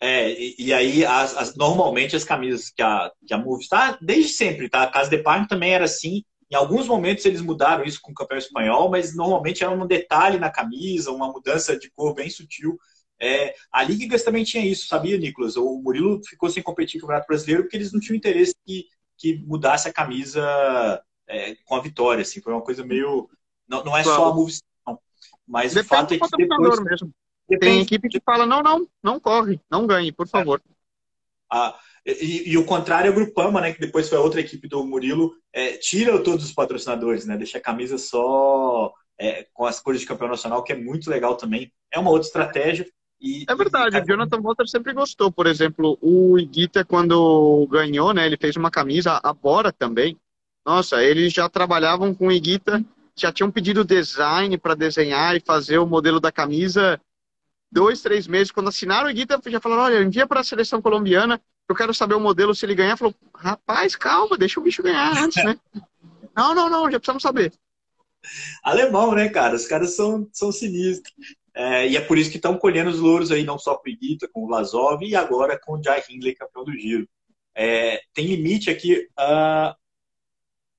É, 0.01 0.29
é 0.29 0.41
e, 0.41 0.55
e, 0.59 0.73
aí 0.73 1.05
as, 1.05 1.37
as, 1.37 1.55
normalmente 1.55 2.17
as 2.17 2.25
camisas 2.25 2.69
que 2.69 2.81
a, 2.81 3.09
que 3.25 3.33
a 3.33 3.37
Movistar, 3.37 3.97
desde 4.01 4.33
sempre, 4.33 4.67
tá? 4.67 4.83
A 4.83 4.91
Casa 4.91 5.09
de 5.09 5.19
Parme 5.19 5.47
também 5.47 5.73
era 5.73 5.85
assim, 5.85 6.21
em 6.51 6.55
alguns 6.55 6.85
momentos 6.85 7.23
eles 7.23 7.39
mudaram 7.39 7.85
isso 7.85 8.01
com 8.01 8.11
o 8.11 8.15
campeão 8.15 8.37
espanhol, 8.37 8.89
mas 8.89 9.15
normalmente 9.15 9.63
era 9.63 9.71
um 9.71 9.87
detalhe 9.87 10.37
na 10.37 10.49
camisa, 10.49 11.11
uma 11.11 11.31
mudança 11.31 11.79
de 11.79 11.89
cor 11.91 12.13
bem 12.13 12.29
sutil. 12.29 12.77
É, 13.19 13.56
a 13.71 13.84
Ligas 13.84 14.23
também 14.23 14.43
tinha 14.43 14.65
isso, 14.65 14.88
sabia, 14.88 15.17
Nicolas? 15.17 15.56
O 15.56 15.80
Murilo 15.82 16.21
ficou 16.25 16.49
sem 16.49 16.62
competir 16.62 16.99
no 16.99 17.08
Campeonato 17.08 17.28
Brasileiro 17.28 17.63
porque 17.63 17.78
eles 17.78 17.93
não 17.93 17.99
tinham 17.99 18.17
interesse 18.17 18.54
que, 18.65 18.86
que 19.17 19.38
mudasse 19.45 19.88
a 19.88 19.93
camisa 19.93 21.01
é, 21.28 21.56
com 21.65 21.75
a 21.75 21.82
vitória. 21.82 22.21
Assim, 22.21 22.41
foi 22.41 22.54
uma 22.54 22.62
coisa 22.62 22.86
meio. 22.86 23.30
Não, 23.67 23.84
não 23.84 23.97
é 23.97 24.04
claro. 24.04 24.21
só 24.21 24.30
a 24.30 24.34
move 24.34 24.54
mas 25.47 25.73
Depende 25.73 25.86
o 25.86 25.89
fato 25.89 26.13
é 26.13 26.20
que 26.20 26.38
depois. 26.38 26.80
Mesmo. 26.82 27.13
Tem 27.59 27.82
equipe 27.82 28.09
que 28.09 28.20
fala: 28.20 28.45
não, 28.45 28.63
não, 28.63 28.88
não 29.03 29.20
corre, 29.20 29.59
não 29.70 29.86
ganhe, 29.86 30.11
por 30.11 30.28
favor. 30.28 30.61
Ah, 31.51 31.78
e, 32.05 32.51
e, 32.51 32.57
o 32.57 32.66
contrário 32.66 33.09
é 33.09 33.11
o 33.11 33.16
Grupama, 33.16 33.61
né? 33.61 33.72
Que 33.72 33.80
depois 33.80 34.09
foi 34.09 34.18
a 34.18 34.22
outra 34.22 34.41
equipe 34.41 34.68
do 34.68 34.84
Murilo, 34.84 35.34
é, 35.53 35.78
tira 35.78 36.22
todos 36.24 36.45
os 36.45 36.53
patrocinadores, 36.53 37.26
né? 37.26 37.38
Deixa 37.38 37.59
a 37.59 37.61
camisa 37.61 37.97
só 37.97 38.91
é, 39.20 39.47
com 39.53 39.66
as 39.66 39.80
cores 39.80 40.01
de 40.01 40.07
campeão 40.07 40.28
nacional, 40.28 40.63
que 40.63 40.74
é 40.74 40.76
muito 40.76 41.09
legal 41.09 41.38
também. 41.38 41.72
É 41.91 41.99
uma 41.99 42.09
outra 42.09 42.28
estratégia. 42.28 42.88
E, 43.20 43.45
é 43.47 43.55
verdade, 43.55 43.97
e... 43.97 44.01
o 44.01 44.05
Jonathan 44.05 44.41
Walter 44.41 44.68
sempre 44.68 44.93
gostou. 44.93 45.32
Por 45.32 45.47
exemplo, 45.47 45.97
o 46.01 46.38
Iguita, 46.38 46.84
quando 46.84 47.68
ganhou, 47.72 48.13
né? 48.13 48.26
Ele 48.26 48.38
fez 48.38 48.55
uma 48.55 48.72
camisa, 48.72 49.20
a 49.24 49.34
Bora 49.34 49.72
também. 49.72 50.18
Nossa, 50.66 51.03
eles 51.03 51.32
já 51.34 51.47
trabalhavam 51.47 52.13
com 52.13 52.28
o 52.28 52.32
Iguita, 52.32 52.84
já 53.16 53.32
tinham 53.32 53.51
pedido 53.51 53.84
design 53.84 54.57
para 54.57 54.76
desenhar 54.76 55.36
e 55.36 55.39
fazer 55.39 55.78
o 55.78 55.86
modelo 55.86 56.20
da 56.20 56.32
camisa 56.32 56.99
dois, 57.72 58.01
três 58.01 58.28
meses. 58.28 58.51
Quando 58.51 58.70
assinaram 58.70 59.07
o 59.07 59.11
Iguita, 59.11 59.39
já 59.47 59.59
falaram: 59.59 59.84
olha, 59.84 60.03
envia 60.03 60.28
para 60.28 60.39
a 60.39 60.43
seleção 60.43 60.82
colombiana 60.82 61.41
eu 61.68 61.76
quero 61.76 61.93
saber 61.93 62.16
o 62.16 62.20
modelo, 62.20 62.53
se 62.53 62.66
ele 62.66 62.76
ganhar, 62.76 62.95
falou, 62.95 63.13
rapaz, 63.34 63.95
calma, 63.95 64.38
deixa 64.38 64.59
o 64.59 64.63
bicho 64.63 64.84
ganhar 64.84 65.18
antes, 65.18 65.43
né? 65.43 65.57
não, 66.36 66.53
não, 66.53 66.70
não, 66.70 66.91
já 66.91 66.99
precisamos 66.99 67.24
saber. 67.24 67.51
Alemão, 68.63 69.13
né, 69.13 69.30
cara? 69.30 69.55
Os 69.55 69.66
caras 69.66 69.95
são, 69.95 70.28
são 70.32 70.51
sinistros. 70.51 71.36
É, 71.58 71.88
e 71.88 71.95
é 71.95 72.01
por 72.01 72.18
isso 72.18 72.30
que 72.30 72.36
estão 72.36 72.58
colhendo 72.58 72.89
os 72.89 72.99
louros 72.99 73.32
aí, 73.32 73.45
não 73.45 73.58
só 73.58 73.78
com 73.78 73.88
o 73.88 73.89
Iguita, 73.89 74.28
com 74.28 74.43
o 74.43 74.49
Lazov 74.49 75.01
e 75.01 75.16
agora 75.16 75.58
com 75.58 75.80
o 75.80 75.82
Jai 75.82 76.03
Hindley, 76.10 76.36
campeão 76.36 76.66
do 76.66 76.74
Giro. 76.74 77.08
É, 77.56 78.01
tem 78.14 78.26
limite 78.26 78.70
aqui, 78.70 79.08
uh, 79.18 79.74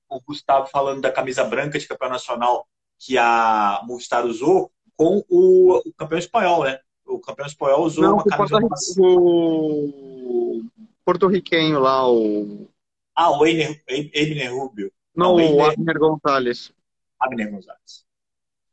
o 0.07 0.21
Gustavo 0.21 0.67
falando 0.67 1.01
da 1.01 1.11
camisa 1.11 1.43
branca 1.43 1.79
de 1.79 1.87
campeão 1.87 2.11
nacional 2.11 2.67
que 2.99 3.17
a 3.17 3.81
Movistar 3.85 4.23
usou 4.23 4.71
com 4.95 5.23
o, 5.27 5.77
o 5.77 5.93
campeão 5.93 6.19
espanhol, 6.19 6.63
né? 6.63 6.79
O 7.05 7.19
campeão 7.19 7.47
espanhol 7.47 7.83
usou 7.83 8.03
não, 8.03 8.13
uma 8.13 8.23
camisa... 8.23 8.59
O 8.99 10.61
porto-riquenho 11.03 11.79
lá, 11.79 12.07
o... 12.07 12.69
Ah, 13.15 13.31
o 13.31 13.45
Eibner 13.45 14.53
Rubio. 14.53 14.91
Não, 15.15 15.37
não 15.37 15.55
o 15.55 15.63
Abner 15.63 15.97
Gonzalez. 15.97 16.71
Abner 17.19 17.49
Gonzalez. 17.49 18.06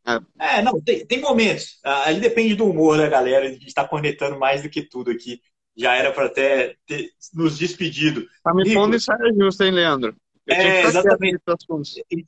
É. 0.06 0.62
não, 0.62 0.80
tem, 0.80 1.06
tem 1.06 1.20
momentos. 1.20 1.78
Ali 1.82 2.20
depende 2.20 2.54
do 2.54 2.66
humor 2.66 2.98
da 2.98 3.08
galera. 3.08 3.46
A 3.46 3.50
gente 3.50 3.66
está 3.66 3.86
conectando 3.86 4.38
mais 4.38 4.62
do 4.62 4.68
que 4.68 4.82
tudo 4.82 5.10
aqui. 5.10 5.40
Já 5.76 5.94
era 5.96 6.12
para 6.12 6.26
até 6.26 6.76
ter 6.86 7.10
nos 7.32 7.58
despedido. 7.58 8.26
Tá 8.42 8.54
me 8.54 8.72
pondo 8.72 8.94
em 8.94 9.00
saia 9.00 9.32
justa, 9.36 9.64
hein, 9.64 9.72
Leandro? 9.72 10.14
Eu 10.46 10.54
é, 10.54 10.82
exatamente. 10.82 11.40
E, 12.10 12.24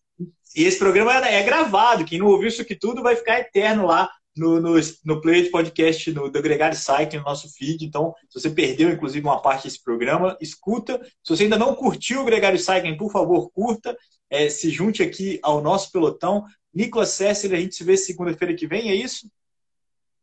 e 0.56 0.64
esse 0.64 0.78
programa 0.78 1.26
é, 1.26 1.34
é 1.34 1.42
gravado. 1.42 2.04
Quem 2.04 2.18
não 2.18 2.26
ouviu 2.26 2.48
isso 2.48 2.62
aqui 2.62 2.74
tudo 2.74 3.02
vai 3.02 3.14
ficar 3.14 3.38
eterno 3.38 3.86
lá 3.86 4.10
no, 4.36 4.60
no, 4.60 4.74
no 5.04 5.20
player 5.20 5.44
de 5.44 5.50
podcast 5.50 6.12
no, 6.12 6.30
do 6.30 6.42
Gregário 6.42 6.76
Cycling, 6.76 7.18
no 7.18 7.24
nosso 7.24 7.48
feed. 7.54 7.84
Então, 7.84 8.14
se 8.28 8.40
você 8.40 8.50
perdeu, 8.50 8.90
inclusive, 8.90 9.24
uma 9.24 9.40
parte 9.40 9.64
desse 9.64 9.82
programa, 9.82 10.36
escuta. 10.40 11.00
Se 11.22 11.36
você 11.36 11.44
ainda 11.44 11.58
não 11.58 11.74
curtiu 11.74 12.20
o 12.20 12.24
Gregário 12.24 12.58
Cycling, 12.58 12.96
por 12.96 13.10
favor, 13.10 13.50
curta. 13.50 13.96
É, 14.28 14.48
se 14.48 14.70
junte 14.70 15.02
aqui 15.02 15.38
ao 15.42 15.62
nosso 15.62 15.90
pelotão. 15.92 16.44
Nicolas 16.76 17.08
Sessler, 17.08 17.54
a 17.54 17.60
gente 17.62 17.74
se 17.74 17.82
vê 17.82 17.96
segunda-feira 17.96 18.54
que 18.54 18.66
vem, 18.66 18.90
é 18.90 18.94
isso? 18.94 19.30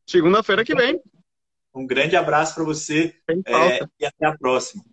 Segunda-feira 0.05 0.63
que 0.63 0.75
vem. 0.75 1.01
Um 1.73 1.87
grande 1.87 2.15
abraço 2.15 2.53
para 2.53 2.63
você 2.63 3.15
é, 3.27 3.79
e 3.99 4.05
até 4.05 4.27
a 4.27 4.37
próxima. 4.37 4.83